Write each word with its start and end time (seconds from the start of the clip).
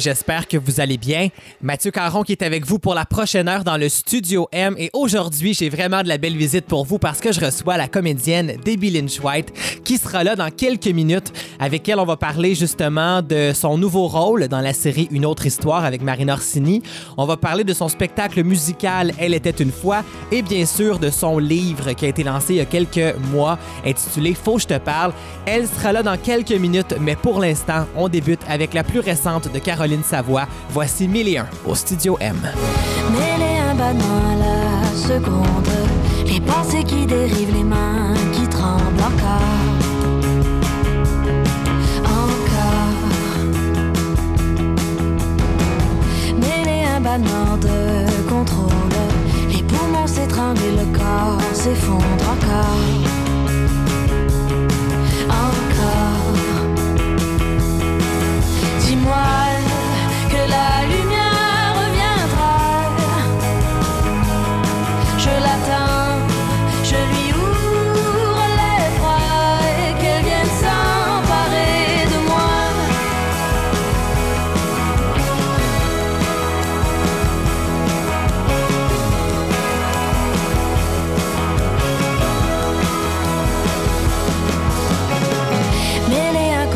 j'espère 0.00 0.48
que 0.48 0.56
vous 0.56 0.80
allez 0.80 0.96
bien. 0.96 1.28
Mathieu 1.62 1.90
Caron 1.90 2.22
qui 2.22 2.32
est 2.32 2.42
avec 2.42 2.66
vous 2.66 2.78
pour 2.78 2.94
la 2.94 3.04
prochaine 3.04 3.48
heure 3.48 3.64
dans 3.64 3.76
le 3.76 3.88
Studio 3.88 4.48
M 4.52 4.74
et 4.78 4.90
aujourd'hui 4.92 5.54
j'ai 5.54 5.68
vraiment 5.68 6.02
de 6.02 6.08
la 6.08 6.18
belle 6.18 6.36
visite 6.36 6.66
pour 6.66 6.84
vous 6.84 6.98
parce 6.98 7.20
que 7.20 7.32
je 7.32 7.40
reçois 7.40 7.76
la 7.76 7.88
comédienne 7.88 8.56
Debbie 8.64 8.90
Lynch 8.90 9.20
White 9.20 9.52
qui 9.84 9.98
sera 9.98 10.24
là 10.24 10.36
dans 10.36 10.50
quelques 10.50 10.88
minutes 10.88 11.32
avec 11.58 11.88
elle 11.88 11.98
on 11.98 12.04
va 12.04 12.16
parler 12.16 12.54
justement 12.54 13.22
de 13.22 13.52
son 13.54 13.78
nouveau 13.78 14.08
rôle 14.08 14.48
dans 14.48 14.60
la 14.60 14.72
série 14.72 15.08
Une 15.10 15.26
autre 15.26 15.46
histoire 15.46 15.84
avec 15.84 16.02
Marina 16.02 16.34
Orsini. 16.34 16.82
On 17.16 17.26
va 17.26 17.36
parler 17.36 17.64
de 17.64 17.72
son 17.72 17.88
spectacle 17.88 18.42
musical 18.42 19.12
Elle 19.18 19.34
était 19.34 19.50
une 19.50 19.72
fois 19.72 20.02
et 20.32 20.42
bien 20.42 20.66
sûr 20.66 20.98
de 20.98 21.10
son 21.10 21.38
livre 21.38 21.92
qui 21.92 22.06
a 22.06 22.08
été 22.08 22.24
lancé 22.24 22.54
il 22.54 22.56
y 22.56 22.60
a 22.60 22.64
quelques 22.64 23.16
mois 23.32 23.58
intitulé 23.84 24.34
Faut 24.34 24.56
que 24.56 24.62
je 24.62 24.66
te 24.66 24.78
parle. 24.78 25.12
Elle 25.46 25.66
sera 25.66 25.92
là 25.92 26.02
dans 26.02 26.16
quelques 26.16 26.52
minutes 26.52 26.94
mais 27.00 27.16
pour 27.16 27.40
l'instant 27.40 27.86
on 27.96 28.08
débute 28.08 28.40
avec 28.48 28.74
la 28.74 28.84
plus 28.84 29.00
récente 29.00 29.52
de 29.52 29.58
Caroline 29.58 29.83
Savoie. 30.02 30.46
Voici 30.70 31.06
1001 31.08 31.46
au 31.66 31.74
Studio 31.74 32.16
M. 32.20 32.36
Mêler 33.12 33.58
un 33.58 33.74
à 33.78 33.92
la 33.92 34.84
seconde, 34.96 35.68
les 36.26 36.40
pensées 36.40 36.84
qui 36.84 37.06
dérivent, 37.06 37.54
les 37.54 37.64
mains 37.64 38.14
qui 38.32 38.48
tremblent 38.48 39.00
encore. 39.00 39.40
Encore. 42.04 43.00
Mêler 46.40 46.84
un 46.96 47.00
banal 47.00 47.58
de 47.60 48.28
contrôle, 48.28 48.70
les 49.50 49.62
poumons 49.62 50.06
s'étranglent 50.06 50.62
et 50.62 50.76
le 50.76 50.98
corps 50.98 51.40
s'effondre 51.52 52.26
encore. 52.32 52.80
Encore. 55.28 55.84
Dis-moi 58.80 59.63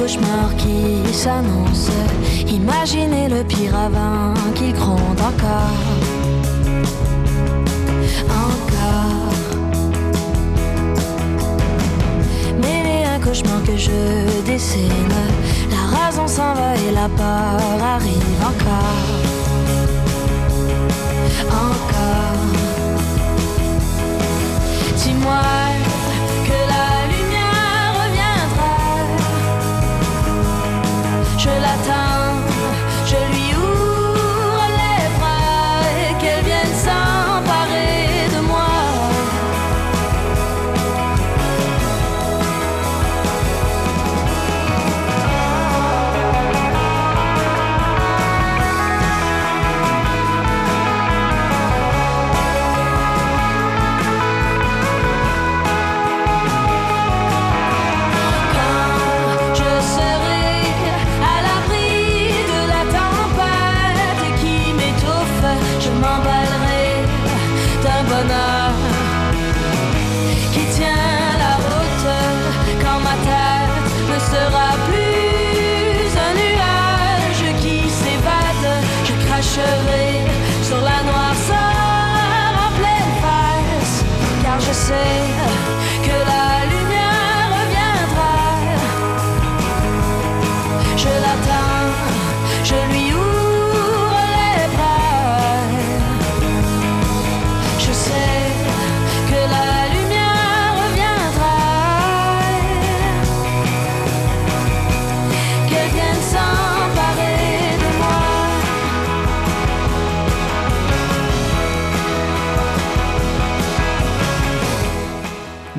cauchemar 0.08 0.56
qui 0.56 1.12
s'annonce. 1.12 1.90
Imaginez 2.46 3.28
le 3.28 3.44
pire 3.44 3.76
avant 3.76 4.32
qu'il 4.54 4.72
gronde 4.72 5.20
encore. 5.20 5.84
Encore. 8.30 9.34
Mêler 12.62 13.04
un 13.04 13.20
cauchemar 13.20 13.62
que 13.64 13.76
je 13.76 14.42
dessine. 14.46 15.18
La 15.70 15.98
raison 15.98 16.26
s'en 16.26 16.54
va 16.54 16.74
et 16.74 16.92
la 16.92 17.08
peur 17.08 17.82
arrive 17.82 18.42
encore. 18.42 19.04
Encore. 21.50 22.46
Dis-moi 24.96 25.77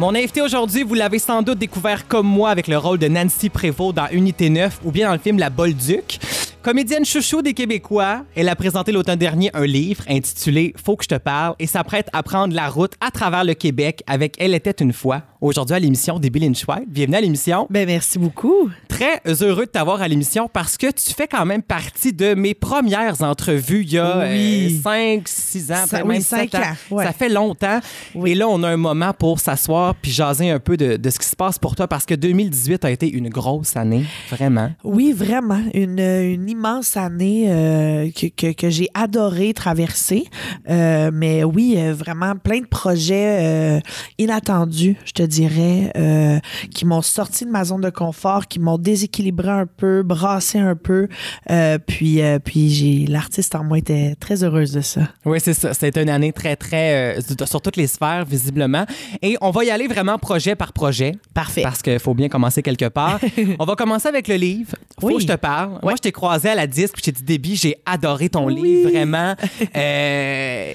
Mon 0.10 0.16
invité 0.16 0.42
aujourd'hui, 0.42 0.82
vous 0.82 0.96
l'avez 0.96 1.20
sans 1.20 1.44
doute 1.44 1.60
découvert 1.60 2.08
comme 2.08 2.26
moi 2.26 2.50
avec 2.50 2.68
le 2.68 2.80
rôle 2.80 2.98
de 2.98 3.08
Nancy 3.08 3.48
Prévost 3.48 3.96
dans 3.96 4.08
Unité 4.08 4.50
9 4.50 4.80
ou 4.84 4.90
bien 4.90 5.06
dans 5.06 5.14
le 5.14 5.20
film 5.20 5.38
La 5.38 5.52
Bolduc. 5.52 6.20
Comédienne 6.64 7.06
chouchou 7.06 7.44
des 7.44 7.54
Québécois, 7.54 8.26
elle 8.36 8.50
a 8.50 8.56
présenté 8.56 8.92
l'automne 8.92 9.20
dernier 9.20 9.52
un 9.54 9.68
livre 9.68 10.04
intitulé 10.10 10.74
Faut 10.84 10.96
que 10.96 11.04
je 11.04 11.10
te 11.10 11.16
parle 11.20 11.54
et 11.60 11.68
s'apprête 11.68 12.10
à 12.12 12.24
prendre 12.24 12.56
la 12.56 12.70
route 12.70 12.94
à 13.00 13.12
travers 13.12 13.44
le 13.44 13.54
Québec 13.54 14.02
avec 14.08 14.34
Elle 14.40 14.56
était 14.56 14.72
une 14.72 14.94
fois. 14.94 15.22
Aujourd'hui 15.42 15.74
à 15.74 15.80
l'émission 15.80 16.20
des 16.20 16.30
Bill 16.30 16.44
White. 16.68 16.90
Bienvenue 16.90 17.16
à 17.16 17.22
l'émission. 17.22 17.66
Ben 17.70 17.88
merci 17.88 18.20
beaucoup. 18.20 18.70
Très 18.90 19.22
heureux 19.42 19.68
de 19.68 19.72
t'avoir 19.72 20.02
à 20.02 20.08
l'émission 20.10 20.50
parce 20.52 20.76
que 20.76 20.88
tu 20.92 21.14
fais 21.14 21.28
quand 21.30 21.46
même 21.46 21.62
partie 21.62 22.12
de 22.12 22.34
mes 22.34 22.54
premières 22.54 23.22
entrevues 23.24 23.84
il 23.84 23.94
y 23.94 23.98
a 24.00 24.28
Oui. 24.30 24.82
5, 24.84 25.26
6 25.26 25.72
ans, 25.72 25.86
Ça- 25.88 26.04
même 26.04 26.20
cinq 26.20 26.52
7 26.52 26.56
ans. 26.56 26.76
ouais. 26.92 27.06
Ça 27.06 27.14
fait 27.14 27.30
longtemps. 27.30 27.80
Oui. 28.16 28.32
Et 28.32 28.36
là, 28.36 28.50
on 28.50 28.62
a 28.64 28.68
un 28.68 28.76
moment 28.76 29.14
pour 29.14 29.40
s'asseoir 29.40 29.96
puis 29.96 30.12
jaser 30.12 30.50
un 30.50 30.60
peu 30.60 30.76
de, 30.76 30.98
de 30.98 31.10
ce 31.10 31.18
qui 31.18 31.26
se 31.28 31.38
passe 31.38 31.58
pour 31.58 31.74
toi 31.74 31.88
parce 31.88 32.06
que 32.06 32.16
2018 32.16 32.84
a 32.84 32.92
été 32.92 33.10
une 33.10 33.30
grosse 33.30 33.78
année, 33.78 34.04
vraiment. 34.30 34.72
Oui, 34.84 35.14
vraiment. 35.14 35.62
Une, 35.74 36.00
une 36.00 36.50
immense 36.50 36.98
année 36.98 37.46
euh, 37.48 38.10
que, 38.12 38.28
que, 38.28 38.52
que 38.52 38.70
j'ai 38.70 38.90
adoré 38.94 39.54
traverser. 39.54 40.26
Euh, 40.70 41.12
mais 41.14 41.46
oui, 41.46 41.76
euh, 41.78 41.94
vraiment 41.94 42.36
plein 42.36 42.60
de 42.60 42.68
projets 42.68 43.78
euh, 43.78 43.80
inattendus, 44.18 44.98
je 45.06 45.14
te 45.14 45.29
dirais, 45.30 45.92
euh, 45.96 46.40
qui 46.74 46.86
m'ont 46.86 47.02
sorti 47.02 47.46
de 47.46 47.50
ma 47.52 47.64
zone 47.64 47.82
de 47.82 47.90
confort, 47.90 48.48
qui 48.48 48.60
m'ont 48.60 48.78
déséquilibré 48.78 49.50
un 49.50 49.66
peu, 49.66 50.04
brassé 50.04 50.60
un 50.60 50.76
peu. 50.76 51.08
Euh, 51.50 51.78
puis 51.78 52.22
euh, 52.22 52.40
puis 52.40 52.70
j'ai 52.70 53.06
l'artiste 53.08 53.56
en 53.56 53.64
moi 53.64 53.78
était 53.78 54.16
très 54.20 54.44
heureuse 54.44 54.72
de 54.74 54.82
ça. 54.82 55.02
Oui, 55.26 55.40
c'est 55.42 55.54
ça. 55.54 55.74
C'était 55.74 56.02
une 56.04 56.10
année 56.10 56.34
très, 56.34 56.56
très. 56.56 57.18
sur 57.46 57.62
toutes 57.62 57.78
les 57.78 57.88
sphères, 57.88 58.26
visiblement. 58.26 58.86
Et 59.22 59.38
on 59.42 59.52
va 59.52 59.64
y 59.64 59.70
aller 59.72 59.88
vraiment 59.88 60.18
projet 60.18 60.56
par 60.56 60.74
projet. 60.74 61.14
Parfait. 61.34 61.62
Parce 61.62 61.82
qu'il 61.82 62.00
faut 62.00 62.14
bien 62.14 62.28
commencer 62.30 62.62
quelque 62.62 62.90
part. 62.90 63.20
on 63.60 63.66
va 63.66 63.76
commencer 63.76 64.08
avec 64.08 64.28
le 64.28 64.36
livre. 64.36 64.74
Faut 65.00 65.08
Oui. 65.08 65.16
que 65.16 65.22
je 65.22 65.28
te 65.28 65.36
parle. 65.36 65.80
Moi, 65.84 65.94
je 65.96 66.02
t'ai 66.02 66.12
croisé 66.12 66.50
à 66.50 66.56
la 66.56 66.68
disque, 66.68 66.94
puis 66.96 67.04
je 67.06 67.12
t'ai 67.12 67.12
dit, 67.12 67.24
Déby, 67.24 67.56
j'ai 67.56 67.76
adoré 67.86 68.30
ton 68.30 68.46
Oui. 68.48 68.56
livre, 68.62 68.90
vraiment. 68.90 69.36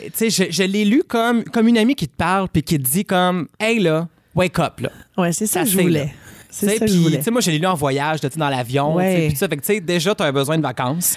Tu 0.04 0.10
sais, 0.14 0.30
je, 0.30 0.44
je 0.50 0.62
l'ai 0.62 0.84
lu 0.84 1.02
comme, 1.06 1.44
comme 1.44 1.68
une 1.68 1.78
amie 1.78 1.94
qui 1.94 2.06
te 2.08 2.16
parle, 2.16 2.48
puis 2.48 2.62
qui 2.62 2.78
te 2.78 2.82
dit 2.88 3.04
comme, 3.04 3.48
hey 3.58 3.78
là, 3.80 4.08
wake 4.34 4.58
up, 4.58 4.80
là. 4.80 4.90
Ouais, 5.16 5.32
c'est 5.32 5.46
ça 5.46 5.62
que 5.62 5.70
je 5.70 5.76
là. 5.76 5.82
voulais. 5.82 6.14
C'est 6.50 6.78
ça 6.78 6.84
puis, 6.84 6.96
voulais. 6.98 7.18
tu 7.18 7.24
sais, 7.24 7.30
moi, 7.32 7.40
je 7.40 7.50
l'ai 7.50 7.58
lu 7.58 7.66
en 7.66 7.74
voyage, 7.74 8.22
là, 8.22 8.28
dans 8.36 8.48
l'avion. 8.48 8.94
Ouais. 8.94 9.28
puis 9.28 9.36
ça, 9.36 9.48
fait 9.48 9.56
que, 9.56 9.62
tu 9.62 9.74
sais, 9.74 9.80
déjà, 9.80 10.14
tu 10.14 10.22
as 10.22 10.30
besoin 10.30 10.56
de 10.56 10.62
vacances. 10.62 11.16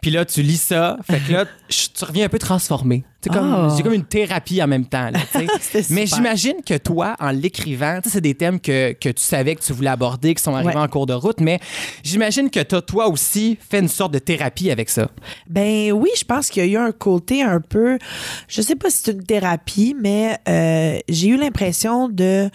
Puis 0.00 0.10
là, 0.10 0.24
tu 0.24 0.40
lis 0.42 0.56
ça. 0.56 0.96
Fait 1.08 1.20
que 1.20 1.32
là, 1.32 1.44
tu 1.68 2.04
reviens 2.04 2.24
un 2.24 2.28
peu 2.30 2.38
transformé. 2.38 3.04
C'est 3.20 3.32
comme, 3.32 3.52
Ah. 3.52 3.74
j'ai 3.76 3.82
comme 3.82 3.94
une 3.94 4.04
thérapie 4.04 4.62
en 4.62 4.68
même 4.68 4.86
temps. 4.86 5.10
là, 5.10 5.18
Mais 5.90 6.06
j'imagine 6.06 6.62
que 6.64 6.74
toi, 6.78 7.16
en 7.18 7.30
l'écrivant, 7.30 7.98
c'est 8.04 8.20
des 8.20 8.34
thèmes 8.34 8.60
que, 8.60 8.92
que 8.92 9.08
tu 9.08 9.22
savais 9.22 9.56
que 9.56 9.60
tu 9.62 9.72
voulais 9.72 9.90
aborder, 9.90 10.34
qui 10.36 10.42
sont 10.42 10.54
arrivés 10.54 10.68
Ouais. 10.70 10.76
en 10.76 10.86
cours 10.86 11.06
de 11.06 11.14
route, 11.14 11.40
mais 11.40 11.58
j'imagine 12.04 12.48
que 12.48 12.60
t'as 12.60 12.80
toi 12.80 13.08
aussi 13.08 13.58
fait 13.68 13.80
une 13.80 13.88
sorte 13.88 14.12
de 14.12 14.20
thérapie 14.20 14.70
avec 14.70 14.88
ça. 14.88 15.08
Ben 15.48 15.90
oui, 15.90 16.10
je 16.16 16.22
pense 16.24 16.48
qu'il 16.48 16.64
y 16.64 16.76
a 16.76 16.80
eu 16.80 16.84
un 16.84 16.92
côté 16.92 17.42
un 17.42 17.60
peu, 17.60 17.98
je 18.46 18.62
sais 18.62 18.76
pas 18.76 18.88
si 18.88 18.98
c'est 19.02 19.12
une 19.12 19.24
thérapie, 19.24 19.96
mais 20.00 20.36
euh, 20.48 20.98
j'ai 21.08 21.28
eu 21.28 21.36
l'impression 21.36 22.08
de, 22.08 22.48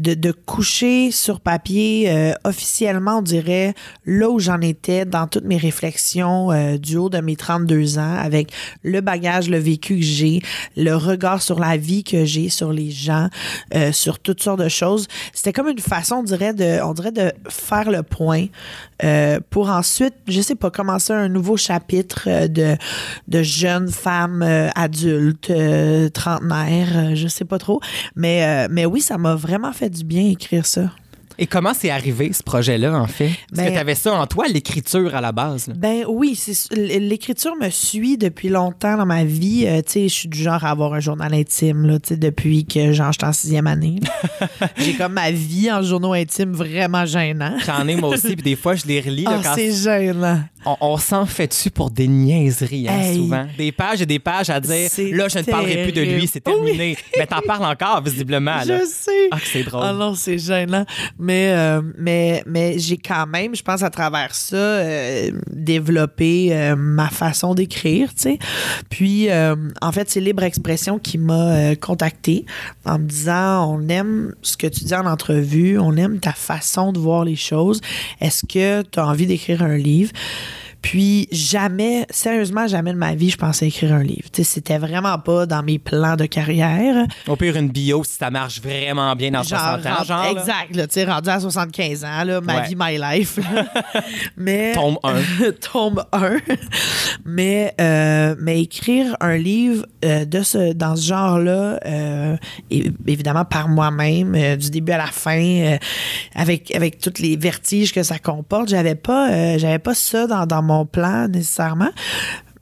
de, 0.00 0.14
de 0.14 0.32
coucher 0.32 1.12
sur 1.12 1.38
papier 1.40 2.10
euh, 2.10 2.32
officiellement, 2.42 3.18
on 3.18 3.22
dirait, 3.22 3.74
là 4.06 4.28
où 4.28 4.40
j'en 4.40 4.60
étais 4.60 5.04
dans 5.04 5.28
toutes 5.28 5.44
mes 5.44 5.56
réflexions 5.58 6.50
euh, 6.50 6.78
du 6.78 6.96
haut 6.96 7.10
de 7.10 7.18
mes 7.20 7.36
32 7.36 7.98
ans, 7.98 8.16
avec 8.16 8.50
le 8.82 9.00
bagage, 9.02 9.48
le 9.48 9.58
vécu 9.58 9.99
j'ai, 10.02 10.40
le 10.76 10.94
regard 10.94 11.42
sur 11.42 11.58
la 11.58 11.76
vie 11.76 12.04
que 12.04 12.24
j'ai, 12.24 12.48
sur 12.48 12.72
les 12.72 12.90
gens, 12.90 13.28
euh, 13.74 13.92
sur 13.92 14.18
toutes 14.18 14.42
sortes 14.42 14.60
de 14.60 14.68
choses. 14.68 15.06
C'était 15.32 15.52
comme 15.52 15.68
une 15.68 15.78
façon, 15.78 16.16
on 16.16 16.22
dirait, 16.22 16.54
de, 16.54 16.82
on 16.82 16.94
dirait 16.94 17.12
de 17.12 17.32
faire 17.48 17.90
le 17.90 18.02
point 18.02 18.46
euh, 19.04 19.40
pour 19.50 19.70
ensuite, 19.70 20.14
je 20.28 20.40
sais 20.40 20.54
pas, 20.54 20.70
commencer 20.70 21.12
un 21.12 21.28
nouveau 21.28 21.56
chapitre 21.56 22.24
euh, 22.26 22.48
de, 22.48 22.76
de 23.28 23.42
jeunes 23.42 23.88
femmes 23.88 24.42
euh, 24.42 24.68
adultes, 24.74 25.52
trentenaires, 26.12 27.14
je 27.14 27.28
sais 27.28 27.44
pas 27.44 27.58
trop. 27.58 27.80
Mais, 28.14 28.68
mais 28.68 28.86
oui, 28.86 29.00
ça 29.00 29.18
m'a 29.18 29.34
vraiment 29.34 29.72
fait 29.72 29.90
du 29.90 30.04
bien 30.04 30.28
écrire 30.28 30.66
ça. 30.66 30.90
Et 31.42 31.46
comment 31.46 31.72
c'est 31.74 31.88
arrivé, 31.90 32.32
ce 32.34 32.42
projet-là, 32.42 32.92
en 32.94 33.06
fait? 33.06 33.30
Parce 33.48 33.62
Ben- 33.62 33.70
que 33.72 33.78
t'avais 33.78 33.94
ça 33.94 34.12
en 34.12 34.26
toi, 34.26 34.46
l'écriture 34.46 35.14
à 35.14 35.22
la 35.22 35.32
base. 35.32 35.68
là. 35.68 35.74
Ben 35.76 36.04
oui, 36.06 36.38
l'écriture 36.76 37.56
me 37.56 37.70
suit 37.70 38.18
depuis 38.18 38.50
longtemps 38.50 38.96
dans 38.98 39.06
ma 39.06 39.24
vie. 39.24 39.64
Euh, 39.66 39.78
tu 39.80 39.92
sais, 39.92 40.02
je 40.08 40.14
suis 40.14 40.28
du 40.28 40.38
genre 40.42 40.62
à 40.64 40.70
avoir 40.70 40.92
un 40.94 41.00
journal 41.00 41.32
intime 41.34 41.86
là, 41.86 41.98
tu 41.98 42.10
sais, 42.10 42.16
depuis 42.18 42.66
que 42.66 42.92
genre 42.92 43.12
j'étais 43.12 43.24
en 43.26 43.32
sixième 43.32 43.66
année. 43.66 44.00
J'ai 44.76 44.94
comme 44.94 45.14
ma 45.14 45.30
vie 45.30 45.70
en 45.72 45.82
journaux 45.82 46.12
intimes 46.12 46.52
vraiment 46.52 47.06
gênant. 47.06 47.56
J'en 47.64 47.88
ai 47.88 47.96
moi 47.96 48.10
aussi, 48.10 48.34
puis 48.36 48.42
des 48.42 48.56
fois, 48.56 48.74
je 48.74 48.84
les 48.86 49.00
relis. 49.00 49.24
là, 49.24 49.40
quand 49.42 49.54
c'est 49.54 49.72
gênant. 49.72 50.40
on 50.66 50.76
on 50.82 50.96
s'en 50.98 51.24
fait 51.24 51.46
dessus 51.46 51.70
pour 51.70 51.90
des 51.90 52.06
niaiseries, 52.08 52.86
hein, 52.88 52.98
Hey. 53.00 53.16
souvent? 53.16 53.46
Des 53.56 53.72
pages 53.72 54.02
et 54.02 54.06
des 54.06 54.18
pages 54.18 54.50
à 54.50 54.60
dire 54.60 54.90
là, 55.12 55.28
je 55.28 55.38
ne 55.38 55.44
parlerai 55.44 55.84
plus 55.84 55.92
de 55.92 56.02
lui, 56.02 56.26
c'est 56.26 56.40
terminé. 56.40 56.96
Mais 57.18 57.26
t'en 57.26 57.40
parles 57.40 57.64
encore, 57.64 58.02
visiblement. 58.02 58.56
Là. 58.56 58.80
Je 58.80 58.84
sais. 58.84 59.28
Ah, 59.30 59.38
que 59.40 59.46
c'est 59.46 59.62
drôle. 59.62 59.82
Ah 59.84 59.92
non, 59.94 60.14
c'est 60.14 60.36
gênant. 60.38 60.84
Mais, 61.18 61.29
euh, 61.32 61.82
mais, 61.98 62.42
mais 62.46 62.78
j'ai 62.78 62.96
quand 62.96 63.26
même, 63.26 63.54
je 63.54 63.62
pense, 63.62 63.82
à 63.82 63.90
travers 63.90 64.34
ça, 64.34 64.56
euh, 64.56 65.30
développé 65.50 66.48
euh, 66.52 66.76
ma 66.76 67.08
façon 67.08 67.54
d'écrire, 67.54 68.10
tu 68.14 68.22
sais. 68.22 68.38
Puis, 68.88 69.28
en 69.32 69.92
fait, 69.92 70.10
c'est 70.10 70.20
Libre 70.20 70.42
Expression 70.42 70.98
qui 70.98 71.18
m'a 71.18 71.76
contacté 71.76 72.44
en 72.84 72.98
me 72.98 73.04
disant 73.04 73.74
on 73.74 73.88
aime 73.88 74.34
ce 74.42 74.56
que 74.56 74.66
tu 74.66 74.84
dis 74.84 74.94
en 74.94 75.06
entrevue, 75.06 75.78
on 75.78 75.96
aime 75.96 76.18
ta 76.20 76.32
façon 76.32 76.92
de 76.92 76.98
voir 76.98 77.24
les 77.24 77.36
choses. 77.36 77.80
Est-ce 78.20 78.46
que 78.46 78.82
tu 78.82 78.98
as 78.98 79.06
envie 79.06 79.26
d'écrire 79.26 79.62
un 79.62 79.76
livre? 79.76 80.12
Puis 80.82 81.28
jamais, 81.30 82.06
sérieusement, 82.10 82.66
jamais 82.66 82.92
de 82.92 82.98
ma 82.98 83.14
vie, 83.14 83.30
je 83.30 83.36
pensais 83.36 83.68
écrire 83.68 83.92
un 83.94 84.02
livre. 84.02 84.28
C'était 84.32 84.78
vraiment 84.78 85.18
pas 85.18 85.44
dans 85.46 85.62
mes 85.62 85.78
plans 85.78 86.16
de 86.16 86.24
carrière. 86.26 87.06
Au 87.28 87.36
pire, 87.36 87.56
une 87.56 87.68
bio, 87.68 88.02
si 88.04 88.14
ça 88.14 88.30
marche 88.30 88.60
vraiment 88.62 89.14
bien 89.14 89.30
dans 89.32 89.42
60 89.44 89.84
ans, 89.86 89.90
rendu- 89.96 90.08
genre. 90.08 90.22
là. 90.24 90.30
exact, 90.30 90.74
là, 90.76 90.86
tu 90.86 90.94
sais, 90.94 91.04
rendu 91.04 91.28
à 91.28 91.38
75 91.40 92.04
ans, 92.04 92.24
là, 92.24 92.40
ma 92.40 92.60
Ouais. 92.62 92.68
vie, 92.68 92.76
my 92.78 92.98
life. 92.98 93.38
mais 94.36 94.72
Tombe 94.72 94.98
un. 95.02 95.20
tombe 95.72 96.04
1. 96.12 96.36
mais, 97.24 97.74
euh, 97.80 98.34
mais 98.38 98.62
écrire 98.62 99.16
un 99.20 99.36
livre 99.36 99.84
euh, 100.04 100.24
de 100.24 100.42
ce, 100.42 100.72
dans 100.72 100.96
ce 100.96 101.06
genre-là, 101.06 101.78
euh, 101.84 102.36
évidemment 103.06 103.44
par 103.44 103.68
moi-même, 103.68 104.56
du 104.56 104.70
début 104.70 104.92
à 104.92 104.98
la 104.98 105.06
fin, 105.06 105.76
avec, 106.34 106.74
avec 106.74 106.98
tous 106.98 107.20
les 107.20 107.36
vertiges 107.36 107.92
que 107.92 108.02
ça 108.02 108.18
comporte, 108.18 108.68
j'avais 108.68 108.94
pas, 108.94 109.58
j'avais 109.58 109.78
pas 109.78 109.94
ça 109.94 110.26
dans, 110.26 110.46
dans 110.46 110.62
mon 110.62 110.69
plan 110.86 111.28
nécessairement. 111.28 111.90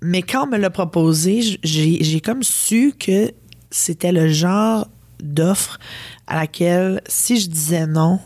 Mais 0.01 0.23
quand 0.23 0.45
on 0.45 0.51
me 0.51 0.59
l'a 0.59 0.71
proposé, 0.71 1.59
j'ai 1.63 2.21
comme 2.21 2.43
su 2.43 2.93
que 2.99 3.33
c'était 3.71 4.13
le 4.13 4.29
genre 4.29 4.89
d'offre 5.21 5.79
à 6.27 6.37
laquelle, 6.37 7.01
si 7.09 7.41
je 7.41 7.49
disais 7.49 7.87
non, 7.87 8.21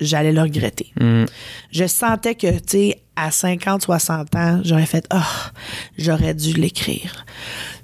j'allais 0.00 0.32
le 0.32 0.40
regretter. 0.42 0.92
Mm. 1.00 1.24
Je 1.70 1.86
sentais 1.86 2.34
que, 2.34 2.50
tu 2.58 2.62
sais, 2.66 3.02
à 3.14 3.30
50, 3.30 3.82
60 3.82 4.34
ans, 4.34 4.60
j'aurais 4.64 4.86
fait, 4.86 5.06
oh, 5.14 5.18
j'aurais 5.96 6.34
dû 6.34 6.54
l'écrire. 6.54 7.24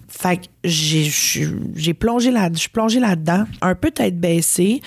Fait 0.08 0.38
que 0.38 0.46
j'ai- 0.64 1.94
plongé 1.94 2.32
là, 2.32 2.48
je 2.52 2.58
suis 2.58 2.68
plongée 2.70 2.98
là-dedans, 2.98 3.44
un 3.60 3.76
peu 3.76 3.92
tête 3.92 4.18
baissée, 4.18 4.80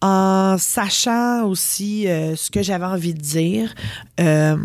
en 0.00 0.56
sachant 0.58 1.44
aussi 1.46 2.06
euh, 2.06 2.36
ce 2.36 2.50
que 2.52 2.62
j'avais 2.62 2.84
envie 2.84 3.14
de 3.14 3.20
dire. 3.20 3.74
euh, 4.20 4.56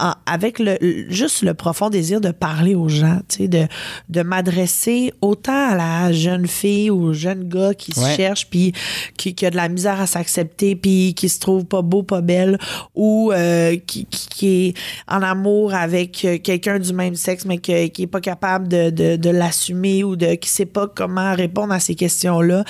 en- 0.00 0.14
avec 0.26 0.58
le, 0.58 0.76
juste 1.08 1.42
le 1.42 1.54
profond 1.54 1.90
désir 1.90 2.20
de 2.20 2.30
parler 2.30 2.74
aux 2.74 2.88
gens, 2.88 3.18
tu 3.28 3.36
sais, 3.36 3.48
de, 3.48 3.66
de 4.08 4.22
m'adresser 4.22 5.12
autant 5.20 5.70
à 5.70 5.74
la 5.76 6.12
jeune 6.12 6.46
fille 6.46 6.90
ou 6.90 7.04
au 7.08 7.12
jeune 7.12 7.48
gars 7.48 7.74
qui 7.74 7.92
se 7.92 8.00
cherche, 8.16 8.46
puis 8.48 8.72
qui, 9.16 9.34
qui 9.34 9.46
a 9.46 9.50
de 9.50 9.56
la 9.56 9.68
misère 9.68 10.00
à 10.00 10.06
s'accepter, 10.06 10.74
puis 10.76 11.14
qui 11.14 11.28
se 11.28 11.38
trouve 11.38 11.64
pas 11.64 11.82
beau, 11.82 12.02
pas 12.02 12.20
belle, 12.20 12.58
ou 12.94 13.32
euh, 13.32 13.76
qui, 13.86 14.06
qui, 14.06 14.28
qui 14.28 14.46
est 14.68 14.74
en 15.08 15.22
amour 15.22 15.74
avec 15.74 16.24
euh, 16.24 16.38
quelqu'un 16.38 16.78
du 16.78 16.92
même 16.92 17.14
sexe, 17.14 17.44
mais 17.44 17.58
que- 17.58 17.86
qui 17.88 18.02
est 18.02 18.06
pas 18.06 18.20
capable 18.20 18.68
de, 18.68 18.90
de, 18.90 19.16
de 19.16 19.30
l'assumer 19.30 20.02
ou 20.04 20.16
de 20.16 20.34
qui 20.34 20.48
sait 20.48 20.66
pas 20.66 20.86
comment 20.88 21.34
répondre 21.34 21.72
à 21.72 21.80
ces 21.80 21.94
questions-là, 21.94 22.64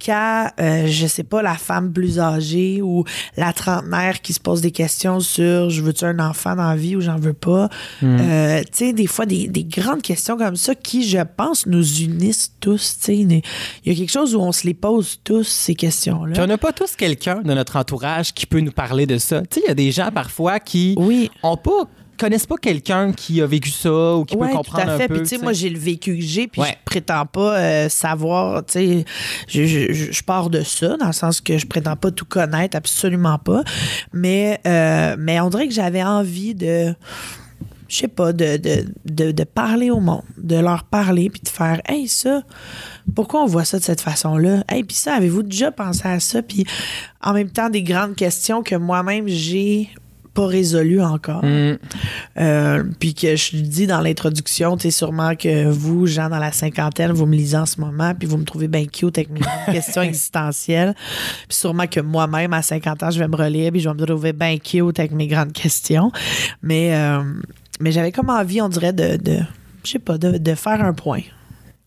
qu'à, 0.00 0.52
euh, 0.60 0.86
je 0.86 1.06
sais 1.06 1.22
pas, 1.24 1.42
la 1.42 1.54
femme 1.54 1.92
plus 1.92 2.18
âgée 2.20 2.82
ou 2.82 3.04
la 3.36 3.52
trentenaire 3.52 4.20
qui 4.20 4.32
se 4.32 4.40
pose 4.40 4.60
des 4.60 4.70
questions 4.70 5.20
sur 5.20 5.70
je 5.70 5.82
veux-tu 5.82 6.04
un 6.04 6.18
enfant 6.18 6.56
dans 6.56 6.73
la 6.74 6.80
vie 6.80 6.96
ou 6.96 7.00
j'en 7.00 7.16
veux 7.16 7.32
pas. 7.32 7.68
Euh, 8.02 8.60
tu 8.62 8.66
sais, 8.72 8.92
des 8.92 9.06
fois, 9.06 9.26
des, 9.26 9.48
des 9.48 9.64
grandes 9.64 10.02
questions 10.02 10.36
comme 10.36 10.56
ça 10.56 10.74
qui, 10.74 11.08
je 11.08 11.18
pense, 11.36 11.66
nous 11.66 12.00
unissent 12.02 12.52
tous. 12.60 12.96
Tu 12.98 13.04
sais, 13.04 13.16
il 13.16 13.42
y 13.84 13.90
a 13.90 13.94
quelque 13.94 14.10
chose 14.12 14.34
où 14.34 14.40
on 14.40 14.52
se 14.52 14.66
les 14.66 14.74
pose 14.74 15.20
tous, 15.24 15.44
ces 15.46 15.74
questions-là. 15.74 16.32
Puis 16.34 16.42
on 16.42 16.46
n'a 16.46 16.58
pas 16.58 16.72
tous 16.72 16.96
quelqu'un 16.96 17.42
de 17.42 17.54
notre 17.54 17.76
entourage 17.76 18.32
qui 18.34 18.46
peut 18.46 18.60
nous 18.60 18.72
parler 18.72 19.06
de 19.06 19.18
ça. 19.18 19.40
Tu 19.42 19.46
sais, 19.54 19.60
il 19.64 19.68
y 19.68 19.70
a 19.70 19.74
des 19.74 19.92
gens 19.92 20.10
parfois 20.12 20.60
qui 20.60 20.94
Oui. 20.98 21.30
ont 21.42 21.56
pas 21.56 21.88
connaissent 22.18 22.46
pas 22.46 22.56
quelqu'un 22.56 23.12
qui 23.12 23.40
a 23.42 23.46
vécu 23.46 23.70
ça 23.70 24.14
ou 24.16 24.24
qui 24.24 24.36
Ouais, 24.36 24.46
peut 24.48 24.52
tout 24.52 24.56
comprendre 24.58 24.90
à 24.92 24.96
fait. 24.96 25.04
un 25.04 25.08
peu. 25.08 25.14
Puis, 25.14 25.22
tu 25.24 25.36
sais, 25.36 25.42
moi, 25.42 25.52
j'ai 25.52 25.68
le 25.70 25.78
vécu 25.78 26.16
que 26.16 26.22
j'ai, 26.22 26.46
puis 26.48 26.60
Ouais. 26.60 26.70
je 26.70 26.84
prétends 26.84 27.26
pas 27.26 27.56
euh, 27.58 27.88
savoir, 27.88 28.64
tu 28.64 28.72
sais, 28.72 29.04
je, 29.48 29.64
je, 29.66 29.92
je- 29.92 30.12
je 30.12 30.22
pars 30.22 30.50
de 30.50 30.62
ça, 30.62 30.96
dans 30.96 31.06
le 31.06 31.12
sens 31.12 31.40
que 31.40 31.58
je 31.58 31.66
prétends 31.66 31.96
pas 31.96 32.10
tout 32.10 32.24
connaître, 32.26 32.76
absolument 32.76 33.38
pas. 33.38 33.62
Mais, 34.12 34.60
euh, 34.66 35.16
mais 35.18 35.40
on 35.40 35.48
dirait 35.50 35.68
que 35.68 35.74
j'avais 35.74 36.02
envie 36.02 36.54
de, 36.54 36.94
je 37.88 37.96
sais 37.96 38.08
pas, 38.08 38.32
de, 38.32 38.56
de, 38.56 38.86
de, 39.04 39.30
de 39.32 39.44
parler 39.44 39.90
au 39.90 40.00
monde, 40.00 40.22
de 40.38 40.56
leur 40.56 40.84
parler, 40.84 41.30
puis 41.30 41.40
de 41.42 41.48
faire, 41.48 41.80
hey, 41.86 42.08
ça, 42.08 42.42
pourquoi 43.14 43.42
on 43.42 43.46
voit 43.46 43.64
ça 43.64 43.78
de 43.78 43.84
cette 43.84 44.00
façon-là? 44.00 44.64
Hey, 44.68 44.82
puis 44.84 44.96
ça, 44.96 45.14
avez-vous 45.14 45.42
déjà 45.42 45.70
pensé 45.70 46.02
à 46.08 46.18
ça? 46.20 46.42
Puis 46.42 46.64
en 47.22 47.32
même 47.34 47.50
temps, 47.50 47.68
des 47.70 47.82
grandes 47.82 48.16
questions 48.16 48.62
que 48.62 48.74
moi-même, 48.74 49.28
j'ai 49.28 49.90
pas 50.34 50.46
résolues 50.46 51.00
encore. 51.00 51.44
Mm. 51.44 51.78
Euh, 52.38 52.84
puis 52.98 53.14
que 53.14 53.36
je 53.36 53.56
dis 53.56 53.86
dans 53.86 54.00
l'introduction, 54.00 54.76
tu 54.76 54.82
sais, 54.82 54.90
sûrement 54.90 55.34
que 55.36 55.68
vous, 55.68 56.06
gens 56.06 56.28
dans 56.28 56.38
la 56.38 56.52
cinquantaine, 56.52 57.12
vous 57.12 57.26
me 57.26 57.36
lisez 57.36 57.56
en 57.56 57.66
ce 57.66 57.80
moment, 57.80 58.14
puis 58.14 58.26
vous 58.26 58.36
me 58.36 58.44
trouvez 58.44 58.68
bien 58.68 58.84
cute 58.86 59.16
avec 59.16 59.30
mes 59.30 59.40
grandes 59.40 59.66
questions 59.72 60.02
existentielles. 60.02 60.94
Puis 61.48 61.56
sûrement 61.56 61.86
que 61.86 62.00
moi-même, 62.00 62.52
à 62.52 62.62
50 62.62 63.02
ans, 63.04 63.10
je 63.10 63.18
vais 63.18 63.28
me 63.28 63.36
relire, 63.36 63.70
puis 63.70 63.80
je 63.80 63.88
vais 63.88 63.94
me 63.94 64.04
trouver 64.04 64.32
bien 64.32 64.58
cute 64.58 64.98
avec 64.98 65.12
mes 65.12 65.28
grandes 65.28 65.52
questions. 65.52 66.10
Mais, 66.62 66.94
euh, 66.94 67.22
mais 67.80 67.92
j'avais 67.92 68.12
comme 68.12 68.30
envie, 68.30 68.60
on 68.60 68.68
dirait, 68.68 68.92
de, 68.92 69.16
de 69.16 69.38
je 69.84 69.90
sais 69.92 69.98
pas, 69.98 70.18
de, 70.18 70.38
de 70.38 70.54
faire 70.54 70.82
un 70.82 70.92
point. 70.92 71.20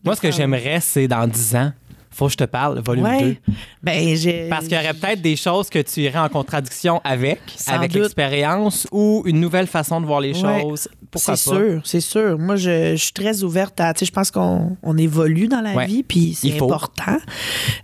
Moi, 0.04 0.16
ce 0.16 0.20
que 0.20 0.30
j'aimerais, 0.30 0.78
c'est 0.80 1.08
dans 1.08 1.26
10 1.26 1.56
ans, 1.56 1.72
faut 2.18 2.26
que 2.26 2.32
je 2.32 2.36
te 2.36 2.44
parle, 2.44 2.80
volume 2.80 3.04
2. 3.04 3.10
Ouais. 3.10 3.40
Ben, 3.82 4.16
j'ai. 4.16 4.48
Parce 4.48 4.66
qu'il 4.66 4.76
y 4.76 4.80
aurait 4.80 4.92
peut-être 4.92 5.22
des 5.22 5.36
choses 5.36 5.70
que 5.70 5.78
tu 5.78 6.00
irais 6.00 6.18
en 6.18 6.28
contradiction 6.28 7.00
avec, 7.04 7.40
Sans 7.56 7.72
avec 7.74 7.92
doute. 7.92 8.02
l'expérience 8.02 8.86
ou 8.90 9.22
une 9.24 9.38
nouvelle 9.40 9.68
façon 9.68 10.00
de 10.00 10.06
voir 10.06 10.20
les 10.20 10.32
Ouais. 10.42 10.60
choses. 10.62 10.88
Pourquoi 11.10 11.36
C'est 11.36 11.50
pas? 11.50 11.56
sûr, 11.56 11.80
c'est 11.84 12.00
sûr. 12.00 12.38
Moi, 12.38 12.56
je, 12.56 12.96
je 12.96 13.02
suis 13.02 13.12
très 13.12 13.42
ouverte 13.44 13.80
à. 13.80 13.94
Tu 13.94 14.00
sais, 14.00 14.06
je 14.06 14.12
pense 14.12 14.30
qu'on 14.30 14.76
on 14.82 14.96
évolue 14.98 15.46
dans 15.48 15.60
la 15.60 15.74
Ouais. 15.74 15.86
vie, 15.86 16.02
puis 16.02 16.34
c'est 16.34 16.48
Il 16.48 16.54
important. 16.56 17.16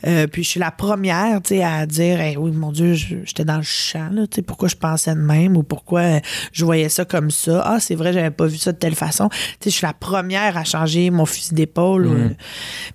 Euh, 0.06 0.26
puis 0.26 0.42
je 0.44 0.48
suis 0.50 0.60
la 0.60 0.70
première, 0.72 1.40
tu 1.40 1.54
sais, 1.56 1.62
à 1.64 1.86
dire, 1.86 2.20
Hey, 2.20 2.36
oui, 2.36 2.50
mon 2.50 2.72
Dieu, 2.72 2.94
j'étais 2.94 3.44
dans 3.44 3.56
le 3.56 3.62
champ, 3.62 4.08
là. 4.12 4.26
Tu 4.26 4.36
sais, 4.36 4.42
pourquoi 4.42 4.68
je 4.68 4.74
pensais 4.76 5.14
de 5.14 5.20
même 5.20 5.56
ou 5.56 5.62
pourquoi 5.62 6.20
je 6.52 6.64
voyais 6.64 6.88
ça 6.88 7.04
comme 7.04 7.30
ça? 7.30 7.62
Ah, 7.64 7.78
c'est 7.80 7.94
vrai, 7.94 8.12
j'avais 8.12 8.30
pas 8.30 8.46
vu 8.46 8.58
ça 8.58 8.72
de 8.72 8.78
telle 8.78 8.94
façon. 8.96 9.28
Tu 9.30 9.36
sais, 9.36 9.70
je 9.70 9.76
suis 9.76 9.86
la 9.86 9.92
première 9.94 10.56
à 10.58 10.64
changer 10.64 11.08
mon 11.10 11.24
fusil 11.24 11.54
d'épaule. 11.54 12.08
Mm. 12.08 12.34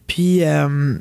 Puis. 0.05 0.43
euh, 0.43 0.97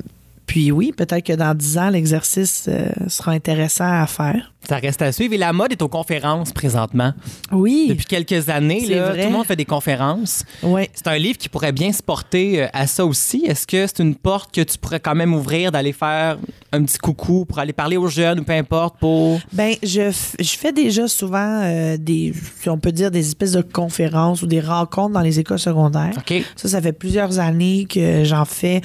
puis 0.49 0.71
oui, 0.71 0.91
peut-être 0.91 1.27
que 1.27 1.33
dans 1.33 1.53
10 1.53 1.77
ans, 1.77 1.89
l'exercice 1.91 2.65
euh, 2.67 2.89
sera 3.07 3.33
intéressant 3.33 4.01
à 4.01 4.07
faire. 4.07 4.51
Ça 4.69 4.77
reste 4.77 5.01
à 5.01 5.11
suivre. 5.11 5.33
Et 5.33 5.37
la 5.37 5.51
mode 5.51 5.71
est 5.71 5.81
aux 5.81 5.87
conférences 5.87 6.53
présentement. 6.53 7.13
Oui. 7.51 7.87
Depuis 7.89 8.05
quelques 8.05 8.49
années, 8.49 8.85
là, 8.85 9.15
tout 9.15 9.17
le 9.17 9.31
monde 9.31 9.47
fait 9.47 9.55
des 9.55 9.65
conférences. 9.65 10.45
Ouais. 10.61 10.91
C'est 10.93 11.07
un 11.07 11.17
livre 11.17 11.39
qui 11.39 11.49
pourrait 11.49 11.71
bien 11.71 11.91
se 11.91 12.03
porter 12.03 12.61
euh, 12.61 12.67
à 12.71 12.85
ça 12.85 13.03
aussi. 13.03 13.45
Est-ce 13.47 13.65
que 13.65 13.87
c'est 13.87 13.97
une 13.97 14.13
porte 14.13 14.53
que 14.53 14.61
tu 14.61 14.77
pourrais 14.77 14.99
quand 14.99 15.15
même 15.15 15.33
ouvrir, 15.33 15.71
d'aller 15.71 15.91
faire 15.91 16.37
un 16.71 16.83
petit 16.83 16.99
coucou 16.99 17.45
pour 17.45 17.57
aller 17.57 17.73
parler 17.73 17.97
aux 17.97 18.09
jeunes 18.09 18.41
ou 18.41 18.43
peu 18.43 18.53
importe 18.53 18.99
pour. 18.99 19.39
Ben, 19.53 19.73
je, 19.81 20.11
je 20.39 20.57
fais 20.57 20.71
déjà 20.71 21.07
souvent 21.07 21.63
euh, 21.63 21.97
des, 21.97 22.31
on 22.67 22.77
peut 22.77 22.91
dire, 22.91 23.09
des 23.09 23.27
espèces 23.27 23.53
de 23.53 23.63
conférences 23.63 24.43
ou 24.43 24.45
des 24.45 24.61
rencontres 24.61 25.13
dans 25.13 25.21
les 25.21 25.39
écoles 25.39 25.57
secondaires. 25.57 26.13
OK. 26.15 26.43
Ça, 26.55 26.69
ça 26.69 26.79
fait 26.79 26.93
plusieurs 26.93 27.39
années 27.39 27.87
que 27.89 28.23
j'en 28.23 28.45
fais 28.45 28.81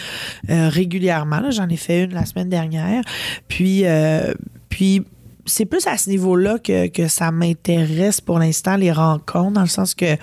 euh, 0.49 0.71
régulièrement. 0.71 1.51
J'en 1.51 1.69
ai 1.69 1.77
fait 1.77 2.05
une 2.05 2.15
la 2.15 2.25
semaine 2.25 2.49
dernière. 2.49 3.03
Puis, 3.49 3.83
euh, 3.85 4.33
puis 4.71 5.03
c'est 5.47 5.67
plus 5.67 5.87
à 5.87 5.97
ce 5.97 6.11
niveau-là 6.11 6.59
que, 6.59 6.89
que 6.89 7.09
ça 7.09 7.31
m'intéresse 7.31 8.21
pour 8.21 8.39
l'instant, 8.39 8.77
les 8.77 8.93
rencontres, 8.93 9.53
dans 9.53 9.63
le 9.63 9.67
sens 9.67 9.95
que. 9.95 10.17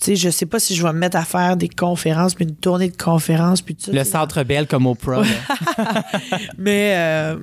Tu 0.00 0.04
sais, 0.04 0.16
je 0.16 0.30
sais 0.30 0.46
pas 0.46 0.60
si 0.60 0.76
je 0.76 0.82
vais 0.84 0.92
me 0.92 0.98
mettre 0.98 1.16
à 1.16 1.24
faire 1.24 1.56
des 1.56 1.68
conférences, 1.68 2.34
puis 2.34 2.44
une 2.44 2.54
tournée 2.54 2.88
de 2.88 2.96
conférences, 2.96 3.62
puis 3.62 3.74
tout 3.74 3.86
ça. 3.86 3.92
Le 3.92 4.04
centre 4.04 4.44
belle 4.44 4.68
comme 4.68 4.86
Oprah. 4.86 5.22
Mais, 6.56 6.94
euh, 6.96 7.36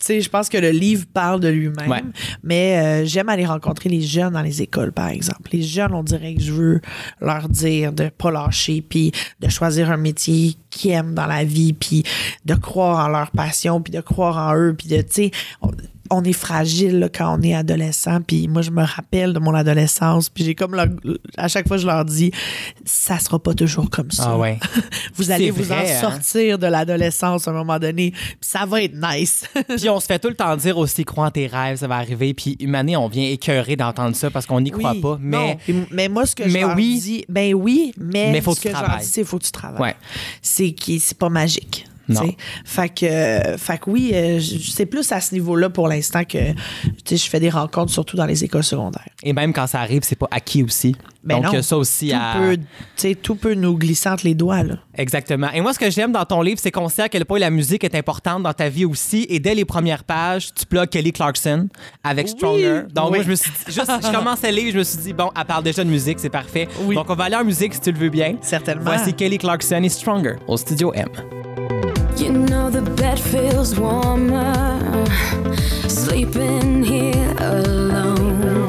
tu 0.00 0.06
sais, 0.06 0.20
je 0.20 0.30
pense 0.30 0.48
que 0.48 0.56
le 0.56 0.70
livre 0.70 1.04
parle 1.12 1.40
de 1.40 1.48
lui-même. 1.48 1.90
Ouais. 1.90 2.02
Mais 2.44 2.78
euh, 2.78 3.04
j'aime 3.04 3.28
aller 3.28 3.44
rencontrer 3.44 3.88
les 3.88 4.00
jeunes 4.02 4.32
dans 4.32 4.40
les 4.40 4.62
écoles, 4.62 4.92
par 4.92 5.08
exemple. 5.08 5.50
Les 5.52 5.62
jeunes, 5.62 5.92
on 5.92 6.04
dirait 6.04 6.34
que 6.36 6.40
je 6.40 6.52
veux 6.52 6.80
leur 7.20 7.48
dire 7.48 7.92
de 7.92 8.08
pas 8.08 8.30
lâcher, 8.30 8.82
puis 8.82 9.10
de 9.40 9.48
choisir 9.48 9.90
un 9.90 9.96
métier 9.96 10.54
qu'ils 10.70 10.92
aiment 10.92 11.14
dans 11.14 11.26
la 11.26 11.42
vie, 11.42 11.72
puis 11.72 12.04
de 12.46 12.54
croire 12.54 13.04
en 13.04 13.08
leur 13.08 13.32
passion, 13.32 13.82
puis 13.82 13.92
de 13.92 14.00
croire 14.00 14.38
en 14.38 14.56
eux, 14.56 14.74
puis 14.78 14.88
de, 14.88 15.02
tu 15.02 15.08
sais, 15.10 15.30
on, 16.10 16.22
est 16.24 16.32
fragile 16.32 16.98
là, 16.98 17.08
quand 17.08 17.38
on 17.38 17.42
est 17.42 17.54
adolescent, 17.54 18.20
puis 18.20 18.48
moi, 18.48 18.62
je 18.62 18.70
me 18.70 18.82
rappelle 18.82 19.32
de 19.32 19.38
mon 19.38 19.54
adolescence, 19.54 20.28
puis 20.28 20.44
j'ai 20.44 20.54
comme, 20.54 20.74
leur- 20.74 20.88
à 21.36 21.48
chaque 21.48 21.66
fois, 21.68 21.76
je 21.76 21.86
leur 21.86 22.04
dis, 22.04 22.30
ça 22.84 23.18
sera 23.18 23.38
pas 23.38 23.54
toujours 23.54 23.88
comme 23.90 24.10
ça. 24.10 24.30
Ah 24.32 24.38
ouais. 24.38 24.58
Vous 25.14 25.30
allez 25.30 25.50
vous 25.50 25.62
vrai, 25.64 25.76
en 25.76 25.96
hein? 25.96 26.00
sortir 26.00 26.58
de 26.58 26.66
l'adolescence 26.66 27.46
à 27.48 27.50
un 27.50 27.54
moment 27.54 27.78
donné, 27.78 28.10
puis 28.12 28.36
ça 28.40 28.66
va 28.66 28.82
être 28.82 28.94
nice. 28.94 29.44
Puis 29.76 29.88
on 29.88 30.00
se 30.00 30.06
fait 30.06 30.18
tout 30.18 30.28
le 30.28 30.34
temps 30.34 30.56
dire 30.56 30.76
aussi, 30.78 31.04
crois 31.04 31.26
en 31.26 31.30
tes 31.30 31.46
rêves, 31.46 31.78
ça 31.78 31.88
va 31.88 31.96
arriver. 31.96 32.34
Puis 32.34 32.56
une 32.60 32.74
année, 32.74 32.96
on 32.96 33.08
vient 33.08 33.28
écœurer 33.28 33.76
d'entendre 33.76 34.16
ça 34.16 34.30
parce 34.30 34.46
qu'on 34.46 34.60
n'y 34.60 34.70
croit 34.70 34.92
Oui, 34.92 35.00
pas. 35.00 35.18
Mais 35.20 35.58
non. 35.68 35.84
Mais 35.90 36.08
moi, 36.08 36.26
ce 36.26 36.34
que 36.34 36.44
mais 36.44 36.50
je 36.50 36.58
leur 36.58 36.76
oui. 36.76 37.00
dis, 37.00 37.24
ben 37.28 37.54
oui, 37.54 37.92
mais, 37.98 38.32
Mais 38.32 38.40
faut 38.40 38.54
ce 38.54 38.60
que 38.60 38.68
tu 38.68 38.68
que 38.68 38.74
je 38.74 38.80
leur 38.80 38.84
travailles. 38.84 39.04
dis, 39.06 39.12
c'est 39.12 39.24
faut 39.24 39.38
que 39.38 39.44
tu 39.44 39.52
travailles. 39.52 39.80
Ouais. 39.80 39.96
C'est 40.42 40.72
qui, 40.72 41.00
c'est 41.00 41.16
pas 41.18 41.28
magique. 41.28 41.86
Non. 42.14 42.32
Fait 42.64 42.88
que, 42.88 43.06
euh, 43.06 43.56
fait 43.58 43.78
que 43.78 43.90
oui, 43.90 44.10
euh, 44.14 44.40
c'est 44.40 44.86
plus 44.86 45.10
à 45.12 45.20
ce 45.20 45.34
niveau-là 45.34 45.70
pour 45.70 45.88
l'instant 45.88 46.24
que 46.24 46.52
tu 46.52 46.56
sais, 47.04 47.16
je 47.16 47.28
fais 47.28 47.40
des 47.40 47.50
rencontres, 47.50 47.92
surtout 47.92 48.16
dans 48.16 48.26
les 48.26 48.44
écoles 48.44 48.64
secondaires. 48.64 49.08
et 49.22 49.32
même 49.32 49.52
quand 49.52 49.66
ça 49.66 49.80
arrive, 49.80 50.02
c'est 50.04 50.16
pas 50.18 50.28
acquis 50.30 50.62
aussi. 50.62 50.94
Ben 51.22 51.42
Donc 51.42 51.52
non. 51.52 51.62
ça 51.62 51.76
aussi 51.76 52.08
Tout, 52.08 52.16
à. 52.18 52.34
peut, 52.38 52.56
tu 52.56 52.62
sais, 52.96 53.14
tout 53.14 53.34
peut 53.34 53.52
nous 53.52 53.76
glisser 53.76 54.08
entre 54.08 54.24
les 54.24 54.34
doigts. 54.34 54.62
Là. 54.62 54.76
Exactement. 54.96 55.50
Et 55.52 55.60
moi, 55.60 55.74
ce 55.74 55.78
que 55.78 55.90
j'aime 55.90 56.12
dans 56.12 56.24
ton 56.24 56.40
livre, 56.40 56.58
c'est 56.62 56.70
qu'on 56.70 56.88
sait 56.88 57.02
à 57.02 57.08
quel 57.10 57.26
point 57.26 57.38
la 57.38 57.50
musique 57.50 57.84
est 57.84 57.94
importante 57.94 58.42
dans 58.42 58.54
ta 58.54 58.70
vie 58.70 58.86
aussi. 58.86 59.26
Et 59.28 59.38
dès 59.38 59.54
les 59.54 59.66
premières 59.66 60.04
pages, 60.04 60.48
tu 60.54 60.64
plugues 60.64 60.88
Kelly 60.88 61.12
Clarkson 61.12 61.68
avec 62.02 62.24
Oui. 62.26 62.32
Stronger. 62.32 62.82
Donc, 62.94 63.10
Oui. 63.10 63.16
moi, 63.18 63.24
je 63.24 63.30
me 63.30 63.34
suis 63.34 63.50
dit, 63.50 63.56
juste, 63.66 63.90
je 64.02 64.10
commence 64.16 64.42
le 64.42 64.48
livre, 64.48 64.72
je 64.72 64.78
me 64.78 64.82
suis 64.84 64.96
dit, 64.98 65.12
bon, 65.12 65.30
elle 65.38 65.44
parle 65.44 65.62
déjà 65.64 65.84
de 65.84 65.90
musique, 65.90 66.18
c'est 66.20 66.30
parfait. 66.30 66.68
Oui. 66.84 66.94
Donc, 66.94 67.10
on 67.10 67.14
va 67.14 67.24
aller 67.24 67.36
en 67.36 67.44
musique 67.44 67.74
si 67.74 67.80
tu 67.80 67.92
le 67.92 67.98
veux 67.98 68.08
bien. 68.10 68.36
Certainement. 68.40 68.84
Voici 68.86 69.12
Kelly 69.12 69.36
Clarkson 69.36 69.82
et 69.82 69.88
Stronger 69.90 70.36
au 70.48 70.56
Studio 70.56 70.90
M. 70.94 71.06
You 72.16 72.32
know 72.32 72.70
the 72.70 72.82
bed 72.96 73.18
feels 73.18 73.78
warmer 73.78 75.06
sleeping 75.88 76.84
here 76.84 77.34
alone. 77.38 78.68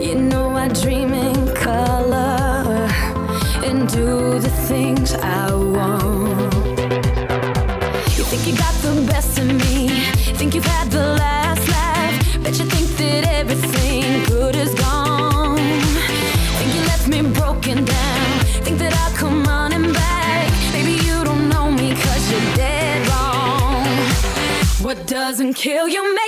You 0.00 0.16
know 0.16 0.50
I 0.50 0.68
dream 0.68 1.12
in 1.12 1.54
color 1.54 2.88
and 3.64 3.88
do 3.88 4.38
the 4.40 4.50
things 4.68 4.95
can 25.46 25.54
kill 25.54 25.88
you. 25.88 26.25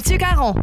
Mathieu 0.00 0.16
Caron. 0.16 0.54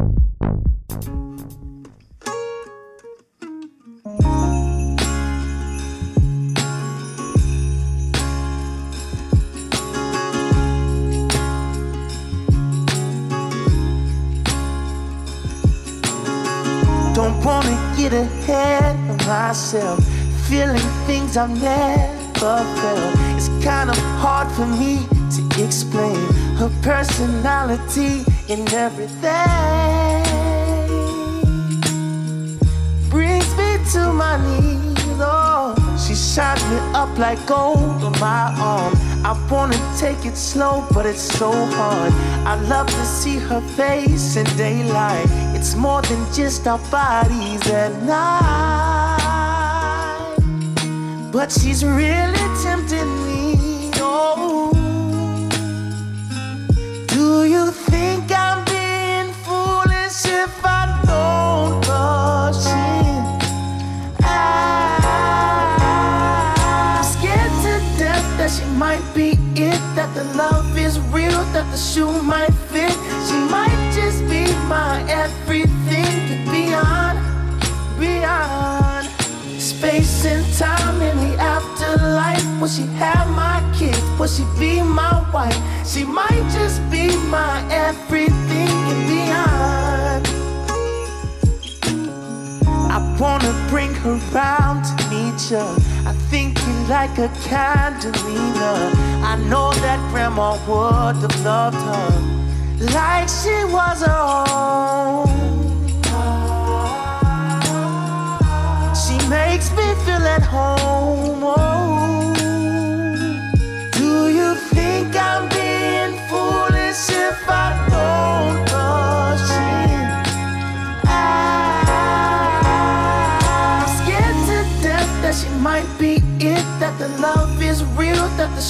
Don't 17.14 17.44
wanna 17.44 17.94
get 17.96 18.12
ahead 18.12 18.96
of 19.08 19.24
myself, 19.24 20.04
feeling 20.48 20.76
things 21.06 21.36
I've 21.36 21.50
never 21.62 22.64
felt. 22.80 23.14
It's 23.36 23.48
kind 23.62 23.88
of 23.88 23.96
hard 24.18 24.50
for 24.50 24.66
me 24.66 25.06
to 25.36 25.64
explain 25.64 26.16
her 26.56 26.72
personality 26.82 28.24
and 28.50 28.72
everything. 28.72 30.22
Brings 33.10 33.48
me 33.56 33.78
to 33.92 34.12
my 34.12 34.36
knees. 34.38 34.78
Oh, 35.20 35.74
she 35.98 36.14
shines 36.14 36.62
me 36.70 36.78
up 36.94 37.18
like 37.18 37.44
gold 37.46 38.02
on 38.02 38.12
my 38.20 38.54
arm. 38.58 38.94
I 39.24 39.32
wanna 39.50 39.78
take 39.98 40.24
it 40.24 40.36
slow, 40.36 40.86
but 40.94 41.04
it's 41.04 41.20
so 41.20 41.50
hard. 41.52 42.12
I 42.46 42.54
love 42.68 42.86
to 42.86 43.04
see 43.04 43.38
her 43.38 43.60
face 43.76 44.36
in 44.36 44.46
daylight. 44.56 45.26
It's 45.54 45.74
more 45.74 46.02
than 46.02 46.24
just 46.32 46.66
our 46.66 46.78
bodies 46.90 47.68
at 47.70 47.92
night. 48.02 49.28
But 51.30 51.52
she's 51.52 51.84
really 51.84 52.46
tempting 52.62 53.17
real, 71.12 71.42
that 71.52 71.70
the 71.70 71.76
shoe 71.76 72.22
might 72.22 72.52
fit. 72.70 72.92
She 73.26 73.38
might 73.50 73.92
just 73.94 74.20
be 74.28 74.44
my 74.68 75.04
everything 75.08 76.44
beyond, 76.50 77.18
beyond 77.98 79.08
space 79.60 80.24
and 80.24 80.44
time 80.54 81.00
in 81.02 81.16
the 81.18 81.36
afterlife. 81.38 82.44
Will 82.60 82.68
she 82.68 82.86
have 82.98 83.28
my 83.30 83.58
kids? 83.76 84.02
Will 84.18 84.26
she 84.26 84.44
be 84.58 84.82
my 84.82 85.24
wife? 85.32 85.58
She 85.86 86.04
might 86.04 86.46
just 86.52 86.80
be 86.90 87.16
my 87.28 87.64
everything 87.70 88.68
and 88.92 89.02
beyond. 89.08 90.24
I 92.90 92.98
wanna 93.20 93.52
bring 93.68 93.94
her 94.02 94.16
round 94.32 94.84
to 94.84 95.10
meet 95.10 95.50
you. 95.50 95.87
Like 96.88 97.18
a 97.18 97.28
Candelina. 97.44 98.72
I 99.22 99.36
know 99.50 99.72
that 99.84 100.00
grandma 100.10 100.52
would 100.66 101.16
have 101.16 101.44
loved 101.44 101.76
her 101.76 102.38
like 102.94 103.28
she 103.28 103.64
was 103.64 104.02
her 104.02 104.44
own. 104.48 105.27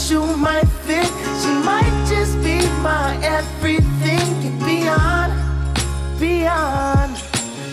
Shoe 0.09 0.37
might 0.39 0.67
fit. 0.87 1.07
She 1.43 1.53
might 1.69 1.93
just 2.09 2.35
be 2.43 2.57
my 2.81 3.19
everything 3.23 4.29
and 4.49 4.59
beyond, 4.61 5.33
beyond 6.19 7.15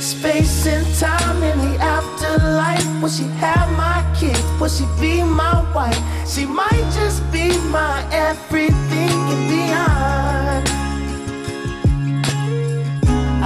space 0.02 0.68
and 0.68 0.86
time 1.00 1.42
in 1.44 1.58
the 1.60 1.78
afterlife. 1.80 2.86
Will 3.02 3.08
she 3.08 3.24
have 3.40 3.70
my 3.78 4.04
kids? 4.20 4.44
Will 4.60 4.68
she 4.68 4.86
be 5.00 5.24
my 5.24 5.64
wife? 5.74 6.02
She 6.28 6.46
might 6.46 6.88
just 7.00 7.20
be 7.32 7.58
my 7.70 8.06
everything 8.12 9.18
and 9.34 9.44
beyond. 9.54 10.66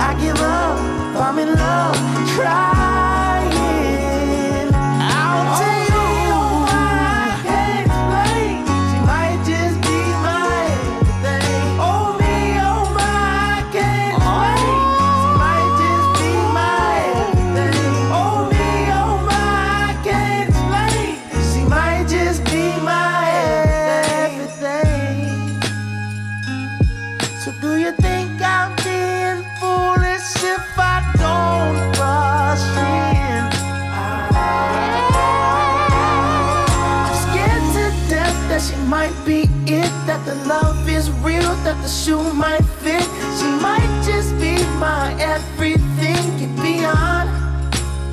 I 0.07 0.09
give 0.19 0.41
up, 0.41 0.77
I'm 1.27 1.37
in 1.37 1.53
love, 1.53 1.95
crying. 2.33 2.88
The 42.09 42.15
shoe 42.17 42.33
might 42.33 42.63
fit. 42.81 43.03
She 43.37 43.47
might 43.61 44.03
just 44.05 44.33
be 44.39 44.57
my 44.79 45.15
everything 45.19 46.25
and 46.43 46.55
beyond, 46.57 47.29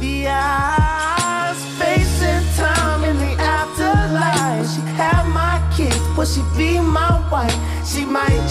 beyond 0.00 1.56
space 1.56 2.22
and 2.22 2.46
time 2.56 3.04
in 3.04 3.16
the 3.16 3.42
afterlife. 3.42 4.58
Will 4.58 4.68
she 4.68 4.80
have 4.96 5.26
my 5.28 5.60
kids? 5.74 6.00
Will 6.16 6.26
she 6.26 6.42
be 6.56 6.80
my 6.80 7.12
wife? 7.30 7.56
She 7.86 8.04
might 8.04 8.45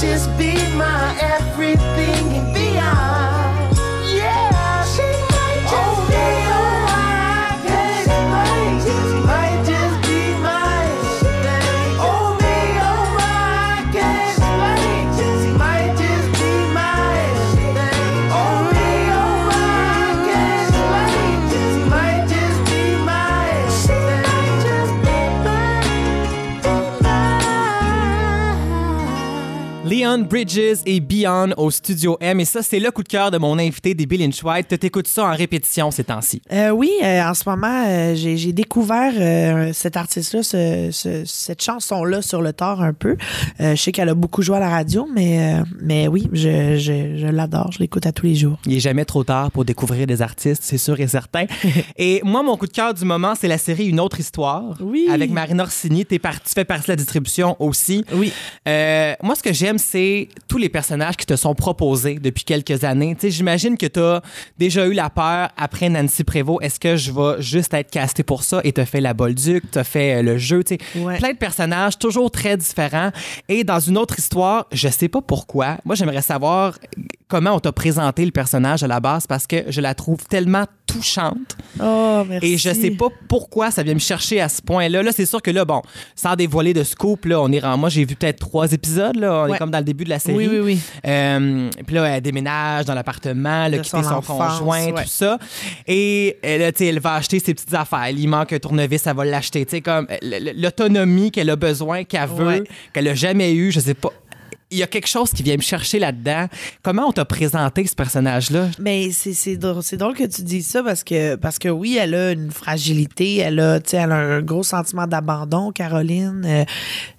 Bridges 30.26 30.80
et 30.86 31.00
Beyond 31.00 31.52
au 31.58 31.72
Studio 31.72 32.18
M. 32.20 32.40
Et 32.40 32.46
ça, 32.46 32.62
c'est 32.62 32.80
le 32.80 32.92
coup 32.92 33.04
de 33.04 33.08
cœur 33.08 33.32
de 33.32 33.38
mon 33.38 33.58
invité 33.60 33.94
des 33.94 34.06
Bill 34.06 34.22
Lynch 34.22 34.44
White. 34.44 34.68
Tu 34.70 34.78
t'écoutes 34.78 35.08
ça 35.08 35.26
en 35.26 35.36
répétition 35.36 35.92
ces 35.92 36.04
temps-ci. 36.04 36.42
Euh, 36.52 36.70
oui, 36.70 36.90
euh, 37.04 37.22
en 37.24 37.34
ce 37.34 37.48
moment, 37.50 37.86
euh, 37.88 38.16
j'ai 38.16 38.38
j'ai 38.38 38.52
découvert 38.54 39.14
euh, 39.18 39.72
cet 39.74 39.98
artiste-là, 39.98 40.44
ce- 40.44 40.90
ce- 40.92 41.24
cette 41.26 41.64
chanson-là 41.64 42.22
sur 42.22 42.42
le 42.42 42.54
tard 42.54 42.82
un 42.82 42.94
peu. 42.94 43.18
Euh, 43.62 43.76
je 43.76 43.82
sais 43.82 43.92
qu'elle 43.92 44.10
a 44.10 44.14
beaucoup 44.16 44.42
joué 44.42 44.58
à 44.58 44.60
la 44.60 44.70
radio, 44.70 45.08
mais, 45.14 45.56
mais 45.82 46.08
oui, 46.08 46.28
je, 46.34 46.78
je, 46.78 47.18
je 47.18 47.28
l'adore. 47.28 47.72
Je 47.72 47.80
l'écoute 47.80 48.06
à 48.06 48.12
tous 48.12 48.26
les 48.26 48.36
jours. 48.36 48.58
Il 48.66 48.76
est 48.76 48.80
jamais 48.80 49.06
trop 49.06 49.24
tard 49.24 49.52
pour 49.52 49.66
découvrir 49.66 50.08
des 50.08 50.22
artistes, 50.22 50.64
c'est 50.64 50.78
sûr 50.78 51.00
et 51.00 51.08
certain. 51.08 51.46
et 51.98 52.22
moi, 52.24 52.44
mon 52.44 52.58
coup 52.58 52.68
de 52.68 52.72
cœur 52.74 52.94
du 52.94 53.06
moment, 53.06 53.34
c'est 53.40 53.48
la 53.48 53.58
série 53.58 53.86
Une 53.88 54.00
autre 54.00 54.20
histoire. 54.20 54.76
Oui. 54.82 55.08
Avec 55.12 55.32
Marine 55.32 55.62
Orsini. 55.62 56.06
Tu 56.06 56.20
fais 56.20 56.66
partie 56.66 56.86
de 56.88 56.92
la 56.92 56.96
distribution 56.96 57.56
aussi. 57.60 58.04
Oui. 58.14 58.32
Moi, 58.66 59.36
ce 59.36 59.44
que 59.44 59.54
j'aime, 59.54 59.78
c'est 59.78 60.15
tous 60.48 60.58
les 60.58 60.70
personnages 60.70 61.18
qui 61.18 61.26
te 61.26 61.36
sont 61.36 61.56
proposés 61.56 62.20
depuis 62.20 62.44
quelques 62.44 62.84
années. 62.84 63.16
J'imagine 63.22 63.78
que 63.78 63.86
tu 63.86 64.00
as 64.00 64.22
déjà 64.58 64.86
eu 64.88 64.94
la 64.94 65.10
peur 65.10 65.50
après 65.58 65.90
Nancy 65.90 66.24
Prévost. 66.24 66.64
Est-ce 66.64 66.80
que 66.80 66.96
je 66.96 67.12
vais 67.12 67.42
juste 67.42 67.74
être 67.74 67.92
casté 67.92 68.24
pour 68.24 68.44
ça? 68.44 68.62
Et 68.64 68.72
t'as 68.72 68.86
fait 68.86 69.02
la 69.02 69.14
Bolduc, 69.14 69.64
t'as 69.72 69.84
fait 69.84 70.16
euh, 70.16 70.22
le 70.22 70.38
jeu. 70.38 70.64
Ouais. 70.96 71.18
plein 71.18 71.34
de 71.34 71.38
personnages 71.38 71.98
toujours 72.00 72.32
très 72.32 72.58
différents. 72.58 73.12
Et 73.50 73.64
dans 73.64 73.80
une 73.80 73.98
autre 73.98 74.18
histoire, 74.20 74.68
je 74.72 74.88
sais 74.88 75.08
pas 75.08 75.22
pourquoi. 75.22 75.78
Moi, 75.86 75.96
j'aimerais 75.96 76.22
savoir 76.22 76.78
comment 77.36 77.52
on 77.56 77.60
t'a 77.60 77.74
présenté 77.74 78.24
le 78.24 78.32
personnage 78.32 78.82
à 78.82 78.88
la 78.88 79.02
base 79.02 79.28
parce 79.28 79.46
que 79.46 79.66
je 79.68 79.82
la 79.82 79.94
trouve 79.94 80.20
tellement 80.30 80.64
touchante. 80.88 81.58
Oh, 81.84 82.24
merci. 82.30 82.54
Et 82.54 82.58
je 82.58 82.70
sais 82.74 82.92
pas 82.92 83.08
pourquoi 83.28 83.72
ça 83.72 83.84
vient 83.84 83.94
me 83.94 84.00
chercher 84.00 84.40
à 84.40 84.48
ce 84.48 84.62
point-là. 84.62 85.04
Là, 85.04 85.12
c'est 85.12 85.26
sûr 85.26 85.42
que 85.42 85.52
là, 85.52 85.66
bon, 85.66 85.82
sans 86.16 86.38
dévoiler 86.38 86.74
de 86.74 86.84
scoop, 86.86 87.26
là, 87.26 87.42
on 87.42 87.52
est 87.52 87.62
en- 87.62 87.76
moi 87.78 87.90
j'ai 87.90 88.06
vu 88.06 88.16
peut-être 88.16 88.40
trois 88.40 88.72
épisodes. 88.72 89.18
Là, 89.18 89.46
on 89.50 89.54
est 89.54 89.58
comme 89.58 89.72
dans 89.72 89.80
le 89.80 89.84
début 89.84 90.06
de 90.06 90.10
la 90.10 90.20
série. 90.20 90.38
Oui, 90.38 90.48
oui, 90.50 90.60
oui. 90.60 90.80
Euh, 91.06 91.70
puis 91.86 91.96
là, 91.96 92.06
elle 92.06 92.22
déménage 92.22 92.86
dans 92.86 92.94
l'appartement, 92.94 93.66
quitter 93.70 93.84
son 93.90 93.98
enfance, 94.06 94.60
conjoint, 94.60 94.86
ouais. 94.92 95.04
tout 95.04 95.10
ça. 95.10 95.38
Et 95.88 96.38
euh, 96.46 96.58
là, 96.58 96.72
tu 96.72 96.78
sais, 96.78 96.86
elle 96.88 97.00
va 97.02 97.16
acheter 97.16 97.40
ses 97.40 97.54
petites 97.54 97.74
affaires. 97.74 98.08
Il 98.10 98.30
manque 98.30 98.54
un 98.54 98.60
tournevis, 98.60 99.06
elle 99.06 99.16
va 99.18 99.26
l'acheter. 99.26 99.66
Tu 99.66 99.72
sais, 99.72 99.82
comme 99.82 100.08
euh, 100.10 100.52
l'autonomie 100.56 101.32
qu'elle 101.32 101.50
a 101.50 101.58
besoin, 101.58 102.06
qu'elle 102.06 102.30
veut, 102.30 102.46
Ouais. 102.46 102.64
qu'elle 102.94 103.08
a 103.10 103.16
jamais 103.16 103.54
eu, 103.54 103.72
je 103.72 103.80
sais 103.82 103.94
pas. 103.96 104.12
Il 104.72 104.80
y 104.80 104.84
a 104.84 104.88
quelque 104.88 105.08
chose 105.08 105.32
qui 105.32 105.44
vient 105.44 105.58
me 105.58 105.62
chercher 105.62 106.00
là-dedans. 106.00 106.48
Comment 106.82 107.08
on 107.08 107.12
t'a 107.12 107.24
présenté 107.24 107.86
ce 107.86 107.96
personnage-là? 107.96 108.70
Mais 108.80 109.12
c'est 109.12 109.58
drôle, 109.58 109.84
drôle 109.94 110.16
que 110.16 110.24
tu 110.24 110.42
dises 110.42 110.68
ça 110.68 110.82
parce 110.82 111.04
que 111.04 111.36
parce 111.36 111.60
que 111.60 111.70
oui, 111.70 111.98
elle 112.00 112.16
a 112.16 112.32
une 112.32 112.52
fragilité, 112.52 113.38
elle 113.38 113.60
a 113.60 113.80
elle 113.94 114.12
a 114.12 114.16
un 114.16 114.42
gros 114.42 114.64
sentiment 114.64 115.08
d'abandon, 115.08 115.72
Caroline. 115.72 116.44
Euh, 116.46 116.66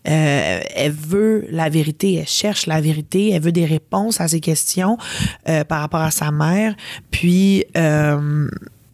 euh, 0.08 0.60
elle 0.74 0.92
veut 0.92 1.46
la 1.50 1.68
vérité, 1.68 2.14
elle 2.14 2.26
cherche 2.26 2.66
la 2.66 2.80
vérité, 2.80 3.30
elle 3.30 3.42
veut 3.42 3.52
des 3.52 3.64
réponses 3.64 4.20
à 4.20 4.28
ses 4.28 4.40
questions 4.40 4.98
euh, 5.48 5.64
par 5.64 5.80
rapport 5.80 6.00
à 6.00 6.10
sa 6.10 6.30
mère. 6.32 6.74
Puis 7.10 7.64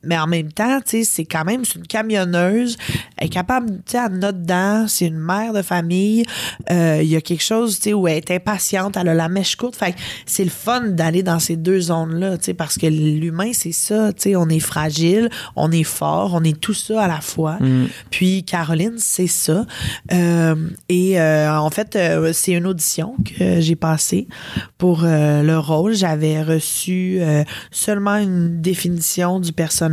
mais 0.02 0.18
en 0.18 0.26
même 0.26 0.52
temps, 0.52 0.80
tu 0.80 0.90
sais, 0.90 1.04
c'est 1.04 1.24
quand 1.24 1.44
même 1.44 1.62
une 1.76 1.86
camionneuse. 1.86 2.76
Elle 3.16 3.26
est 3.26 3.30
capable, 3.30 3.70
tu 3.86 3.92
sais, 3.92 3.98
elle 4.04 4.18
dedans. 4.18 4.86
C'est 4.88 5.06
une 5.06 5.18
mère 5.18 5.52
de 5.52 5.62
famille. 5.62 6.24
Euh, 6.70 7.00
Il 7.02 7.08
y 7.08 7.16
a 7.16 7.20
quelque 7.20 7.42
chose, 7.42 7.76
tu 7.76 7.90
sais, 7.90 7.94
où 7.94 8.08
elle 8.08 8.16
est 8.16 8.30
impatiente. 8.30 8.96
Elle 8.96 9.08
a 9.08 9.14
la 9.14 9.28
mèche 9.28 9.56
courte. 9.56 9.76
Fait 9.76 9.94
c'est 10.26 10.44
le 10.44 10.50
fun 10.50 10.88
d'aller 10.88 11.22
dans 11.22 11.38
ces 11.38 11.56
deux 11.56 11.80
zones-là, 11.80 12.38
tu 12.38 12.46
sais, 12.46 12.54
parce 12.54 12.78
que 12.78 12.86
l'humain, 12.86 13.52
c'est 13.52 13.72
ça, 13.72 14.12
tu 14.12 14.22
sais. 14.22 14.36
On 14.36 14.48
est 14.48 14.60
fragile, 14.60 15.30
on 15.56 15.70
est 15.70 15.84
fort, 15.84 16.32
on 16.34 16.42
est 16.42 16.58
tout 16.58 16.74
ça 16.74 17.02
à 17.02 17.08
la 17.08 17.20
fois. 17.20 17.58
Puis 18.10 18.44
Caroline, 18.44 18.94
c'est 18.98 19.26
ça. 19.26 19.66
Euh, 20.12 20.54
et 20.88 21.20
euh, 21.20 21.52
en 21.58 21.70
fait, 21.70 21.98
c'est 22.32 22.52
une 22.52 22.66
audition 22.66 23.14
que 23.24 23.60
j'ai 23.60 23.76
passée 23.76 24.26
pour 24.78 25.02
le 25.02 25.56
rôle. 25.58 25.94
J'avais 25.94 26.42
reçu 26.42 27.20
seulement 27.70 28.16
une 28.16 28.60
définition 28.60 29.40
du 29.40 29.52
personnage, 29.52 29.91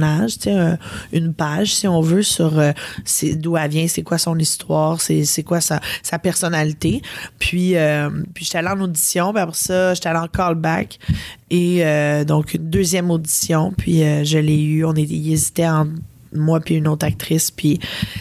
une 1.12 1.33
page, 1.33 1.75
si 1.75 1.88
on 1.88 2.01
veut, 2.01 2.23
sur 2.23 2.59
euh, 2.59 2.71
d'où 3.35 3.57
elle 3.57 3.69
vient, 3.69 3.88
c'est 3.88 4.03
quoi 4.03 4.17
son 4.17 4.38
histoire, 4.38 4.99
c'est 5.01 5.43
quoi 5.43 5.62
sa, 5.62 5.79
sa 6.03 6.19
personnalité. 6.19 7.01
Puis, 7.38 7.75
euh, 7.75 8.09
puis 8.33 8.45
j'étais 8.45 8.59
allée 8.59 8.69
en 8.69 8.81
audition, 8.81 9.31
puis 9.33 9.41
après 9.41 9.57
ça, 9.57 9.93
j'étais 9.93 10.09
allée 10.09 10.19
en 10.19 10.27
callback. 10.27 10.99
Et 11.49 11.85
euh, 11.85 12.23
donc, 12.23 12.53
une 12.53 12.69
deuxième 12.69 13.12
audition, 13.12 13.73
puis 13.77 13.99
je 13.99 14.38
l'ai 14.38 14.62
eu. 14.62 14.85
On 14.85 14.93
il 14.93 15.31
hésitait 15.31 15.67
entre 15.67 15.91
moi 16.33 16.59
puis 16.59 16.75
une 16.75 16.87
autre 16.87 17.05
actrice, 17.05 17.51
puis 17.51 17.79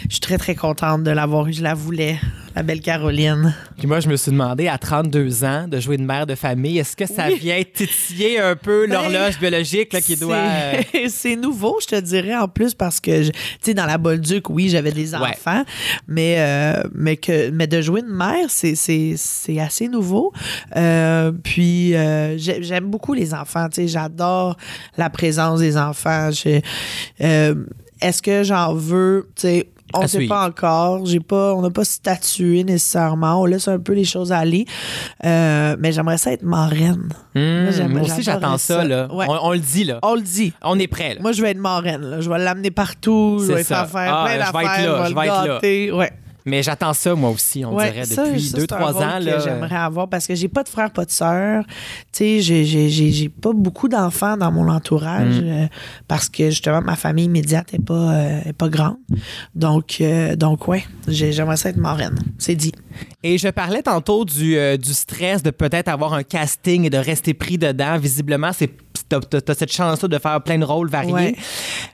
je 0.09 0.15
suis 0.15 0.21
très, 0.21 0.39
très 0.39 0.55
contente 0.55 1.03
de 1.05 1.11
l'avoir 1.11 1.47
eu. 1.49 1.53
Je 1.53 1.63
la 1.63 1.75
voulais, 1.75 2.19
la 2.57 2.63
belle 2.63 2.81
Caroline. 2.81 3.55
Puis 3.79 3.87
moi, 3.87 4.01
je 4.01 4.09
me 4.09 4.17
suis 4.17 4.31
demandé, 4.33 4.67
à 4.69 4.79
32 4.79 5.45
ans, 5.45 5.69
de 5.69 5.79
jouer 5.81 5.97
une 5.97 6.07
mère 6.07 6.27
de 6.27 6.35
famille, 6.35 6.79
est-ce 6.79 6.97
que 6.97 7.07
ça 7.07 7.27
Oui. 7.29 7.39
vient 7.39 7.63
titiller 7.63 8.41
un 8.41 8.57
peu 8.57 8.87
Ben, 8.89 8.95
l'horloge 8.95 9.39
biologique 9.39 9.93
là, 9.93 10.01
qui 10.01 10.17
doit... 10.17 10.37
euh, 10.37 10.83
c'est 11.09 11.37
nouveau, 11.37 11.79
je 11.81 11.87
te 11.87 12.01
dirais, 12.01 12.37
en 12.37 12.49
plus, 12.49 12.75
parce 12.75 12.99
que, 13.01 13.27
tu 13.29 13.33
sais, 13.61 13.75
dans 13.75 13.87
la 13.87 13.99
Bolduc, 13.99 14.49
oui, 14.51 14.69
j'avais 14.69 14.93
des 14.93 15.15
Ouais. 15.15 15.21
enfants, 15.31 15.65
mais, 16.07 16.37
euh, 16.39 16.83
mais, 16.95 17.17
que, 17.17 17.51
mais 17.51 17.67
de 17.67 17.81
jouer 17.81 18.01
une 18.01 18.15
mère, 18.15 18.47
c'est- 18.49 18.75
assez 19.61 19.89
nouveau. 19.89 20.33
Euh, 20.77 21.33
puis, 21.43 21.95
euh, 21.95 22.37
j'ai- 22.39 22.63
j'aime 22.63 22.87
beaucoup 22.91 23.13
les 23.15 23.35
enfants, 23.35 23.69
tu 23.69 23.77
sais, 23.83 23.89
j'adore 23.89 24.57
la 24.97 25.11
présence 25.11 25.61
des 25.61 25.77
enfants. 25.77 26.31
Je- 26.31 26.61
euh, 27.23 27.55
Est-ce 28.01 28.23
que 28.23 28.43
j'en 28.43 28.75
veux, 28.75 29.29
tu 29.35 29.43
sais, 29.43 29.69
on 29.95 30.03
ne 30.03 30.07
sait 30.07 30.19
suivre. 30.19 30.35
pas 30.35 30.47
encore. 30.47 31.07
J'ai 31.07 31.19
pas, 31.21 31.55
on 31.55 31.63
n'a 31.63 31.71
pas 31.71 31.85
statué 31.85 32.63
nécessairement. 32.63 33.41
On 33.41 33.47
laisse 33.47 33.69
un 33.69 33.79
peu 33.79 33.95
les 33.95 34.05
choses 34.05 34.33
aller. 34.33 34.67
Euh, 35.25 35.77
mais 35.79 35.93
j'aimerais 35.93 36.19
ça 36.19 36.31
être 36.33 36.43
marraine. 36.43 37.09
Hmm, 37.35 37.71
Moi, 37.89 38.03
aussi, 38.03 38.23
j'attends 38.23 38.59
ça. 38.59 38.79
ça. 38.81 38.85
là. 38.85 39.09
Ouais. 39.13 39.25
On, 39.29 39.49
on 39.49 39.53
le 39.53 39.59
dit, 39.61 39.85
là. 39.85 39.99
On 40.03 40.15
le 40.15 40.21
dit. 40.21 40.53
On 40.63 40.79
est 40.79 40.89
prêt, 40.89 41.15
là. 41.15 41.21
Moi, 41.23 41.33
je 41.33 41.41
vais 41.41 41.53
être 41.53 41.59
marraine. 41.59 42.03
là. 42.03 42.21
Je 42.21 42.29
vais 42.29 42.39
l'amener 42.39 42.71
partout. 42.71 43.39
Je 43.41 43.53
vais 43.55 43.65
ça. 43.65 43.87
faire 43.87 43.91
faire 44.05 44.15
Ah, 44.15 44.25
plein 44.27 44.35
je 44.35 44.39
vais 44.39 44.45
être 44.45 44.53
d'affaires. 44.53 44.93
là, 44.93 45.05
Je 45.05 45.11
je 45.11 45.15
vais 45.15 45.27
être 45.27 45.91
là. 45.93 45.97
Ouais. 45.97 46.13
Mais 46.49 46.63
j'attends 46.63 46.93
ça, 46.95 47.15
moi 47.15 47.31
aussi, 47.31 47.65
on 47.65 47.75
Ouais, 47.77 47.91
dirait, 47.93 48.05
ça, 48.05 48.25
depuis 48.25 48.43
ça, 48.43 48.59
c'est 48.61 48.73
un 48.73 48.79
2-3 48.79 48.93
rôle 48.93 49.03
ans. 49.05 49.19
Là. 49.21 49.39
J'aimerais 49.39 49.77
avoir 49.77 50.09
parce 50.09 50.27
que 50.27 50.35
j'ai 50.35 50.49
pas 50.49 50.63
de 50.65 50.69
frère, 50.69 50.91
pas 50.91 51.05
de 51.05 51.11
sœur. 51.11 51.65
Tu 52.13 52.41
sais, 52.43 52.65
j'ai- 52.65 53.29
pas 53.29 53.53
beaucoup 53.55 53.89
d'enfants 53.89 54.37
dans 54.37 54.51
mon 54.51 54.69
entourage 54.69 55.41
Mm. 55.41 55.45
euh, 55.47 55.67
parce 56.09 56.29
que 56.29 56.51
justement, 56.51 56.81
ma 56.81 56.97
famille 56.97 57.27
immédiate 57.27 57.73
est 57.75 57.85
pas, 57.85 57.95
euh, 58.15 58.41
est 58.47 58.53
pas 58.53 58.69
grande. 58.69 58.97
Donc, 59.55 59.99
euh, 60.01 60.35
donc 60.37 60.67
ouais, 60.69 60.85
j'ai- 61.07 61.33
j'aimerais 61.33 61.57
ça 61.57 61.69
être 61.71 61.77
marraine. 61.77 62.19
C'est 62.39 62.55
dit. 62.55 62.73
Et 63.23 63.39
je 63.39 63.49
parlais 63.49 63.83
tantôt 63.83 64.25
du, 64.25 64.57
euh, 64.57 64.77
du 64.77 64.93
stress 64.95 65.43
de 65.43 65.51
peut-être 65.51 65.89
avoir 65.89 66.15
un 66.15 66.23
casting 66.23 66.85
et 66.85 66.91
de 66.91 66.99
rester 66.99 67.35
pris 67.35 67.59
dedans. 67.59 67.99
Visiblement, 67.99 68.51
c'est 68.53 68.71
t'as, 69.09 69.21
t'as 69.21 69.55
cette 69.55 69.73
chance-là 69.73 70.09
de 70.09 70.19
faire 70.19 70.41
plein 70.43 70.59
de 70.59 70.65
rôles 70.65 70.89
variés. 70.91 71.13
Ouais. 71.13 71.35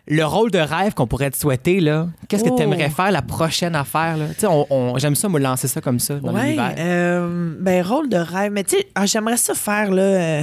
Le 0.09 0.25
rôle 0.25 0.51
de 0.51 0.59
rêve 0.59 0.95
qu'on 0.95 1.07
pourrait 1.07 1.31
te 1.31 1.37
souhaiter, 1.39 1.81
là, 1.81 2.09
qu'est-ce 2.29 2.45
que 2.45 2.51
Oh. 2.51 2.57
tu 2.57 2.63
aimerais 2.63 2.91
faire 2.91 3.11
la 3.11 3.23
prochaine 3.23 3.75
affaire? 3.77 4.17
Là? 4.17 4.27
On, 4.49 4.67
on- 4.71 4.99
j'aime 4.99 5.15
ça, 5.15 5.29
me 5.29 5.39
lancer 5.39 5.69
ça 5.69 5.81
comme 5.81 5.99
ça 6.01 6.17
dans 6.17 6.33
Ouais, 6.35 6.43
l'univers. 6.45 6.75
euh, 6.79 7.55
ben 7.61 7.85
rôle 7.85 8.09
de 8.09 8.17
rêve. 8.17 8.53
Mais 8.53 8.65
tu 8.65 8.77
sais, 8.77 8.87
ah, 8.95 9.07
j'aimerais 9.07 9.37
ça 9.37 9.55
faire 9.55 9.91
là, 9.91 10.03
euh, 10.03 10.43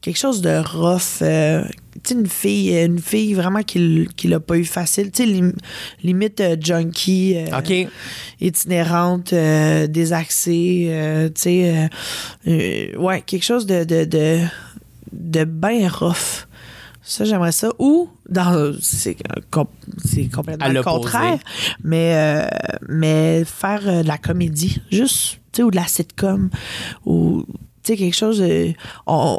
quelque 0.00 0.18
chose 0.18 0.40
de 0.40 0.56
rough. 0.58 1.22
euh, 1.22 1.64
tu 2.04 2.12
une 2.14 2.26
fille, 2.26 2.76
une 2.84 2.98
fille 3.00 3.32
vraiment 3.34 3.62
qui, 3.62 4.06
qui 4.16 4.28
l'a 4.28 4.38
pas 4.38 4.56
eu 4.58 4.64
facile. 4.64 5.10
Tu 5.10 5.24
sais, 5.24 5.28
lim- 5.28 5.54
limite 6.02 6.42
junkie. 6.62 7.36
itinérante, 8.40 9.32
désaxée, 9.88 11.30
tu 11.34 11.40
sais, 11.40 11.90
ouais, 12.98 13.22
quelque 13.22 13.44
chose 13.44 13.66
de, 13.66 13.84
de, 13.84 14.04
de, 14.04 14.40
de 15.12 15.44
bien 15.44 15.88
rough. 15.88 16.46
Ça, 17.02 17.24
j'aimerais 17.24 17.52
ça. 17.52 17.68
Ou, 17.78 18.08
dans, 18.28 18.72
c'est, 18.80 19.16
com- 19.50 19.68
c'est 20.04 20.26
complètement 20.26 20.66
le 20.72 20.82
contraire, 20.82 21.38
mais, 21.84 22.12
euh, 22.14 22.46
mais 22.88 23.44
faire 23.44 23.82
euh, 23.86 24.02
de 24.02 24.08
la 24.08 24.18
comédie, 24.18 24.80
juste, 24.90 25.34
tu 25.52 25.58
sais, 25.58 25.62
ou 25.62 25.70
de 25.70 25.76
la 25.76 25.86
sitcom, 25.86 26.50
ou, 27.04 27.44
tu 27.84 27.92
sais, 27.92 27.96
quelque 27.96 28.16
chose 28.16 28.42
on- 29.06 29.38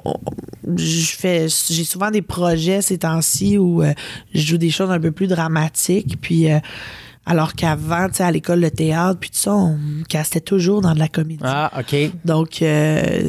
je 0.77 1.05
fais, 1.17 1.47
j'ai 1.69 1.83
souvent 1.83 2.09
des 2.09 2.21
projets 2.21 2.81
ces 2.81 2.99
temps-ci 2.99 3.57
où 3.57 3.83
euh, 3.83 3.93
je 4.33 4.39
joue 4.45 4.57
des 4.57 4.69
choses 4.69 4.89
un 4.91 4.99
peu 4.99 5.11
plus 5.11 5.27
dramatiques, 5.27 6.17
puis 6.21 6.49
euh, 6.49 6.59
alors 7.29 7.53
qu'avant, 7.53 8.07
tu 8.07 8.15
sais, 8.15 8.23
à 8.23 8.31
l'école 8.31 8.61
de 8.61 8.69
théâtre, 8.69 9.19
puis 9.19 9.29
tout 9.29 9.37
ça, 9.37 9.53
on 9.53 9.77
me 9.77 10.03
castait 10.05 10.39
toujours 10.39 10.81
dans 10.81 10.93
de 10.93 10.99
la 10.99 11.09
comédie. 11.09 11.43
Ah, 11.43 11.69
OK. 11.77 11.95
Donc, 12.25 12.61
euh, 12.61 13.21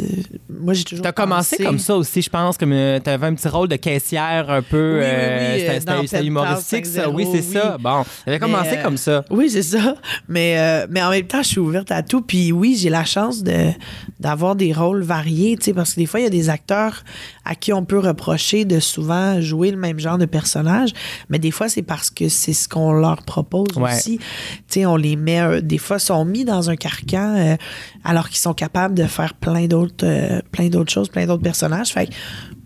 moi, 0.48 0.72
j'ai 0.72 0.84
toujours 0.84 1.02
T'as 1.02 1.12
commencé 1.12 1.56
pensé- 1.56 1.64
comme 1.64 1.78
ça 1.78 1.96
aussi, 1.96 2.22
je 2.22 2.30
pense, 2.30 2.56
comme 2.56 2.72
euh, 2.72 3.00
t'avais 3.00 3.26
un 3.26 3.34
petit 3.34 3.48
rôle 3.48 3.68
de 3.68 3.76
caissière 3.76 4.48
un 4.50 4.62
peu. 4.62 5.00
Oui, 5.00 5.04
oui, 5.04 5.04
oui, 5.04 5.08
euh, 5.11 5.78
c'était- 5.80 5.90
euh, 5.90 6.02
c'était 6.06 6.24
humoristique, 6.26 6.87
ça. 6.87 7.11
Oui, 7.11 7.24
5-0, 7.24 7.32
c'est 7.34 7.42
ça. 7.58 7.76
Bon, 7.78 8.04
t'avais 8.24 8.38
commencé 8.38 8.76
euh, 8.78 8.82
comme 8.82 8.96
ça. 8.96 9.24
Oui, 9.30 9.50
c'est 9.50 9.62
ça. 9.62 9.96
Mais, 10.28 10.54
euh, 10.58 10.87
mais 10.90 11.02
en 11.02 11.11
même 11.11 11.26
temps, 11.26 11.42
je 11.42 11.48
suis 11.48 11.58
ouverte 11.61 11.90
à 11.90 12.02
tout. 12.02 12.20
Puis 12.22 12.52
oui, 12.52 12.76
j'ai 12.80 12.90
la 12.90 13.04
chance 13.04 13.42
de, 13.42 13.70
d'avoir 14.20 14.54
des 14.54 14.72
rôles 14.72 15.02
variés, 15.02 15.56
tu 15.56 15.64
sais, 15.66 15.72
parce 15.74 15.94
que 15.94 16.00
des 16.00 16.06
fois, 16.06 16.20
il 16.20 16.24
y 16.24 16.26
a 16.26 16.30
des 16.30 16.48
acteurs 16.50 17.02
à 17.44 17.54
qui 17.54 17.72
on 17.72 17.84
peut 17.84 17.98
reprocher 17.98 18.64
de 18.64 18.78
souvent 18.78 19.40
jouer 19.40 19.70
le 19.70 19.76
même 19.76 19.98
genre 19.98 20.18
de 20.18 20.26
personnage. 20.26 20.90
Mais 21.30 21.38
des 21.38 21.50
fois, 21.50 21.68
c'est 21.68 21.82
parce 21.82 22.11
que 22.11 22.28
c'est 22.28 22.52
ce 22.52 22.68
qu'on 22.68 22.92
leur 22.92 23.22
propose 23.22 23.66
Ouais. 23.76 23.88
On 24.87 24.96
les 24.96 25.16
met, 25.16 25.40
euh, 25.40 25.61
des 25.61 25.79
fois, 25.79 25.98
sont 25.98 26.24
mis 26.24 26.44
dans 26.44 26.70
un 26.70 26.77
carcan 26.77 27.35
euh, 27.37 27.57
alors 28.05 28.29
qu'ils 28.29 28.38
sont 28.38 28.55
capables 28.55 28.94
de 28.94 29.05
faire 29.05 29.35
plein 29.35 29.66
d'autres, 29.66 30.05
euh, 30.05 30.40
choses, 30.88 31.09
plein 31.09 31.27
d'autres 31.27 31.42
personnages. 31.42 31.94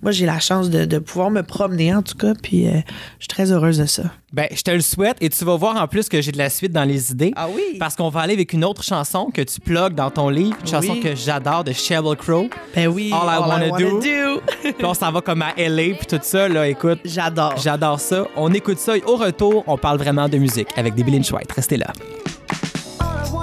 Moi, 0.02 0.10
j'ai 0.12 0.26
la 0.26 0.40
chance 0.40 0.68
de, 0.68 0.84
de 0.84 0.98
pouvoir 0.98 1.30
me 1.30 1.42
promener, 1.42 1.94
en 1.94 2.02
tout 2.02 2.16
cas. 2.16 2.32
Puis 2.42 2.66
euh, 2.66 2.72
je 3.18 3.24
suis 3.24 3.28
très 3.28 3.52
heureuse 3.52 3.78
de 3.78 3.86
ça. 3.86 4.02
Ben, 4.32 4.48
je 4.52 4.62
te 4.62 4.70
le 4.70 4.80
souhaite 4.80 5.16
et 5.20 5.28
tu 5.28 5.44
vas 5.44 5.56
voir 5.56 5.76
en 5.80 5.86
plus 5.86 6.08
que 6.08 6.20
j'ai 6.20 6.32
de 6.32 6.38
la 6.38 6.50
suite 6.50 6.72
dans 6.72 6.84
les 6.84 7.12
idées. 7.12 7.32
Ah 7.36 7.48
oui? 7.54 7.76
Parce 7.78 7.94
qu'on 7.94 8.08
va 8.08 8.20
aller 8.20 8.32
avec 8.34 8.52
une 8.52 8.64
autre 8.64 8.82
chanson 8.82 9.30
que 9.32 9.42
tu 9.42 9.60
plugues 9.60 9.94
dans 9.94 10.10
ton 10.10 10.28
livre, 10.28 10.56
une 10.60 10.66
chanson 10.66 10.92
Oui. 10.94 11.00
que 11.00 11.14
j'adore 11.14 11.64
de 11.64 11.72
Sheryl 11.72 12.16
Crow. 12.16 12.48
Ben 12.74 12.88
oui. 12.88 13.12
All 13.12 13.28
I 13.28 13.38
Wanna 13.40 13.68
Do. 13.78 14.00
do. 14.00 14.40
Puis 14.76 14.84
on 14.84 14.94
s'en 14.94 15.12
va 15.12 15.20
comme 15.20 15.42
à 15.42 15.52
LA 15.56 15.94
puis 15.94 16.06
tout 16.08 16.18
ça 16.22 16.48
là, 16.48 16.66
écoute. 16.66 16.98
J'adore. 17.04 17.54
J'adore 17.58 18.00
ça. 18.00 18.26
On 18.36 18.52
écoute 18.52 18.78
ça 18.78 18.96
et 18.96 19.02
au 19.04 19.16
retour, 19.16 19.62
on 19.66 19.76
parle 19.76 19.98
vraiment 19.98 20.28
de 20.28 20.38
musique 20.38 20.68
avec 20.76 20.94
des 20.94 21.04
Billy 21.04 21.18
White. 21.30 21.52
Restez 21.52 21.76
là. 21.76 21.92
All 23.00 23.26
I 23.28 23.41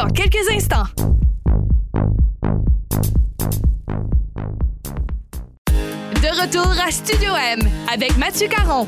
dans 0.00 0.08
quelques 0.08 0.48
instants. 0.50 0.86
De 6.22 6.40
retour 6.40 6.74
à 6.86 6.90
Studio 6.90 7.32
M 7.36 7.60
avec 7.92 8.16
Mathieu 8.16 8.48
Caron. 8.48 8.86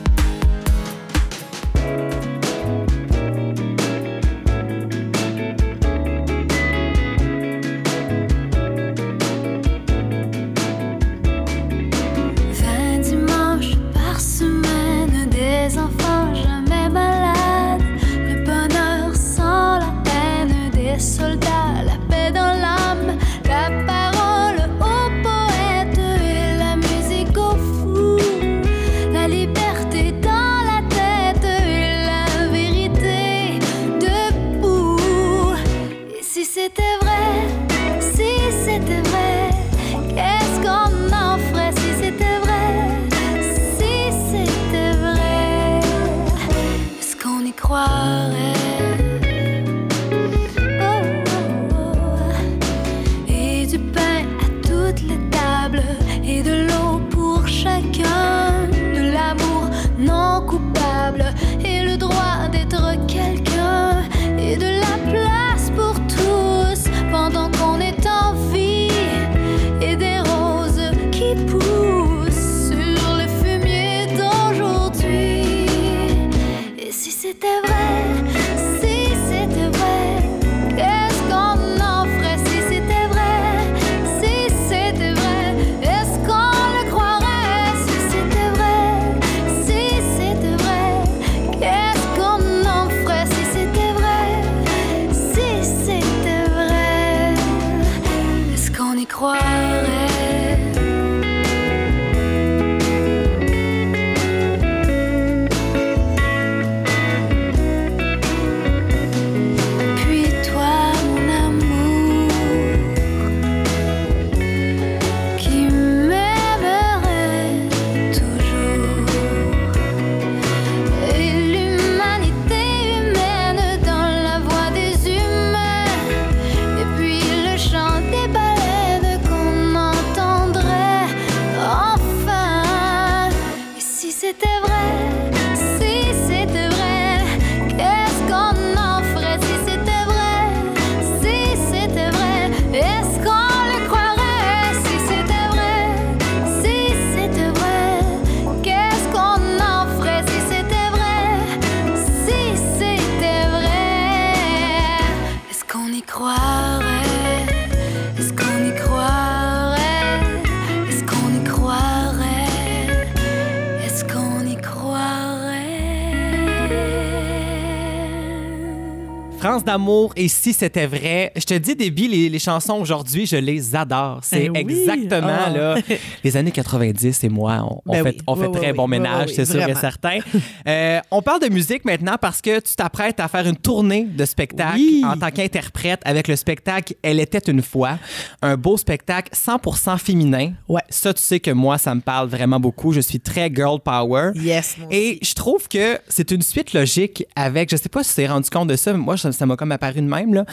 Et 170.25 170.29
si 170.29 170.53
c'était 170.53 170.87
vrai, 170.87 171.33
je 171.37 171.45
te 171.45 171.55
dis 171.55 171.75
Déby, 171.75 172.09
les, 172.09 172.29
les 172.29 172.39
chansons 172.39 172.75
aujourd'hui, 172.75 173.27
je 173.27 173.37
les 173.37 173.75
adore. 173.75 174.21
C'est 174.23 174.45
Eh 174.45 174.51
oui. 174.51 174.59
exactement 174.81 175.29
Ah. 175.47 175.51
là 175.51 175.75
les 176.25 176.37
années 176.37 176.51
90 176.53 177.25
et 177.25 177.29
moi, 177.29 177.61
on, 177.69 177.81
on 177.87 177.93
Ben 177.93 178.03
fait, 178.05 178.11
oui. 178.11 178.19
on 178.27 178.37
fait 178.37 178.47
Oui, 178.47 178.53
très 178.59 178.73
bon 178.73 178.87
ménage, 178.89 179.31
c'est 179.35 179.45
sûr 179.45 179.63
et 179.69 179.75
certain. 179.75 180.19
Euh, 180.69 181.01
on 181.11 181.23
parle 181.23 181.41
de 181.41 181.49
musique 181.49 181.85
maintenant 181.85 182.17
parce 182.21 182.41
que 182.41 182.61
tu 182.61 182.75
t'apprêtes 182.77 183.19
à 183.21 183.27
faire 183.29 183.47
une 183.47 183.57
tournée 183.57 184.05
de 184.05 184.25
spectacle 184.25 184.79
en 185.05 185.17
tant 185.17 185.31
qu'interprète 185.31 186.01
avec 186.05 186.29
le 186.29 186.37
spectacle 186.37 186.95
Elle 187.03 187.19
était 187.21 187.51
une 187.51 187.63
fois, 187.63 187.99
un 188.43 188.57
beau 188.57 188.77
spectacle 188.77 189.31
100% 189.35 189.99
féminin. 189.99 190.53
Ouais. 190.69 190.83
Ça, 190.89 191.13
tu 191.13 191.23
sais 191.23 191.41
que 191.41 191.51
moi, 191.51 191.79
ça 191.79 191.95
me 191.95 192.01
parle 192.01 192.29
vraiment 192.29 192.61
beaucoup. 192.61 192.93
Je 192.93 193.01
suis 193.01 193.19
très 193.21 193.51
girl 193.53 193.81
power. 193.81 194.31
Yes, 194.37 194.77
Et 194.91 195.19
je 195.23 195.35
trouve 195.35 195.67
que 195.69 195.99
c'est 196.09 196.31
une 196.31 196.43
suite 196.43 196.73
logique 196.75 197.25
avec, 197.35 197.71
je 197.71 197.77
sais 197.77 197.89
pas 197.89 198.03
si 198.05 198.11
tu 198.11 198.17
t'es 198.17 198.27
rendu 198.29 198.49
compte 198.51 198.69
de 198.69 198.77
ça, 198.77 198.93
mais 198.93 198.99
moi, 198.99 199.17
ça 199.17 199.47
m'a 199.47 199.57
comme 199.57 199.73
apparu 199.73 200.01
de 200.01 200.07
même. 200.13 200.35
Là. 200.35 200.45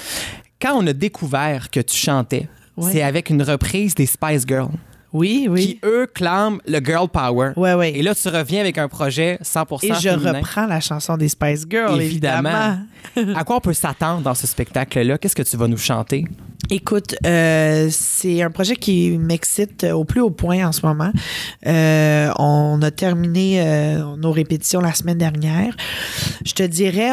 Quand 0.61 0.73
on 0.75 0.85
a 0.87 0.93
découvert 0.93 1.69
que 1.69 1.79
tu 1.79 1.95
chantais, 1.95 2.47
Ouais. 2.77 2.91
c'est 2.93 3.01
avec 3.01 3.29
une 3.29 3.41
reprise 3.43 3.93
des 3.93 4.05
Spice 4.05 4.45
Girls, 4.47 4.71
Oui, 5.11 5.47
oui. 5.49 5.61
qui 5.65 5.79
eux 5.83 6.07
clament 6.13 6.59
le 6.65 6.79
girl 6.79 7.09
power. 7.09 7.51
Ouais, 7.57 7.73
ouais. 7.73 7.91
Et 7.97 8.01
là, 8.01 8.15
tu 8.15 8.27
reviens 8.29 8.61
avec 8.61 8.77
un 8.77 8.87
projet 8.87 9.37
100% 9.41 9.83
Et 9.85 9.93
je 10.01 10.09
féminin. 10.09 10.33
reprends 10.37 10.65
la 10.65 10.79
chanson 10.79 11.17
des 11.17 11.27
Spice 11.27 11.65
Girls, 11.69 11.99
évidemment. 12.01 12.77
à 13.35 13.43
quoi 13.43 13.57
on 13.57 13.59
peut 13.59 13.73
s'attendre 13.73 14.21
dans 14.21 14.33
ce 14.35 14.47
spectacle-là? 14.47 15.17
Qu'est-ce 15.17 15.35
que 15.35 15.41
tu 15.43 15.57
vas 15.57 15.67
nous 15.67 15.77
chanter? 15.77 16.23
Écoute, 16.69 17.15
euh, 17.25 17.87
c'est 17.91 18.41
un 18.43 18.51
projet 18.51 18.75
qui 18.75 19.17
m'excite 19.17 19.83
au 19.85 20.05
plus 20.05 20.21
haut 20.21 20.29
point 20.29 20.65
en 20.67 20.71
ce 20.71 20.85
moment. 20.85 21.11
Euh, 21.65 22.31
on 22.37 22.79
a 22.81 22.91
terminé 22.91 23.61
euh, 23.61 24.15
nos 24.15 24.31
répétitions 24.31 24.79
la 24.79 24.93
semaine 24.93 25.17
dernière. 25.17 25.75
Je 26.45 26.53
te 26.53 26.63
dirais, 26.63 27.09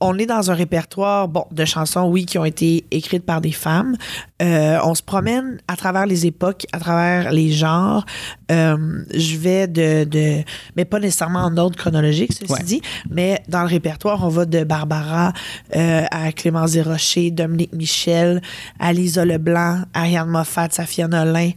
on 0.00 0.16
est 0.18 0.26
dans 0.26 0.50
un 0.50 0.54
répertoire 0.54 1.28
bon 1.28 1.44
de 1.50 1.64
chansons, 1.64 2.08
oui, 2.08 2.24
qui 2.24 2.38
ont 2.38 2.44
été 2.44 2.84
écrites 2.90 3.24
par 3.24 3.40
des 3.40 3.52
femmes. 3.52 3.96
Euh, 4.40 4.78
on 4.84 4.94
se 4.94 5.02
promène 5.02 5.58
à 5.66 5.74
travers 5.76 6.06
les 6.06 6.26
époques, 6.26 6.66
à 6.72 6.78
travers 6.78 7.32
les 7.32 7.50
genres. 7.50 8.06
Euh, 8.52 8.76
je 9.12 9.36
vais 9.36 9.66
de, 9.66 10.04
de, 10.04 10.44
mais 10.76 10.84
pas 10.84 11.00
nécessairement 11.00 11.40
en 11.40 11.56
ordre 11.56 11.76
chronologique, 11.76 12.32
ceci 12.32 12.52
Ouais. 12.52 12.62
dit, 12.62 12.80
mais 13.10 13.42
dans 13.48 13.62
le 13.62 13.66
répertoire, 13.68 14.24
on 14.24 14.28
va 14.28 14.44
de 14.44 14.62
Barbara 14.64 15.32
euh, 15.74 16.04
à 16.10 16.30
Clémence 16.32 16.72
Desrochers, 16.72 17.30
Dominique 17.32 17.72
Michel, 17.72 18.40
à 18.78 18.92
Lisa 18.92 19.24
Leblanc, 19.24 19.82
Ariane 19.94 20.28
Moffat, 20.28 20.68
Safia 20.70 21.08
Nolin, 21.08 21.50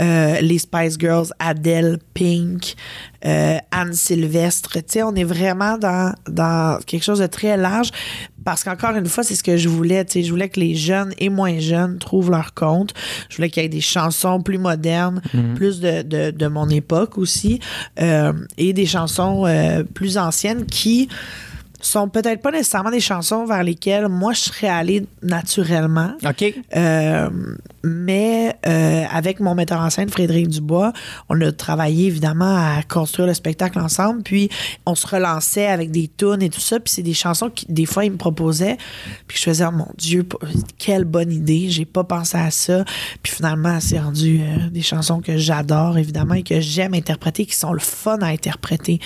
euh, 0.00 0.40
les 0.40 0.58
Spice 0.58 0.96
Girls, 0.98 1.28
Adele, 1.38 1.98
Pink, 2.14 2.74
euh, 3.26 3.58
Anne 3.70 3.92
Sylvestre. 3.92 4.72
Tu 4.72 4.82
sais, 4.88 5.02
on 5.02 5.14
est 5.14 5.24
vraiment 5.24 5.78
dans, 5.78 6.14
dans 6.28 6.78
quelque 6.86 7.02
chose 7.02 7.20
de 7.20 7.26
très 7.26 7.56
large 7.56 7.90
parce 8.44 8.62
qu'encore 8.62 8.94
une 8.96 9.06
fois, 9.06 9.24
c'est 9.24 9.34
ce 9.34 9.42
que 9.42 9.56
je 9.56 9.68
voulais. 9.68 10.04
Tu 10.04 10.12
sais, 10.12 10.22
je 10.22 10.30
voulais 10.30 10.48
que 10.48 10.60
les 10.60 10.74
jeunes 10.74 11.12
et 11.18 11.30
moins 11.30 11.58
jeunes 11.58 11.98
trouvent 11.98 12.30
leur 12.30 12.54
compte. 12.54 12.92
Je 13.30 13.36
voulais 13.36 13.48
qu'il 13.48 13.62
y 13.62 13.66
ait 13.66 13.70
des 13.70 13.80
chansons 13.80 14.42
plus 14.42 14.58
modernes, 14.58 15.22
plus 15.54 15.80
de, 15.80 16.02
de, 16.02 16.30
de 16.30 16.46
mon 16.46 16.68
époque 16.68 17.16
aussi, 17.16 17.60
euh, 18.00 18.32
et 18.58 18.72
des 18.72 18.86
chansons 18.86 19.46
euh, 19.46 19.82
plus 19.82 20.18
anciennes 20.18 20.66
qui 20.66 21.08
sont 21.86 22.08
peut-être 22.08 22.40
pas 22.40 22.50
nécessairement 22.50 22.90
des 22.90 23.00
chansons 23.00 23.44
vers 23.44 23.62
lesquelles 23.62 24.08
moi 24.08 24.32
je 24.32 24.40
serais 24.40 24.68
allée 24.68 25.06
naturellement. 25.22 26.12
OK. 26.24 26.54
Euh, 26.76 27.28
mais 27.84 28.56
euh, 28.66 29.04
avec 29.10 29.40
mon 29.40 29.54
metteur 29.54 29.80
en 29.80 29.90
scène, 29.90 30.08
Frédéric 30.08 30.48
Dubois, 30.48 30.92
on 31.28 31.40
a 31.40 31.52
travaillé 31.52 32.06
évidemment 32.06 32.56
à 32.56 32.82
construire 32.82 33.28
le 33.28 33.34
spectacle 33.34 33.78
ensemble. 33.78 34.22
Puis 34.22 34.48
on 34.86 34.94
se 34.94 35.06
relançait 35.06 35.66
avec 35.66 35.90
des 35.90 36.10
tunes 36.16 36.42
et 36.42 36.48
tout 36.48 36.60
ça. 36.60 36.80
Puis 36.80 36.94
c'est 36.94 37.02
des 37.02 37.14
chansons 37.14 37.50
qui, 37.50 37.66
des 37.68 37.86
fois, 37.86 38.04
il 38.04 38.12
me 38.12 38.16
proposait. 38.16 38.78
Puis 39.26 39.38
je 39.38 39.42
faisais, 39.42 39.64
oh 39.66 39.72
mon 39.72 39.88
Dieu, 39.98 40.26
quelle 40.78 41.04
bonne 41.04 41.30
idée. 41.30 41.68
J'ai 41.68 41.84
pas 41.84 42.04
pensé 42.04 42.38
à 42.38 42.50
ça. 42.50 42.84
Puis 43.22 43.34
finalement, 43.34 43.78
c'est 43.80 43.98
rendu 43.98 44.40
euh, 44.40 44.70
des 44.70 44.82
chansons 44.82 45.20
que 45.20 45.36
j'adore, 45.36 45.98
évidemment, 45.98 46.34
et 46.34 46.42
que 46.42 46.60
j'aime 46.60 46.94
interpréter, 46.94 47.44
qui 47.44 47.56
sont 47.56 47.72
le 47.72 47.80
fun 47.80 48.18
à 48.20 48.26
interpréter. 48.26 49.00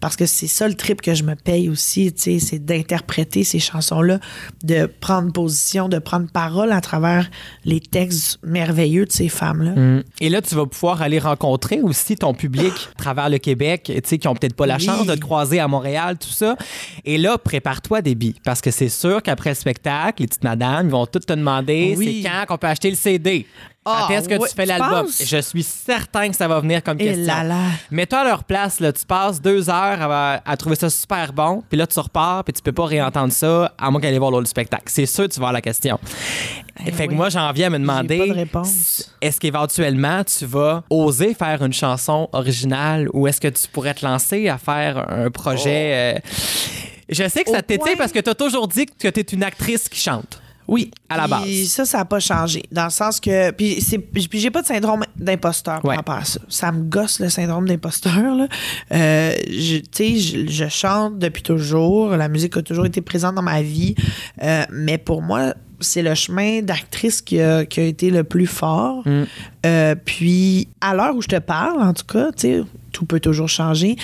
Parce 0.00 0.16
que 0.16 0.26
c'est 0.26 0.48
ça 0.48 0.66
le 0.66 0.74
trip 0.74 1.00
que 1.00 1.14
je 1.14 1.22
me 1.22 1.34
paye 1.34 1.68
aussi, 1.68 2.12
c'est 2.16 2.58
d'interpréter 2.64 3.44
ces 3.44 3.58
chansons-là, 3.58 4.18
de 4.64 4.86
prendre 4.86 5.32
position, 5.32 5.88
de 5.88 5.98
prendre 5.98 6.30
parole 6.30 6.72
à 6.72 6.80
travers 6.80 7.30
les 7.64 7.80
textes 7.80 8.38
merveilleux 8.44 9.04
de 9.06 9.12
ces 9.12 9.28
femmes-là. 9.28 9.72
Mm. 9.72 10.02
Et 10.20 10.28
là, 10.28 10.40
tu 10.42 10.54
vas 10.54 10.66
pouvoir 10.66 11.02
aller 11.02 11.18
rencontrer 11.18 11.80
aussi 11.82 12.16
ton 12.16 12.34
public 12.34 12.72
à 12.98 12.98
travers 13.02 13.28
le 13.28 13.38
Québec, 13.38 13.82
tu 13.84 14.00
sais, 14.04 14.18
qui 14.18 14.28
ont 14.28 14.34
peut-être 14.34 14.56
pas 14.56 14.66
la 14.66 14.76
Oui. 14.76 14.84
chance 14.84 15.06
de 15.06 15.14
te 15.14 15.20
croiser 15.20 15.60
à 15.60 15.68
Montréal, 15.68 16.16
tout 16.18 16.28
ça. 16.30 16.56
Et 17.04 17.18
là, 17.18 17.38
prépare-toi, 17.38 18.02
Déby, 18.02 18.36
parce 18.44 18.60
que 18.60 18.70
c'est 18.70 18.88
sûr 18.88 19.22
qu'après 19.22 19.50
le 19.50 19.56
spectacle, 19.56 20.22
les 20.22 20.28
petites 20.28 20.44
madames, 20.44 20.86
ils 20.86 20.92
vont 20.92 21.06
toutes 21.06 21.26
te 21.26 21.32
demander 21.32 21.94
Oui. 21.96 22.22
c'est 22.22 22.28
quand 22.30 22.44
qu'on 22.46 22.58
peut 22.58 22.66
acheter 22.68 22.90
le 22.90 22.96
CD. 22.96 23.46
Ah, 23.88 24.04
quand 24.08 24.14
est-ce 24.14 24.28
que 24.28 24.48
tu 24.48 24.54
fais 24.54 24.66
l'album? 24.66 25.06
Je 25.24 25.36
suis 25.38 25.62
certain 25.62 26.28
que 26.28 26.36
ça 26.36 26.48
va 26.48 26.60
venir 26.60 26.82
comme 26.82 27.00
Et 27.00 27.04
question. 27.04 27.24
là 27.26 27.44
là. 27.44 27.60
Mets-toi 27.90 28.18
à 28.18 28.24
leur 28.24 28.44
place, 28.44 28.80
là, 28.80 28.92
tu 28.92 29.06
passes 29.06 29.40
deux 29.40 29.70
heures 29.70 30.02
à, 30.02 30.40
à 30.44 30.56
trouver 30.56 30.76
ça 30.76 30.90
super 30.90 31.32
bon, 31.32 31.62
puis 31.68 31.78
là, 31.78 31.86
tu 31.86 31.98
repars, 32.00 32.42
puis 32.44 32.52
tu 32.52 32.62
peux 32.62 32.72
pas 32.72 32.86
réentendre 32.86 33.32
ça 33.32 33.72
à 33.78 33.90
moins 33.90 34.00
qu'aller 34.00 34.18
voir 34.18 34.30
l'autre 34.30 34.48
spectacle. 34.48 34.84
C'est 34.86 35.06
sûr 35.06 35.24
que 35.28 35.32
tu 35.32 35.40
vas 35.40 35.46
avoir 35.46 35.52
la 35.52 35.60
question. 35.62 35.98
Eh 36.84 36.90
fait 36.92 37.08
que 37.08 37.14
moi, 37.14 37.28
j'en 37.30 37.50
viens 37.52 37.68
à 37.68 37.70
me 37.70 37.78
demander 37.78 38.46
est-ce 39.22 39.40
qu'éventuellement, 39.40 40.22
tu 40.24 40.44
vas 40.44 40.82
oser 40.90 41.32
faire 41.34 41.62
une 41.64 41.72
chanson 41.72 42.28
originale 42.32 43.08
ou 43.12 43.26
est-ce 43.28 43.40
que 43.40 43.48
tu 43.48 43.68
pourrais 43.68 43.94
te 43.94 44.04
lancer 44.04 44.48
à 44.48 44.58
faire 44.58 45.06
un 45.10 45.30
projet. 45.30 46.14
euh, 46.16 46.18
Je 47.08 47.28
sais 47.28 47.44
que 47.44 47.50
ça 47.50 47.62
t'étire 47.62 47.96
parce 47.96 48.12
que 48.12 48.18
tu 48.18 48.28
as 48.30 48.34
toujours 48.34 48.68
dit 48.68 48.86
que 48.86 49.08
tu 49.08 49.20
es 49.20 49.22
une 49.32 49.42
actrice 49.42 49.88
qui 49.88 49.98
chante. 50.00 50.40
Oui, 50.68 50.90
À 51.08 51.16
la 51.16 51.22
Puis 51.38 51.60
base. 51.62 51.68
ça, 51.68 51.84
ça 51.84 51.98
n'a 51.98 52.04
pas 52.04 52.18
changé. 52.20 52.62
Dans 52.72 52.84
le 52.84 52.90
sens 52.90 53.20
que. 53.20 53.50
Puis, 53.52 53.80
c'est, 53.80 53.98
puis 53.98 54.28
j'ai 54.32 54.50
pas 54.50 54.62
de 54.62 54.66
syndrome 54.66 55.04
d'imposteur 55.16 55.80
par 55.80 55.84
Ouais. 55.90 55.96
rapport 55.96 56.16
à 56.16 56.24
ça. 56.24 56.40
Ça 56.48 56.72
me 56.72 56.82
gosse 56.82 57.20
le 57.20 57.28
syndrome 57.28 57.66
d'imposteur. 57.68 58.34
Là. 58.34 58.48
Euh, 58.92 59.32
je- 59.48 59.78
tu 59.78 59.86
sais, 59.92 60.16
je, 60.18 60.46
je 60.50 60.68
chante 60.68 61.18
depuis 61.18 61.42
toujours. 61.42 62.10
La 62.16 62.28
musique 62.28 62.56
a 62.56 62.62
toujours 62.62 62.86
été 62.86 63.00
présente 63.00 63.34
dans 63.36 63.42
ma 63.42 63.62
vie. 63.62 63.94
Euh, 64.42 64.64
mais 64.72 64.98
pour 64.98 65.22
moi, 65.22 65.54
c'est 65.78 66.02
le 66.02 66.14
chemin 66.14 66.62
d'actrice 66.62 67.20
qui 67.22 67.40
a, 67.40 67.64
qui 67.66 67.80
a 67.80 67.84
été 67.84 68.10
le 68.10 68.24
plus 68.24 68.46
fort. 68.46 69.04
Euh, 69.66 69.94
puis, 70.04 70.68
à 70.80 70.94
l'heure 70.94 71.14
où 71.14 71.22
je 71.22 71.28
te 71.28 71.38
parle, 71.38 71.82
en 71.82 71.92
tout 71.92 72.06
cas, 72.06 72.32
tu 72.32 72.40
sais, 72.40 72.62
tout 72.92 73.04
peut 73.04 73.20
toujours 73.20 73.48
changer. 73.48 73.96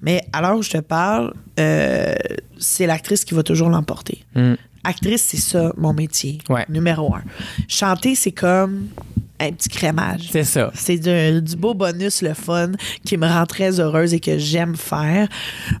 Mais 0.00 0.24
à 0.32 0.40
l'heure 0.40 0.56
où 0.56 0.62
je 0.62 0.70
te 0.70 0.78
parle, 0.78 1.34
euh, 1.60 2.14
c'est 2.58 2.86
l'actrice 2.86 3.24
qui 3.26 3.34
va 3.34 3.42
toujours 3.42 3.68
l'emporter. 3.68 4.24
Actrice, 4.88 5.24
c'est 5.28 5.36
ça, 5.36 5.72
mon 5.76 5.92
métier. 5.92 6.38
Ouais. 6.48 6.64
Numéro 6.68 7.14
un. 7.14 7.22
Chanter, 7.68 8.14
c'est 8.14 8.32
comme 8.32 8.88
un 9.40 9.52
petit 9.52 9.68
crémage. 9.68 10.28
C'est 10.32 10.42
ça. 10.44 10.70
C'est 10.74 10.98
du, 10.98 11.42
du 11.42 11.56
beau 11.56 11.74
bonus, 11.74 12.22
le 12.22 12.34
fun, 12.34 12.72
qui 13.04 13.16
me 13.16 13.26
rend 13.26 13.46
très 13.46 13.78
heureuse 13.78 14.12
et 14.14 14.18
que 14.20 14.36
j'aime 14.38 14.74
faire. 14.76 15.28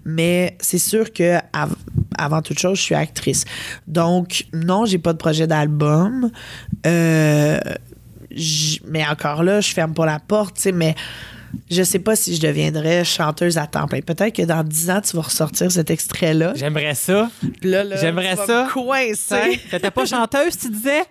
Mais 0.04 0.56
c'est 0.60 0.78
sûr 0.78 1.12
que 1.12 1.38
av- 1.52 1.74
avant 2.16 2.40
toute 2.42 2.58
chose, 2.58 2.78
je 2.78 2.82
suis 2.82 2.94
actrice. 2.94 3.44
Donc, 3.86 4.44
non, 4.52 4.84
j'ai 4.84 4.98
pas 4.98 5.12
de 5.12 5.18
projet 5.18 5.46
d'album. 5.46 6.30
Euh, 6.86 7.58
mais 8.86 9.04
encore 9.08 9.42
là, 9.42 9.60
je 9.60 9.72
ferme 9.72 9.94
pas 9.94 10.06
la 10.06 10.18
porte, 10.20 10.56
tu 10.56 10.62
sais, 10.62 10.72
mais 10.72 10.94
je 11.70 11.82
sais 11.82 11.98
pas 11.98 12.16
si 12.16 12.34
je 12.34 12.40
deviendrais 12.40 13.04
chanteuse 13.04 13.58
à 13.58 13.66
temps 13.66 13.86
plein. 13.86 14.00
Peut-être 14.00 14.34
que 14.34 14.42
dans 14.42 14.62
10 14.62 14.90
ans, 14.90 15.00
tu 15.00 15.16
vas 15.16 15.22
ressortir 15.22 15.70
cet 15.72 15.90
extrait-là. 15.90 16.52
J'aimerais 16.56 16.94
ça. 16.94 17.30
Là, 17.62 17.84
là, 17.84 17.96
J'aimerais 17.96 18.36
ça. 18.36 18.64
me 18.66 18.72
coincer. 18.72 19.34
Hein? 19.34 19.52
T'étais 19.70 19.90
pas 19.90 20.04
chanteuse, 20.06 20.56
tu 20.58 20.70
disais? 20.70 21.04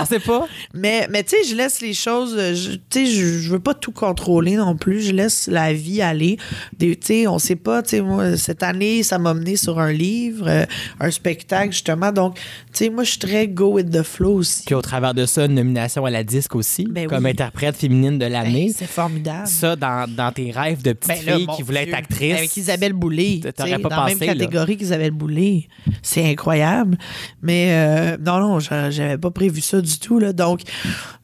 On 0.00 0.04
sait 0.04 0.20
pas. 0.20 0.46
Mais, 0.74 1.06
mais 1.10 1.22
tu 1.24 1.30
sais, 1.30 1.44
je 1.50 1.54
laisse 1.56 1.80
les 1.80 1.94
choses. 1.94 2.34
euh, 2.36 2.54
Tu 2.90 3.06
sais, 3.06 3.06
je, 3.06 3.38
je 3.38 3.50
veux 3.50 3.58
pas 3.60 3.74
tout 3.74 3.92
contrôler 3.92 4.56
non 4.56 4.76
plus. 4.76 5.00
Je 5.02 5.12
laisse 5.12 5.46
la 5.48 5.72
vie 5.72 6.02
aller. 6.02 6.38
Tu 6.78 6.96
sais, 7.00 7.26
on 7.26 7.38
sait 7.38 7.56
pas. 7.56 7.82
Tu 7.82 7.90
sais, 7.90 8.00
moi, 8.00 8.36
cette 8.36 8.62
année, 8.62 9.02
ça 9.02 9.18
m'a 9.18 9.34
mené 9.34 9.56
sur 9.56 9.78
un 9.78 9.92
livre, 9.92 10.46
euh, 10.48 10.64
un 11.00 11.10
spectacle, 11.10 11.72
justement. 11.72 12.12
Donc, 12.12 12.36
tu 12.36 12.42
sais, 12.84 12.90
moi, 12.90 13.04
je 13.04 13.10
suis 13.10 13.18
très 13.18 13.48
go 13.48 13.72
with 13.74 13.90
the 13.90 14.02
flow 14.02 14.34
aussi. 14.34 14.62
Puis 14.66 14.74
au 14.74 14.82
travers 14.82 15.14
de 15.14 15.26
ça, 15.26 15.44
une 15.46 15.54
nomination 15.54 16.04
à 16.04 16.10
la 16.10 16.22
disque 16.24 16.54
aussi, 16.54 16.86
Ben 16.88 17.06
comme 17.08 17.24
oui. 17.24 17.30
interprète 17.30 17.76
féminine 17.76 18.14
de 18.18 18.24
Ben, 18.26 18.32
l'année. 18.32 18.72
c'est 18.76 18.86
formidable. 18.86 19.47
Ça, 19.48 19.76
dans, 19.76 20.08
dans 20.08 20.32
tes 20.32 20.50
rêves 20.50 20.82
de 20.82 20.92
petite 20.92 21.08
Ben 21.08 21.26
là, 21.26 21.36
fille 21.36 21.46
qui 21.56 21.62
voulait 21.62 21.84
Dieu. 21.84 21.92
être 21.94 21.98
actrice. 21.98 22.36
Avec 22.36 22.56
Isabelle 22.56 22.92
Boulay. 22.92 23.40
T'aurais 23.56 23.78
pas 23.78 23.88
dans 23.88 23.96
la 23.96 24.04
même 24.06 24.18
pensé, 24.18 24.26
là. 24.26 24.34
catégorie 24.34 24.76
qu'Isabelle 24.76 25.10
Boulay. 25.10 25.68
C'est 26.02 26.28
incroyable. 26.30 26.98
Mais 27.42 27.68
euh, 27.70 28.16
non, 28.18 28.38
non, 28.40 28.60
j'a- 28.60 28.90
j'avais 28.90 29.18
pas 29.18 29.30
prévu 29.30 29.60
ça 29.60 29.80
du 29.80 29.98
tout. 29.98 30.18
Là. 30.18 30.32
Donc, 30.32 30.60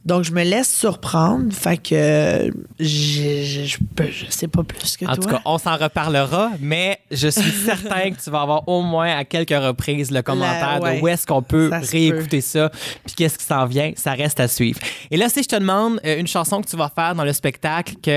donc, 0.05 0.25
je 0.25 0.33
me 0.33 0.43
laisse 0.43 0.73
surprendre. 0.73 1.51
Fait 1.53 1.79
que 1.79 2.51
je, 2.79 3.43
je, 3.45 4.27
sais 4.29 4.49
pas 4.49 4.63
plus 4.63 4.97
que 4.99 5.07
En 5.07 5.15
toi. 5.15 5.17
tout 5.17 5.29
cas, 5.31 5.41
on 5.47 5.57
s'en 5.57 5.77
reparlera, 5.77 6.51
mais 6.61 6.99
je 7.11 7.29
suis 7.29 7.51
certain 7.65 8.11
que 8.11 8.23
tu 8.23 8.31
vas 8.31 8.43
avoir 8.43 8.69
au 8.69 8.83
moins 8.83 9.17
à 9.17 9.25
quelques 9.25 9.51
reprises 9.51 10.11
le 10.11 10.21
commentaire 10.21 10.81
ouais. 10.83 10.99
de 10.99 11.03
où 11.03 11.09
est-ce 11.09 11.27
qu'on 11.27 11.43
peut 11.43 11.71
Ça 11.71 11.79
réécouter 11.79 12.43
ça, 12.43 12.71
puis 13.07 13.15
qu'est-ce 13.17 13.39
qui 13.39 13.47
s'en 13.47 13.65
vient, 13.65 13.93
ça 13.97 14.13
reste 14.13 14.41
à 14.41 14.49
suivre. 14.49 14.79
Et 15.11 15.17
là, 15.17 15.29
si 15.31 15.43
je 15.43 15.49
te 15.49 15.57
demande 15.57 16.01
euh, 16.05 16.19
une 16.19 16.27
chanson 16.27 16.61
que 16.61 16.69
tu 16.69 16.77
vas 16.77 16.91
faire 16.95 17.15
dans 17.15 17.25
le 17.25 17.33
spectacle 17.33 17.95
que 18.03 18.11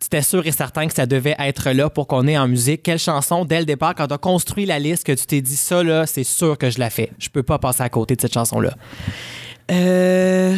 tu 0.00 0.06
étais 0.06 0.22
sûr 0.22 0.46
et 0.46 0.52
certain 0.52 0.86
que 0.86 0.94
ça 0.94 1.06
devait 1.06 1.36
être 1.38 1.70
là 1.70 1.90
pour 1.90 2.06
qu'on 2.06 2.26
ait 2.26 2.38
en 2.38 2.48
musique, 2.48 2.82
quelle 2.82 2.98
chanson, 2.98 3.44
dès 3.44 3.60
le 3.60 3.66
départ, 3.66 3.94
quand 3.94 4.08
tu 4.08 4.14
as 4.14 4.18
construit 4.18 4.66
la 4.66 4.78
liste, 4.78 5.04
que 5.04 5.12
tu 5.12 5.26
t'es 5.26 5.40
dit 5.40 5.56
ça, 5.56 5.82
là, 5.82 6.06
c'est 6.06 6.24
sûr 6.24 6.58
que 6.58 6.70
je 6.70 6.78
la 6.78 6.90
fais. 6.90 7.10
Je 7.18 7.28
peux 7.28 7.42
pas 7.42 7.58
passer 7.58 7.82
à 7.82 7.88
côté 7.88 8.16
de 8.16 8.20
cette 8.20 8.34
chanson-là. 8.34 8.74
Euh, 9.70 10.56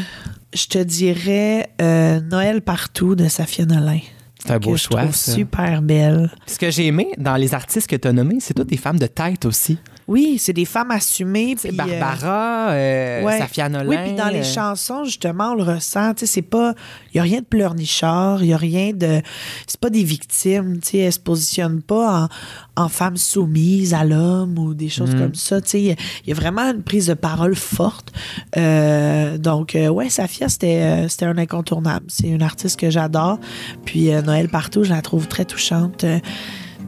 je 0.54 0.66
te 0.66 0.78
dirais 0.78 1.68
euh, 1.80 2.20
Noël 2.20 2.62
partout 2.62 3.14
de 3.14 3.28
Safia 3.28 3.66
Nolin. 3.66 4.00
C'est 4.38 4.52
un 4.52 4.58
beau 4.58 4.72
que 4.72 4.76
je 4.76 4.82
choix. 4.84 5.02
trouve 5.02 5.14
ça. 5.14 5.32
super 5.32 5.82
belle. 5.82 6.30
Ce 6.46 6.58
que 6.58 6.70
j'ai 6.70 6.86
aimé 6.86 7.08
dans 7.16 7.36
les 7.36 7.54
artistes 7.54 7.88
que 7.88 7.96
tu 7.96 8.08
as 8.08 8.12
nommés, 8.12 8.38
c'est 8.40 8.54
toutes 8.54 8.68
des 8.68 8.76
femmes 8.76 8.98
de 8.98 9.06
tête 9.06 9.46
aussi. 9.46 9.78
Oui, 10.06 10.36
c'est 10.38 10.52
des 10.52 10.64
femmes 10.66 10.90
assumées. 10.90 11.54
C'est 11.58 11.70
euh, 11.72 11.76
Barbara, 11.76 12.70
euh, 12.72 13.22
Ouais. 13.22 13.38
Safia 13.38 13.68
Nolin. 13.68 13.88
Oui, 13.88 13.96
puis 14.04 14.12
dans 14.14 14.28
les 14.28 14.42
chansons, 14.42 15.04
justement, 15.04 15.52
on 15.52 15.54
le 15.54 15.62
ressent. 15.62 16.12
Tu 16.14 16.20
sais, 16.26 16.32
c'est 16.34 16.42
pas. 16.42 16.74
Il 17.12 17.16
n'y 17.16 17.20
a 17.20 17.22
rien 17.22 17.40
de 17.40 17.44
pleurnichard, 17.46 18.42
il 18.42 18.48
n'y 18.48 18.52
a 18.54 18.58
rien 18.58 18.92
de. 18.92 19.22
C'est 19.66 19.80
pas 19.80 19.88
des 19.90 20.04
victimes, 20.04 20.78
tu 20.80 20.90
sais. 20.90 20.98
Elles 20.98 21.12
se 21.12 21.18
positionnent 21.20 21.80
pas 21.82 22.28
en, 22.76 22.84
en 22.84 22.88
femmes 22.88 23.16
soumises 23.16 23.94
à 23.94 24.04
l'homme 24.04 24.58
ou 24.58 24.74
des 24.74 24.86
Mm. 24.86 24.90
choses 24.90 25.14
comme 25.14 25.34
ça. 25.34 25.60
Tu 25.62 25.68
sais, 25.70 25.80
il 25.80 25.86
y 25.86 25.90
a- 25.92 25.96
il 26.26 26.28
y, 26.28 26.32
a 26.32 26.34
vraiment 26.34 26.62
une 26.70 26.82
prise 26.82 27.06
de 27.06 27.14
parole 27.14 27.54
forte. 27.56 28.12
Euh, 28.56 29.38
donc, 29.38 29.74
euh, 29.74 29.88
ouais, 29.88 30.10
Safia, 30.10 30.48
c'était 30.48 31.08
c'était 31.08 31.26
un 31.26 31.38
incontournable. 31.38 32.06
C'est 32.08 32.28
une 32.28 32.42
artiste 32.42 32.78
que 32.78 32.90
j'adore. 32.90 33.38
Puis, 33.84 34.10
Noël 34.10 34.48
Partout, 34.48 34.84
je 34.84 34.90
la 34.90 35.00
trouve 35.02 35.28
très 35.28 35.44
touchante. 35.44 36.04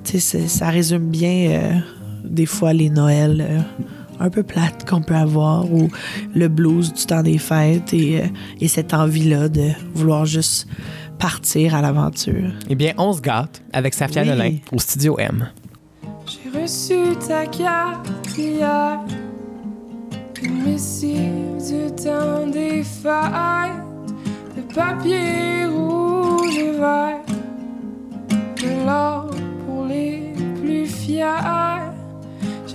Tu 0.05 0.21
sais, 0.21 0.47
ça 0.49 0.69
résume 0.71 1.09
bien. 1.09 1.83
Des 2.27 2.47
fois 2.47 2.73
les 2.73 2.91
Noëls 2.91 3.41
euh, 3.41 3.61
un 4.19 4.31
peu 4.31 4.43
plates 4.43 4.89
qu'on 4.89 5.03
peut 5.03 5.15
avoir 5.15 5.71
ou 5.73 5.91
le 6.35 6.49
blues 6.49 6.93
du 6.93 7.05
temps 7.07 7.23
des 7.23 7.39
fêtes 7.39 7.93
et, 7.93 8.23
euh, 8.23 8.27
et 8.61 8.69
cette 8.69 8.95
envie-là 8.95 9.49
de 9.49 9.71
vouloir 9.95 10.25
juste 10.25 10.69
partir 11.19 11.75
à 11.75 11.83
l'aventure. 11.83 12.53
Eh 12.69 12.75
bien, 12.75 12.93
on 12.99 13.13
se 13.13 13.21
gâte 13.21 13.63
avec 13.73 13.95
Safia 13.95 14.23
Oui. 14.23 14.29
Nolin 14.29 14.57
au 14.73 14.79
Studio 14.79 15.19
M. 15.19 15.49
J'ai 16.27 16.61
reçu 16.61 17.17
ta 17.27 17.47
carte 17.47 18.09
hier, 18.37 18.99
missive 20.43 21.57
du 21.59 21.95
temps 21.95 22.47
des 22.53 22.83
fêtes, 22.83 24.17
de 24.57 24.75
papier 24.75 25.67
rouge 25.67 26.59
et 26.59 26.73
vert, 26.73 27.21
de 28.29 28.87
l'or 28.87 29.31
pour 29.67 29.87
les 29.87 30.33
plus 30.61 30.87
fiers. 30.87 31.86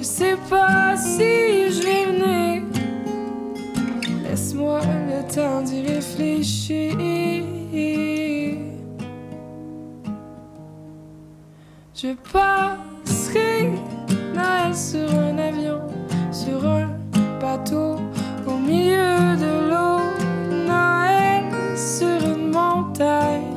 Je 0.01 0.05
sais 0.07 0.37
pas 0.49 0.97
si 0.97 1.69
je 1.69 1.83
vais 1.83 2.05
venir, 2.05 2.63
laisse-moi 4.23 4.81
le 5.07 5.31
temps 5.31 5.61
d'y 5.61 5.81
réfléchir. 5.83 6.95
Je 11.93 12.15
passerai 12.33 13.73
Noël 14.33 14.75
sur 14.75 15.07
un 15.19 15.37
avion, 15.37 15.81
sur 16.31 16.65
un 16.65 16.89
bateau, 17.39 17.97
au 18.47 18.57
milieu 18.57 19.37
de 19.37 19.69
l'eau. 19.69 20.01
Noël 20.67 21.43
sur 21.77 22.27
une 22.27 22.49
montagne, 22.49 23.53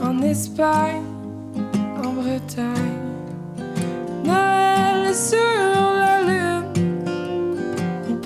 en 0.00 0.22
Espagne, 0.22 1.02
en 2.04 2.12
Bretagne 2.12 3.00
sur 5.12 5.38
la 5.38 6.22
lune, 6.22 6.72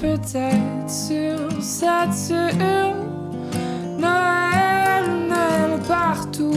peut-être 0.00 0.88
sur 0.88 1.62
Saturne. 1.62 2.94
Noël, 3.98 5.04
Noël 5.28 5.80
partout, 5.88 6.52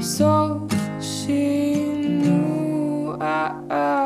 sauf 0.00 0.62
chez 1.00 2.20
nous. 2.24 3.14
Ah, 3.20 3.54
ah. 3.70 4.03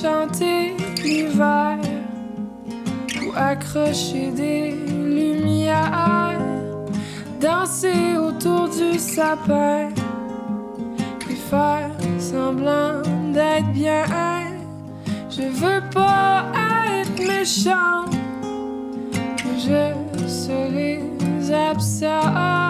Chanter 0.00 0.76
l'hiver 1.02 1.78
ou 3.22 3.32
accrocher 3.36 4.30
des 4.30 4.70
lumières, 4.70 6.38
danser 7.40 8.16
autour 8.16 8.68
du 8.68 8.98
sapin, 8.98 9.88
puis 11.18 11.36
faire 11.36 11.90
semblant 12.18 13.02
d'être 13.32 13.72
bien. 13.72 14.04
Je 15.28 15.42
veux 15.42 15.82
pas 15.92 16.46
être 16.98 17.18
méchant, 17.18 18.04
je 19.56 20.28
serai 20.28 21.00
absent. 21.52 22.60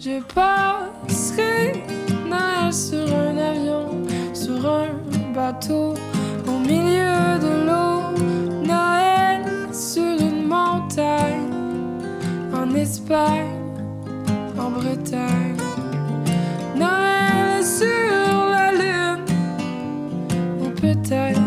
Je 0.00 0.20
passerai 0.32 0.97
Sur 2.70 3.08
un 3.14 3.38
avion, 3.38 3.86
sur 4.34 4.66
un 4.66 4.88
bateau, 5.34 5.94
au 6.46 6.58
milieu 6.58 7.38
de 7.40 7.66
l'eau. 7.66 8.12
Noël 8.62 9.42
sur 9.72 10.02
une 10.20 10.46
montagne, 10.46 11.50
en 12.54 12.74
Espagne, 12.74 13.56
en 14.58 14.70
Bretagne. 14.70 15.56
Noël 16.76 17.64
sur 17.64 18.50
la 18.50 18.72
lune, 18.72 19.24
ou 20.60 20.68
peut-être 20.68 21.37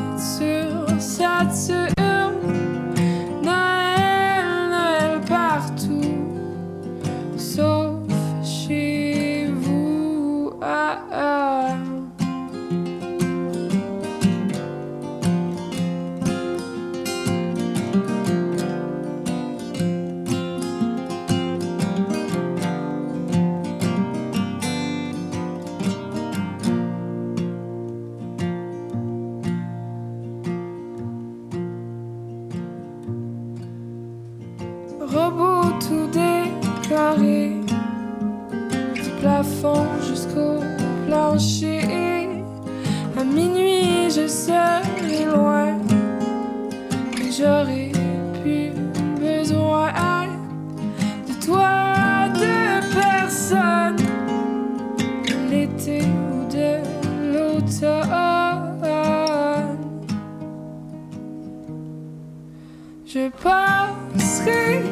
Je 63.13 63.27
passerai 63.43 64.83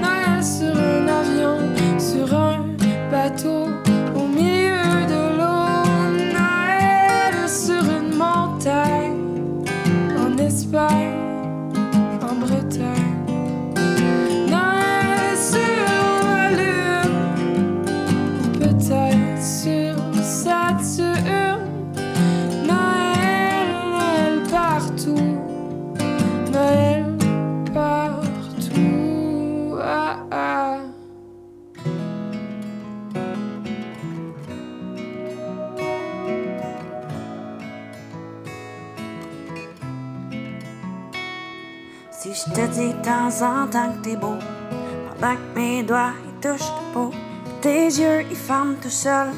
Noël 0.00 0.42
sur 0.42 0.74
un 0.74 1.06
avion, 1.06 1.58
sur 1.98 2.34
un 2.34 2.64
bateau, 3.10 3.67
temps 43.08 43.42
en 43.42 43.66
temps 43.66 43.90
que 43.92 44.00
t'es 44.02 44.16
beau, 44.16 44.36
pendant 45.18 45.34
que 45.34 45.58
mes 45.58 45.82
doigts 45.82 46.12
ils 46.26 46.40
touchent 46.42 46.72
ta 46.76 46.84
peau, 46.92 47.10
tes 47.62 47.86
yeux 47.86 48.20
ils 48.30 48.36
ferment 48.36 48.74
tout 48.82 48.90
seuls, 48.90 49.32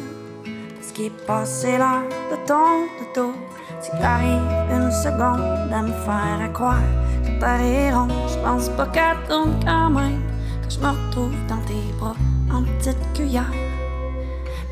parce 0.74 0.90
qu'il 0.92 1.06
est 1.06 1.26
passé 1.26 1.78
l'heure 1.78 2.02
de 2.30 2.36
ton 2.48 2.88
dodo. 3.14 3.32
Si 3.80 3.90
t'arrives 3.92 4.50
une 4.72 4.90
seconde 4.90 5.72
à 5.72 5.82
me 5.82 5.94
faire 6.04 6.52
croire 6.52 6.82
que 7.24 7.30
t'as 7.40 7.94
rond, 7.94 8.08
je 8.28 8.38
pense 8.44 8.68
pas 8.70 8.86
qu'à 8.86 9.14
tourne 9.28 9.54
quand 9.64 9.90
même, 9.90 10.20
quand 10.62 10.70
je 10.70 10.80
me 10.80 10.88
retrouve 10.88 11.36
dans 11.48 11.62
tes 11.68 11.92
bras 11.98 12.16
en 12.52 12.62
petite 12.64 13.12
cuillère. 13.14 13.54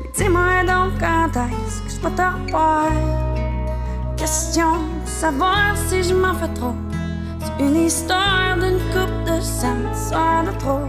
Mais 0.01 0.09
dis-moi 0.13 0.63
donc 0.67 0.91
quand 0.99 1.39
est-ce 1.39 1.81
que 1.83 1.89
je 1.89 1.99
peux 2.01 2.15
te 2.15 2.21
revoir? 2.21 2.91
Question 4.17 4.73
de 5.05 5.09
savoir 5.09 5.77
si 5.87 6.03
je 6.03 6.13
m'en 6.13 6.33
fais 6.33 6.53
trop. 6.53 6.75
C'est 7.39 7.63
une 7.63 7.75
histoire 7.75 8.55
d'une 8.55 8.79
coupe 8.91 9.23
de 9.25 9.41
scènes, 9.41 9.89
soir 9.95 10.43
de 10.43 10.51
trop. 10.59 10.81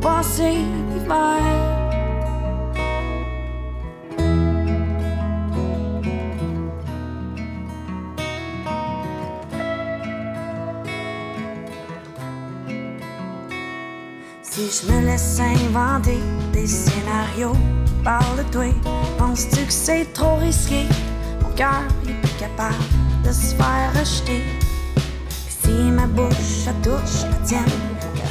Passer 0.00 0.64
l'hiver. 0.92 1.80
Si 14.42 14.68
je 14.68 14.92
me 14.92 15.06
laisse 15.06 15.40
inventer 15.40 16.18
des 16.52 16.66
scénarios, 16.66 17.56
parle 18.04 18.38
de 18.38 18.42
toi, 18.52 18.64
penses-tu 19.16 19.64
que 19.64 19.72
c'est 19.72 20.12
trop 20.12 20.36
risqué? 20.36 20.86
Mon 21.42 21.50
cœur 21.50 21.82
est 22.08 22.20
plus 22.20 22.38
capable 22.38 22.74
de 23.24 23.32
se 23.32 23.54
faire 23.54 23.92
rejeter. 23.98 24.42
Ma 25.88 26.06
bouche 26.06 26.66
elle 26.66 26.74
touche 26.82 27.22
la 27.30 27.36
tienne 27.46 27.64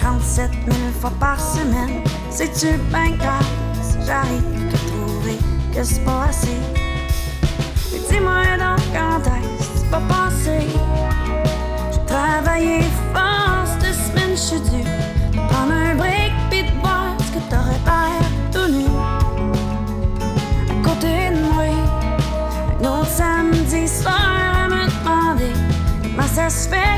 47 0.02 0.52
000 0.66 0.78
fois 1.02 1.12
par 1.20 1.40
semaine. 1.40 2.04
C'est-tu 2.30 2.78
bien 2.92 3.10
grave 3.18 3.44
si 3.82 3.98
j'arrive 4.06 4.44
à 4.74 4.78
trouver 4.88 5.38
que 5.74 5.84
c'est 5.84 6.04
pas 6.06 6.26
assez? 6.30 6.58
Mais 7.92 8.00
dis-moi 8.10 8.44
donc 8.58 8.80
quand 8.94 9.24
est-ce 9.26 9.86
vas 9.90 10.02
passer 10.08 10.68
J'ai 11.92 12.06
travaillé 12.06 12.82
fort 13.14 13.66
cette 13.82 13.96
semaine, 13.96 14.32
je 14.32 14.38
suis 14.38 14.60
dû 14.62 14.84
Prendre 15.50 15.74
un 15.74 15.96
break 15.96 16.32
pis 16.52 16.64
de 16.64 16.82
boire 16.82 17.16
ce 17.20 17.32
que 17.32 17.40
t'aurais 17.50 17.82
l'air 17.86 18.24
tout 18.54 18.72
nu. 18.72 18.86
À 20.70 20.88
côté 20.88 21.32
de 21.36 21.42
moi 21.52 21.66
Un 22.80 23.00
autre 23.00 23.10
samedi 23.10 23.88
soir 23.88 24.66
à 24.66 24.68
me 24.68 24.86
demander 24.86 25.54
Comment 26.04 26.28
ça 26.28 26.50
se 26.50 26.70
fait 26.70 26.89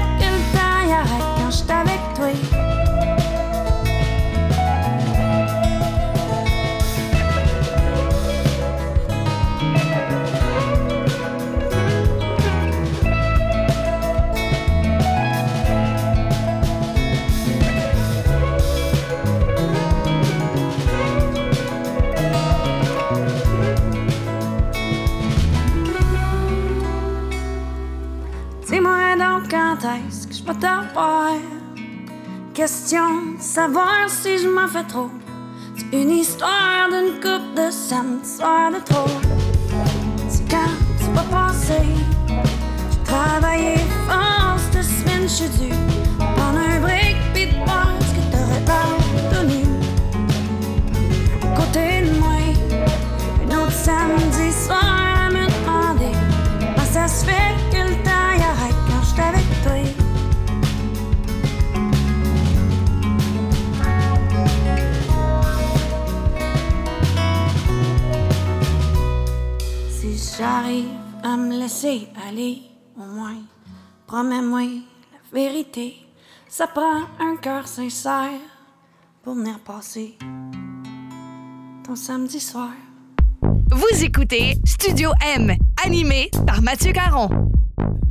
Question 32.54 33.40
savoir 33.40 34.10
si 34.10 34.38
je 34.38 34.50
m'en 34.50 34.68
fais 34.68 34.84
trop. 34.84 35.10
C'est 35.78 35.98
une 35.98 36.12
histoire 36.12 36.90
d'une 36.90 37.14
coupe 37.22 37.56
de 37.56 37.72
samedi 37.72 38.28
soir 38.28 38.72
de 38.72 38.80
trop. 38.84 39.08
C'est 40.28 40.50
quand 40.50 40.76
c'est 41.00 41.14
pas 41.14 41.24
passé. 41.32 41.82
J'ai 42.92 43.04
travaillé 43.06 43.76
fort 44.08 44.58
cette 44.72 44.84
semaine, 44.84 45.24
je 45.24 45.28
suis 45.28 46.01
j'arrive 70.42 70.90
à 71.24 71.38
me 71.38 71.56
laisser 71.56 72.08
aller, 72.28 72.64
au 72.98 73.06
moins, 73.06 73.44
promets-moi 74.08 74.64
la 74.64 75.20
vérité. 75.32 75.94
Ça 76.50 76.66
prend 76.66 77.02
un 77.20 77.36
cœur 77.40 77.68
sincère 77.68 78.42
pour 79.22 79.36
venir 79.36 79.60
passer 79.60 80.18
ton 81.86 81.96
samedi 81.96 82.40
soir. 82.40 82.72
Vous 83.72 84.04
écoutez 84.04 84.56
Studio 84.66 85.12
M, 85.36 85.56
animé 85.86 86.32
par 86.48 86.64
Mathieu 86.64 86.92
Caron. 86.92 87.30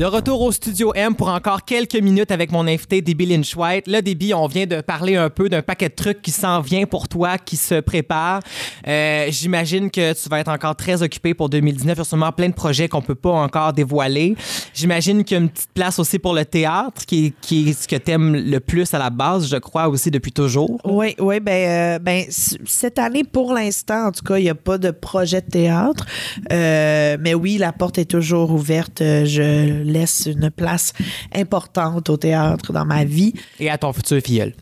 De 0.00 0.06
retour 0.06 0.40
au 0.40 0.50
studio 0.50 0.92
M 0.94 1.14
pour 1.14 1.28
encore 1.28 1.66
quelques 1.66 1.96
minutes 1.96 2.30
avec 2.30 2.52
mon 2.52 2.66
invité 2.66 3.02
Debbie 3.02 3.26
Lynch 3.26 3.54
White. 3.54 3.86
Là, 3.86 4.00
Debbie, 4.00 4.32
on 4.32 4.46
vient 4.46 4.64
de 4.64 4.80
parler 4.80 5.16
un 5.16 5.28
peu 5.28 5.50
d'un 5.50 5.60
paquet 5.60 5.90
de 5.90 5.94
trucs 5.94 6.22
qui 6.22 6.30
s'en 6.30 6.62
vient 6.62 6.86
pour 6.86 7.06
toi, 7.06 7.36
qui 7.36 7.56
se 7.56 7.80
prépare. 7.80 8.40
Euh, 8.88 9.26
J'imagine 9.28 9.90
que 9.90 10.14
tu 10.14 10.28
vas 10.30 10.40
être 10.40 10.50
encore 10.50 10.74
très 10.74 11.02
occupé 11.02 11.34
pour 11.34 11.50
2019. 11.50 11.94
Il 11.94 11.98
y 11.98 12.00
a 12.00 12.04
sûrement 12.04 12.32
plein 12.32 12.48
de 12.48 12.54
projets 12.54 12.88
qu'on 12.88 13.02
peut 13.02 13.14
pas 13.14 13.32
encore 13.32 13.74
dévoiler. 13.74 14.36
J'imagine 14.72 15.22
qu'il 15.22 15.36
y 15.36 15.40
a 15.40 15.42
une 15.42 15.50
petite 15.50 15.72
place 15.74 15.98
aussi 15.98 16.18
pour 16.18 16.32
le 16.32 16.46
théâtre, 16.46 17.04
qui 17.04 17.34
est, 17.50 17.72
ce 17.74 17.86
que 17.86 17.96
tu 17.96 18.10
aimes 18.10 18.34
le 18.36 18.58
plus 18.58 18.94
à 18.94 18.98
la 18.98 19.10
base, 19.10 19.50
je 19.50 19.56
crois, 19.56 19.88
aussi 19.88 20.10
depuis 20.10 20.32
toujours. 20.32 20.80
Oui, 20.86 21.14
oui, 21.18 21.40
ben, 21.40 21.52
euh, 21.52 21.98
ben 21.98 22.24
cette 22.30 22.98
année, 22.98 23.24
pour 23.24 23.52
l'instant, 23.52 24.06
en 24.06 24.12
tout 24.12 24.24
cas, 24.24 24.38
il 24.38 24.44
n'y 24.44 24.50
a 24.50 24.54
pas 24.54 24.78
de 24.78 24.92
projet 24.92 25.42
de 25.42 25.50
théâtre. 25.50 26.06
Euh, 26.50 27.18
mais 27.20 27.34
oui, 27.34 27.58
la 27.58 27.72
porte 27.72 27.98
est 27.98 28.10
toujours 28.10 28.50
ouverte. 28.50 29.02
Euh, 29.02 29.26
Je 29.66 29.82
laisse 29.82 30.26
une 30.26 30.50
place 30.50 30.92
importante 31.34 32.08
au 32.08 32.16
théâtre 32.16 32.72
dans 32.72 32.84
ma 32.84 33.04
vie. 33.04 33.34
Et 33.58 33.70
à 33.70 33.78
ton 33.78 33.92
futur 33.92 34.20
filleul. 34.20 34.54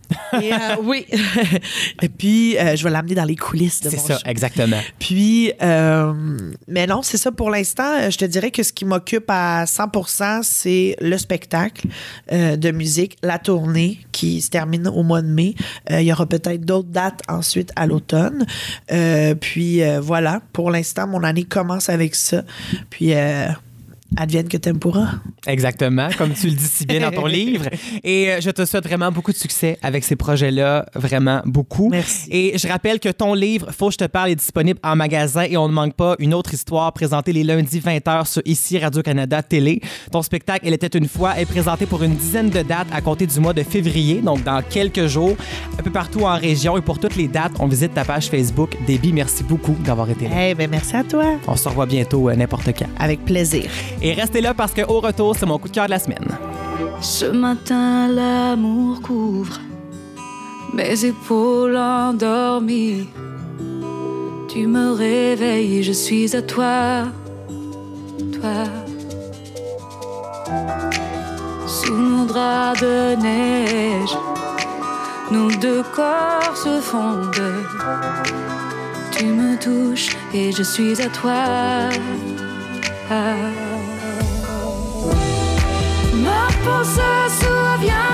Et, 0.42 0.52
euh, 0.52 0.56
oui. 0.82 1.06
Et 2.02 2.08
puis, 2.08 2.58
euh, 2.58 2.76
je 2.76 2.84
vais 2.84 2.90
l'amener 2.90 3.14
dans 3.14 3.24
les 3.24 3.36
coulisses 3.36 3.80
de 3.80 3.90
mon 3.90 3.96
ça, 3.96 4.18
show. 4.18 4.22
exactement. 4.26 4.80
Puis, 4.98 5.52
euh, 5.62 6.12
mais 6.66 6.86
non, 6.86 7.02
c'est 7.02 7.16
ça 7.18 7.32
pour 7.32 7.50
l'instant. 7.50 8.10
Je 8.10 8.16
te 8.16 8.24
dirais 8.24 8.50
que 8.50 8.62
ce 8.62 8.72
qui 8.72 8.84
m'occupe 8.84 9.26
à 9.28 9.64
100% 9.64 10.40
c'est 10.42 10.96
le 11.00 11.16
spectacle 11.18 11.86
de 12.30 12.70
musique, 12.70 13.16
la 13.22 13.38
tournée 13.38 14.00
qui 14.12 14.40
se 14.40 14.50
termine 14.50 14.88
au 14.88 15.02
mois 15.02 15.22
de 15.22 15.28
mai. 15.28 15.54
Il 15.90 16.02
y 16.02 16.12
aura 16.12 16.26
peut-être 16.26 16.64
d'autres 16.64 16.88
dates 16.88 17.22
ensuite 17.28 17.72
à 17.76 17.86
l'automne. 17.86 18.46
Puis 19.40 19.82
voilà, 20.00 20.40
pour 20.52 20.70
l'instant, 20.70 21.06
mon 21.06 21.22
année 21.22 21.44
commence 21.44 21.88
avec 21.88 22.14
ça. 22.14 22.42
Puis, 22.90 23.14
euh, 23.14 23.48
advienne 24.16 24.48
que 24.48 24.56
tempura. 24.56 25.08
Exactement, 25.46 26.08
comme 26.16 26.32
tu 26.32 26.46
le 26.48 26.54
dis 26.54 26.64
si 26.64 26.86
bien 26.86 27.00
dans 27.00 27.10
ton 27.10 27.26
livre. 27.40 27.66
Et 28.02 28.30
euh, 28.30 28.40
je 28.40 28.50
te 28.50 28.64
souhaite 28.64 28.84
vraiment 28.84 29.10
beaucoup 29.12 29.32
de 29.32 29.36
succès 29.36 29.78
avec 29.82 30.04
ces 30.04 30.16
projets-là, 30.16 30.86
vraiment 30.94 31.42
beaucoup. 31.44 31.88
Merci. 31.90 32.28
Et 32.30 32.58
je 32.58 32.66
rappelle 32.68 33.00
que 33.00 33.08
ton 33.10 33.34
livre, 33.34 33.68
Faut 33.76 33.88
que 33.88 33.92
je 33.92 33.98
te 33.98 34.04
parle, 34.04 34.30
est 34.30 34.34
disponible 34.36 34.80
en 34.82 34.96
magasin 34.96 35.42
et 35.42 35.56
on 35.56 35.68
ne 35.68 35.72
manque 35.72 35.94
pas 35.94 36.16
une 36.18 36.34
autre 36.34 36.54
histoire 36.54 36.92
présentée 36.92 37.32
les 37.32 37.44
lundis 37.44 37.80
20h 37.80 38.26
sur 38.26 38.42
ici 38.44 38.78
Radio-Canada 38.78 39.42
Télé. 39.42 39.80
Ton 40.10 40.22
spectacle, 40.22 40.66
Elle 40.66 40.74
était 40.74 40.98
une 40.98 41.08
fois, 41.08 41.38
est 41.38 41.46
présenté 41.46 41.86
pour 41.86 42.02
une 42.02 42.14
dizaine 42.14 42.50
de 42.50 42.62
dates 42.62 42.88
à 42.92 43.00
compter 43.00 43.26
du 43.26 43.38
mois 43.40 43.52
de 43.52 43.62
février, 43.62 44.20
donc 44.20 44.42
dans 44.44 44.62
quelques 44.62 45.06
jours, 45.06 45.36
un 45.78 45.82
peu 45.82 45.90
partout 45.90 46.22
en 46.22 46.36
région. 46.36 46.76
Et 46.76 46.80
pour 46.82 46.98
toutes 46.98 47.16
les 47.16 47.28
dates, 47.28 47.52
on 47.58 47.66
visite 47.66 47.94
ta 47.94 48.04
page 48.04 48.28
Facebook. 48.28 48.76
Déby, 48.86 49.12
merci 49.12 49.44
beaucoup 49.44 49.76
d'avoir 49.84 50.08
été 50.10 50.28
là. 50.28 50.48
Eh 50.48 50.54
ben 50.54 50.68
merci 50.70 50.96
à 50.96 51.04
toi. 51.04 51.24
On 51.46 51.56
se 51.56 51.68
revoit 51.68 51.86
bientôt, 51.86 52.28
euh, 52.28 52.34
n'importe 52.36 52.66
quand. 52.78 52.88
Avec 52.98 53.24
plaisir. 53.24 53.64
Et 54.00 54.12
restez 54.12 54.40
là 54.40 54.54
parce 54.54 54.72
qu'au 54.74 55.00
retour, 55.00 55.34
c'est 55.36 55.46
mon 55.46 55.58
coup 55.58 55.68
de 55.68 55.74
cœur 55.74 55.86
de 55.86 55.90
la 55.90 55.98
semaine. 55.98 56.28
Ce 57.00 57.26
matin, 57.26 58.08
l'amour 58.08 59.00
couvre 59.02 59.58
mes 60.72 61.04
épaules 61.04 61.76
endormies. 61.76 63.08
Tu 64.48 64.66
me 64.66 64.92
réveilles, 64.92 65.82
je 65.82 65.92
suis 65.92 66.34
à 66.36 66.42
toi, 66.42 67.04
toi. 68.40 68.64
Sous 71.66 71.96
nos 71.96 72.24
draps 72.24 72.80
de 72.80 73.16
neige, 73.20 74.16
nos 75.30 75.50
deux 75.50 75.82
corps 75.94 76.56
se 76.56 76.80
fondent. 76.80 77.64
Tu 79.10 79.26
me 79.26 79.56
touches 79.58 80.16
et 80.32 80.52
je 80.52 80.62
suis 80.62 81.00
à 81.02 81.08
toi. 81.08 81.88
Ma 83.10 83.67
se 86.84 87.44
souviendra 87.44 88.07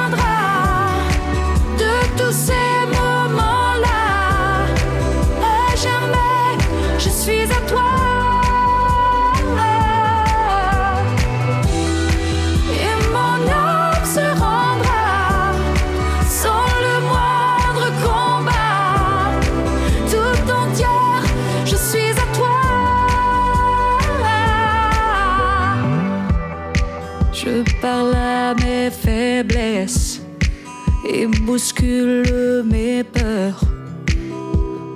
bouscule 31.55 32.65
mes 32.65 33.05
peurs. 33.05 33.61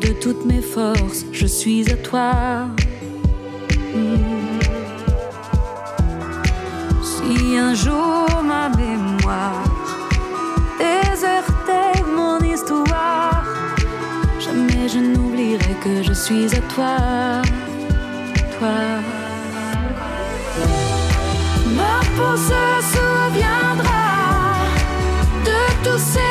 De 0.00 0.08
toutes 0.20 0.44
mes 0.44 0.60
forces, 0.60 1.24
je 1.30 1.46
suis 1.46 1.88
à 1.88 1.96
toi. 2.08 2.32
Hmm. 3.94 4.58
Si 7.10 7.56
un 7.56 7.74
jour 7.74 8.26
ma 8.42 8.70
mémoire 8.70 9.70
désertait 10.80 12.02
mon 12.18 12.38
histoire, 12.40 13.44
jamais 14.40 14.88
je 14.88 14.98
n'oublierai 14.98 15.74
que 15.84 16.02
je 16.02 16.12
suis 16.12 16.46
à 16.60 16.62
toi, 16.74 16.96
toi. 18.58 18.78
Ma 21.78 21.96
peau 22.16 22.34
se 22.50 22.64
souviendra 22.94 24.06
de 25.48 25.60
tous 25.84 26.02
ces 26.14 26.27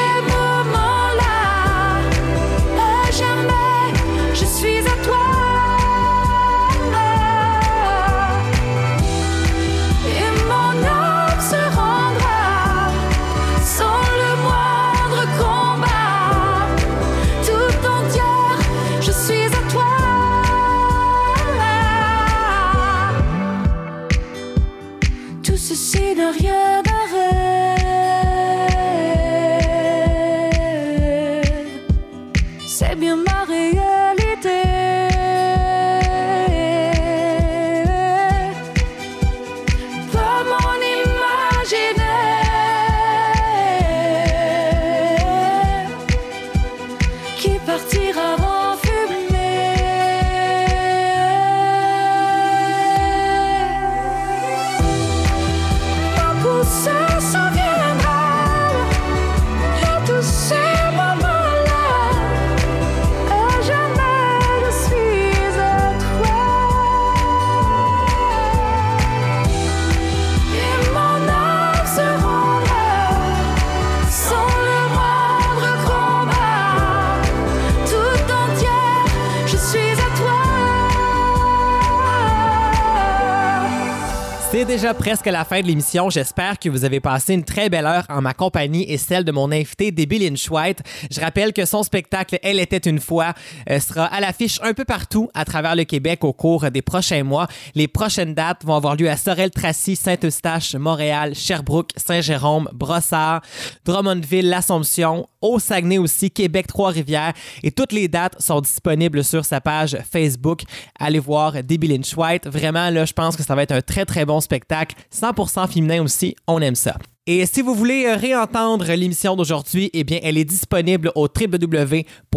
déjà 84.77 84.93
presque 84.93 85.25
la 85.25 85.43
fin 85.43 85.61
de 85.61 85.65
l'émission. 85.65 86.11
J'espère 86.11 86.59
que 86.59 86.69
vous 86.69 86.85
avez 86.85 86.99
passé 86.99 87.33
une 87.33 87.43
très 87.43 87.67
belle 87.67 87.87
heure 87.87 88.05
en 88.09 88.21
ma 88.21 88.35
compagnie 88.35 88.83
et 88.87 88.99
celle 88.99 89.23
de 89.23 89.31
mon 89.31 89.51
invité, 89.51 89.91
Debbie 89.91 90.19
Lynch 90.19 90.51
White. 90.51 90.83
Je 91.09 91.19
rappelle 91.19 91.51
que 91.51 91.65
son 91.65 91.81
spectacle 91.81 92.37
Elle 92.43 92.59
était 92.59 92.77
une 92.77 92.99
fois 92.99 93.33
euh, 93.71 93.79
sera 93.79 94.05
à 94.05 94.19
l'affiche 94.19 94.59
un 94.61 94.75
peu 94.75 94.85
partout 94.85 95.31
à 95.33 95.45
travers 95.45 95.75
le 95.75 95.83
Québec 95.83 96.23
au 96.23 96.31
cours 96.31 96.69
des 96.69 96.83
prochains 96.83 97.23
mois. 97.23 97.47
Les 97.73 97.87
prochaines 97.87 98.35
dates 98.35 98.65
vont 98.65 98.75
avoir 98.75 98.95
lieu 98.95 99.09
à 99.09 99.17
Sorel-Tracy, 99.17 99.95
Saint-Eustache, 99.95 100.75
Montréal, 100.75 101.33
Sherbrooke, 101.33 101.89
Saint-Jérôme, 101.95 102.69
Brossard, 102.71 103.41
Drummondville, 103.83 104.47
l'Assomption, 104.47 105.27
au 105.41 105.57
Saguenay 105.57 105.97
aussi, 105.97 106.29
Québec, 106.29 106.67
Trois-Rivières. 106.67 107.33
Et 107.63 107.71
toutes 107.71 107.93
les 107.93 108.07
dates 108.07 108.39
sont 108.39 108.61
disponibles 108.61 109.23
sur 109.23 109.43
sa 109.43 109.59
page 109.59 109.97
Facebook. 110.11 110.61
Allez 110.99 111.17
voir 111.17 111.63
Debbie 111.63 111.87
Lynch 111.87 112.15
White. 112.15 112.47
Vraiment, 112.47 112.91
là, 112.91 113.05
je 113.05 113.13
pense 113.13 113.35
que 113.35 113.41
ça 113.41 113.55
va 113.55 113.63
être 113.63 113.71
un 113.71 113.81
très, 113.81 114.05
très 114.05 114.23
bon 114.23 114.39
spectacle. 114.39 114.66
100% 114.69 115.67
féminin 115.67 116.03
aussi. 116.03 116.35
On 116.47 116.61
aime 116.61 116.75
ça. 116.75 116.97
Et 117.29 117.45
si 117.45 117.61
vous 117.61 117.75
voulez 117.75 118.05
euh, 118.05 118.15
réentendre 118.15 118.85
l'émission 118.93 119.35
d'aujourd'hui, 119.35 119.89
eh 119.91 120.05
bien, 120.05 120.19
elle 120.23 120.37
est 120.37 120.45
disponible 120.45 121.11
au 121.13 121.27
www.mattv.ca. 121.27 122.31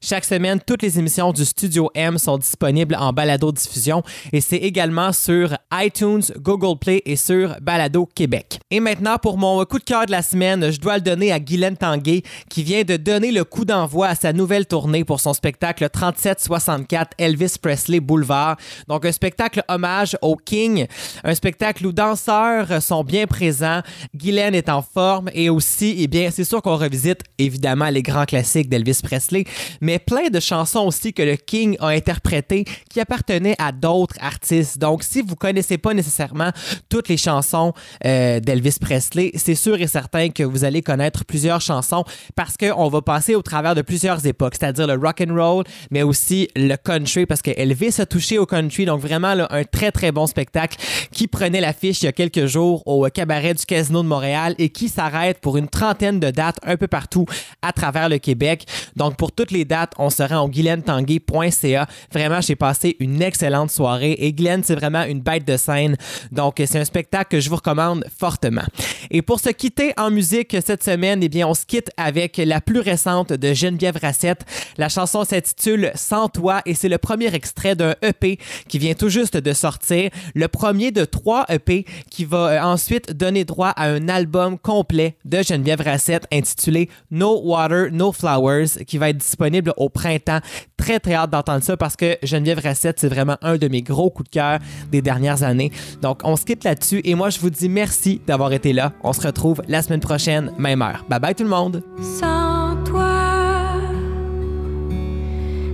Chaque 0.00 0.24
semaine, 0.24 0.58
toutes 0.66 0.80
les 0.80 0.98
émissions 0.98 1.32
du 1.32 1.44
Studio 1.44 1.90
M 1.94 2.16
sont 2.16 2.38
disponibles 2.38 2.96
en 2.98 3.12
balado-diffusion 3.12 4.02
et 4.32 4.40
c'est 4.40 4.56
également 4.56 5.12
sur 5.12 5.54
iTunes, 5.70 6.22
Google 6.38 6.78
Play 6.78 7.02
et 7.04 7.16
sur 7.16 7.54
Balado 7.60 8.08
Québec. 8.14 8.58
Et 8.70 8.80
maintenant, 8.80 9.18
pour 9.18 9.36
mon 9.36 9.62
coup 9.66 9.78
de 9.78 9.84
cœur 9.84 10.06
de 10.06 10.12
la 10.12 10.22
semaine, 10.22 10.70
je 10.70 10.80
dois 10.80 10.94
le 10.94 11.02
donner 11.02 11.30
à 11.30 11.40
Guylaine 11.40 11.76
Tanguay 11.76 12.22
qui 12.48 12.62
vient 12.62 12.84
de 12.84 12.96
donner 12.96 13.32
le 13.32 13.44
coup 13.44 13.66
d'envoi 13.66 14.06
à 14.06 14.14
sa 14.14 14.32
nouvelle 14.32 14.64
tournée 14.64 15.04
pour 15.04 15.20
son 15.20 15.34
spectacle 15.34 15.90
3764 15.90 17.10
Elvis 17.18 17.56
Presley 17.60 18.00
Boulevard. 18.00 18.56
Donc, 18.88 19.04
un 19.04 19.12
spectacle 19.12 19.62
hommage 19.68 20.16
au 20.22 20.36
King, 20.36 20.86
un 21.22 21.34
spectacle 21.34 21.84
où 21.86 21.92
danseurs 21.92 22.61
sont 22.80 23.04
bien 23.04 23.26
présents. 23.26 23.82
Guylaine 24.14 24.54
est 24.54 24.68
en 24.68 24.82
forme 24.82 25.30
et 25.34 25.50
aussi, 25.50 25.96
eh 25.98 26.06
bien, 26.06 26.30
c'est 26.30 26.44
sûr 26.44 26.62
qu'on 26.62 26.76
revisite 26.76 27.20
évidemment 27.38 27.88
les 27.88 28.02
grands 28.02 28.24
classiques 28.24 28.68
d'Elvis 28.68 29.00
Presley, 29.02 29.44
mais 29.80 29.98
plein 29.98 30.28
de 30.28 30.40
chansons 30.40 30.86
aussi 30.86 31.12
que 31.12 31.22
le 31.22 31.36
King 31.36 31.76
a 31.80 31.88
interprétées 31.88 32.64
qui 32.88 33.00
appartenaient 33.00 33.56
à 33.58 33.72
d'autres 33.72 34.16
artistes. 34.20 34.78
Donc, 34.78 35.02
si 35.02 35.22
vous 35.22 35.36
connaissez 35.36 35.78
pas 35.78 35.94
nécessairement 35.94 36.50
toutes 36.88 37.08
les 37.08 37.16
chansons 37.16 37.72
euh, 38.04 38.40
d'Elvis 38.40 38.76
Presley, 38.80 39.32
c'est 39.34 39.54
sûr 39.54 39.80
et 39.80 39.86
certain 39.86 40.28
que 40.30 40.42
vous 40.42 40.64
allez 40.64 40.82
connaître 40.82 41.24
plusieurs 41.24 41.60
chansons 41.60 42.04
parce 42.34 42.56
qu'on 42.56 42.88
va 42.88 43.02
passer 43.02 43.34
au 43.34 43.42
travers 43.42 43.74
de 43.74 43.82
plusieurs 43.82 44.24
époques, 44.26 44.54
c'est-à-dire 44.58 44.86
le 44.86 44.94
rock 44.94 45.22
and 45.26 45.34
roll, 45.34 45.64
mais 45.90 46.02
aussi 46.02 46.48
le 46.56 46.76
country 46.76 47.26
parce 47.26 47.42
que 47.42 47.50
Elvis 47.56 47.96
a 47.98 48.06
touché 48.06 48.38
au 48.38 48.46
country. 48.46 48.84
Donc, 48.84 49.00
vraiment, 49.00 49.34
un 49.50 49.64
très, 49.64 49.92
très 49.92 50.12
bon 50.12 50.26
spectacle 50.26 50.78
qui 51.10 51.28
prenait 51.28 51.60
l'affiche 51.60 52.02
il 52.02 52.06
y 52.06 52.08
a 52.08 52.12
quelques 52.12 52.46
jours 52.46 52.51
au 52.60 53.06
cabaret 53.12 53.54
du 53.54 53.64
Casino 53.64 54.02
de 54.02 54.08
Montréal 54.08 54.54
et 54.58 54.68
qui 54.68 54.88
s'arrête 54.88 55.38
pour 55.40 55.56
une 55.56 55.68
trentaine 55.68 56.20
de 56.20 56.30
dates 56.30 56.58
un 56.64 56.76
peu 56.76 56.86
partout 56.86 57.26
à 57.62 57.72
travers 57.72 58.08
le 58.08 58.18
Québec. 58.18 58.66
Donc, 58.96 59.16
pour 59.16 59.32
toutes 59.32 59.50
les 59.50 59.64
dates, 59.64 59.92
on 59.98 60.10
se 60.10 60.22
rend 60.22 60.40
au 60.40 60.48
guylaine-tanguay.ca. 60.48 61.86
Vraiment, 62.12 62.40
j'ai 62.40 62.56
passé 62.56 62.96
une 63.00 63.22
excellente 63.22 63.70
soirée 63.70 64.12
et 64.18 64.32
Guylaine, 64.32 64.62
c'est 64.64 64.74
vraiment 64.74 65.04
une 65.04 65.20
bête 65.20 65.46
de 65.46 65.56
scène. 65.56 65.96
Donc, 66.30 66.62
c'est 66.64 66.78
un 66.78 66.84
spectacle 66.84 67.30
que 67.30 67.40
je 67.40 67.48
vous 67.48 67.56
recommande 67.56 68.04
fortement. 68.18 68.64
Et 69.10 69.22
pour 69.22 69.40
se 69.40 69.50
quitter 69.50 69.92
en 69.96 70.10
musique 70.10 70.56
cette 70.64 70.82
semaine, 70.82 71.22
eh 71.22 71.28
bien, 71.28 71.46
on 71.46 71.54
se 71.54 71.66
quitte 71.66 71.90
avec 71.96 72.36
la 72.38 72.60
plus 72.60 72.80
récente 72.80 73.32
de 73.32 73.52
Geneviève 73.52 73.98
Rassette. 74.00 74.44
La 74.78 74.88
chanson 74.88 75.24
s'intitule 75.24 75.92
Sans 75.94 76.28
toi 76.28 76.62
et 76.66 76.74
c'est 76.74 76.88
le 76.88 76.98
premier 76.98 77.34
extrait 77.34 77.76
d'un 77.76 77.94
EP 78.02 78.38
qui 78.68 78.78
vient 78.78 78.94
tout 78.94 79.08
juste 79.08 79.36
de 79.36 79.52
sortir. 79.52 80.10
Le 80.34 80.48
premier 80.48 80.90
de 80.90 81.04
trois 81.04 81.44
EP 81.48 81.84
qui 82.10 82.24
va 82.24 82.41
euh, 82.42 82.60
ensuite 82.60 83.12
donner 83.16 83.44
droit 83.44 83.68
à 83.68 83.86
un 83.86 84.08
album 84.08 84.58
complet 84.58 85.16
de 85.24 85.42
Geneviève 85.42 85.80
Rassette 85.80 86.26
intitulé 86.32 86.88
No 87.10 87.40
Water, 87.42 87.88
No 87.92 88.12
Flowers 88.12 88.84
qui 88.86 88.98
va 88.98 89.10
être 89.10 89.18
disponible 89.18 89.72
au 89.76 89.88
printemps. 89.88 90.40
Très, 90.76 90.98
très 90.98 91.14
hâte 91.14 91.30
d'entendre 91.30 91.62
ça 91.62 91.76
parce 91.76 91.96
que 91.96 92.16
Geneviève 92.22 92.60
Rassette, 92.62 92.98
c'est 92.98 93.08
vraiment 93.08 93.36
un 93.42 93.56
de 93.56 93.68
mes 93.68 93.82
gros 93.82 94.10
coups 94.10 94.30
de 94.30 94.34
cœur 94.34 94.58
des 94.90 95.00
dernières 95.00 95.42
années. 95.42 95.70
Donc, 96.00 96.20
on 96.24 96.36
se 96.36 96.44
quitte 96.44 96.64
là-dessus 96.64 97.00
et 97.04 97.14
moi, 97.14 97.30
je 97.30 97.38
vous 97.38 97.50
dis 97.50 97.68
merci 97.68 98.20
d'avoir 98.26 98.52
été 98.52 98.72
là. 98.72 98.92
On 99.02 99.12
se 99.12 99.20
retrouve 99.20 99.62
la 99.68 99.82
semaine 99.82 100.00
prochaine, 100.00 100.52
même 100.58 100.82
heure. 100.82 101.04
Bye 101.08 101.20
bye 101.20 101.34
tout 101.34 101.44
le 101.44 101.50
monde! 101.50 101.82
Sans 102.20 102.76
toi, 102.84 103.22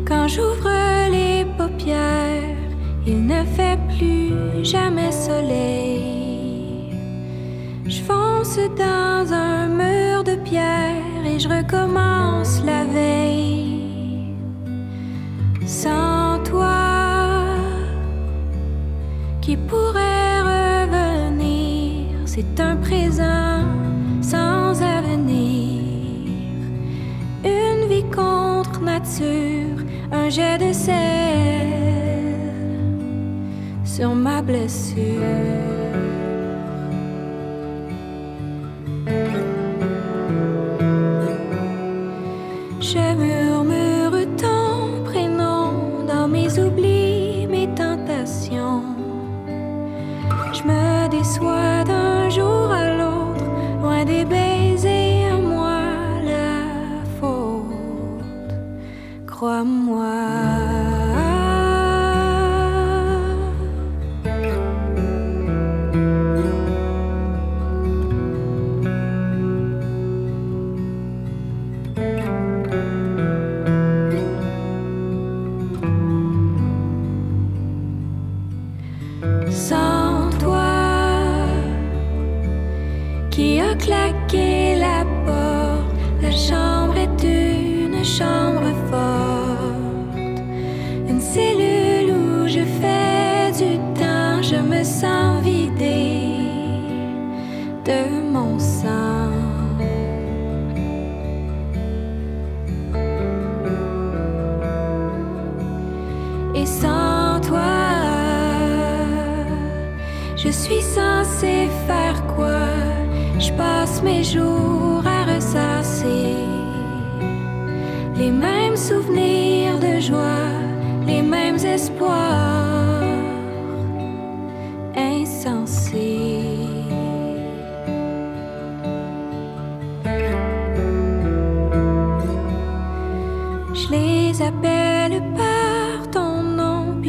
quand 0.07 0.29
j'ouvre 0.29 1.11
les 1.11 1.45
paupières, 1.57 2.57
il 3.07 3.27
ne 3.27 3.45
fait 3.45 3.79
plus 3.97 4.64
jamais 4.64 5.11
soleil. 5.11 6.28
Je 7.89 8.03
fonce 8.03 8.59
dans 8.76 9.32
un 9.32 9.66
mur 9.68 10.22
de 10.22 10.34
pierre 10.34 11.24
et 11.24 11.39
je 11.39 11.49
recommence 11.49 12.62
la 12.62 12.84
veille. 12.84 14.34
Sans 15.64 16.39
toi, 16.45 17.47
qui 19.41 19.57
pourrait 19.57 20.43
revenir, 20.43 22.14
c'est 22.26 22.61
un 22.61 22.76
présent 22.76 23.64
sans 24.20 24.82
avenir. 24.82 25.80
Une 27.43 27.89
vie 27.89 28.05
contre 28.14 28.82
nature, 28.82 29.82
un 30.12 30.28
jet 30.28 30.59
de 30.59 30.74
sel 30.74 30.95
sur 33.82 34.14
ma 34.14 34.43
blessure. 34.43 35.97
Je 42.80 43.14
murmure 43.14 44.26
ton 44.36 45.04
prénom 45.04 46.04
dans 46.06 46.26
mes 46.26 46.59
oublis, 46.59 47.46
mes 47.46 47.68
tentations. 47.74 48.82
Je 50.52 50.62
me 50.62 51.09
déçois 51.09 51.84
d'un 51.84 52.30
jour 52.30 52.72
à 52.72 52.96
l'autre, 52.96 53.44
loin 53.82 54.04
des 54.04 54.24
baisers 54.24 55.32
à 55.34 55.36
moi 55.36 55.80
la 56.24 57.04
faute. 57.20 58.54
Crois-moi. 59.26 60.47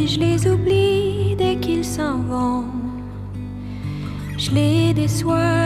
Je 0.10 0.20
les 0.20 0.48
oublie 0.48 1.36
dès 1.38 1.56
qu'ils 1.58 1.86
s'en 1.86 2.18
vont. 2.18 2.66
Je 4.38 4.50
les 4.52 4.94
déçois 4.94 5.59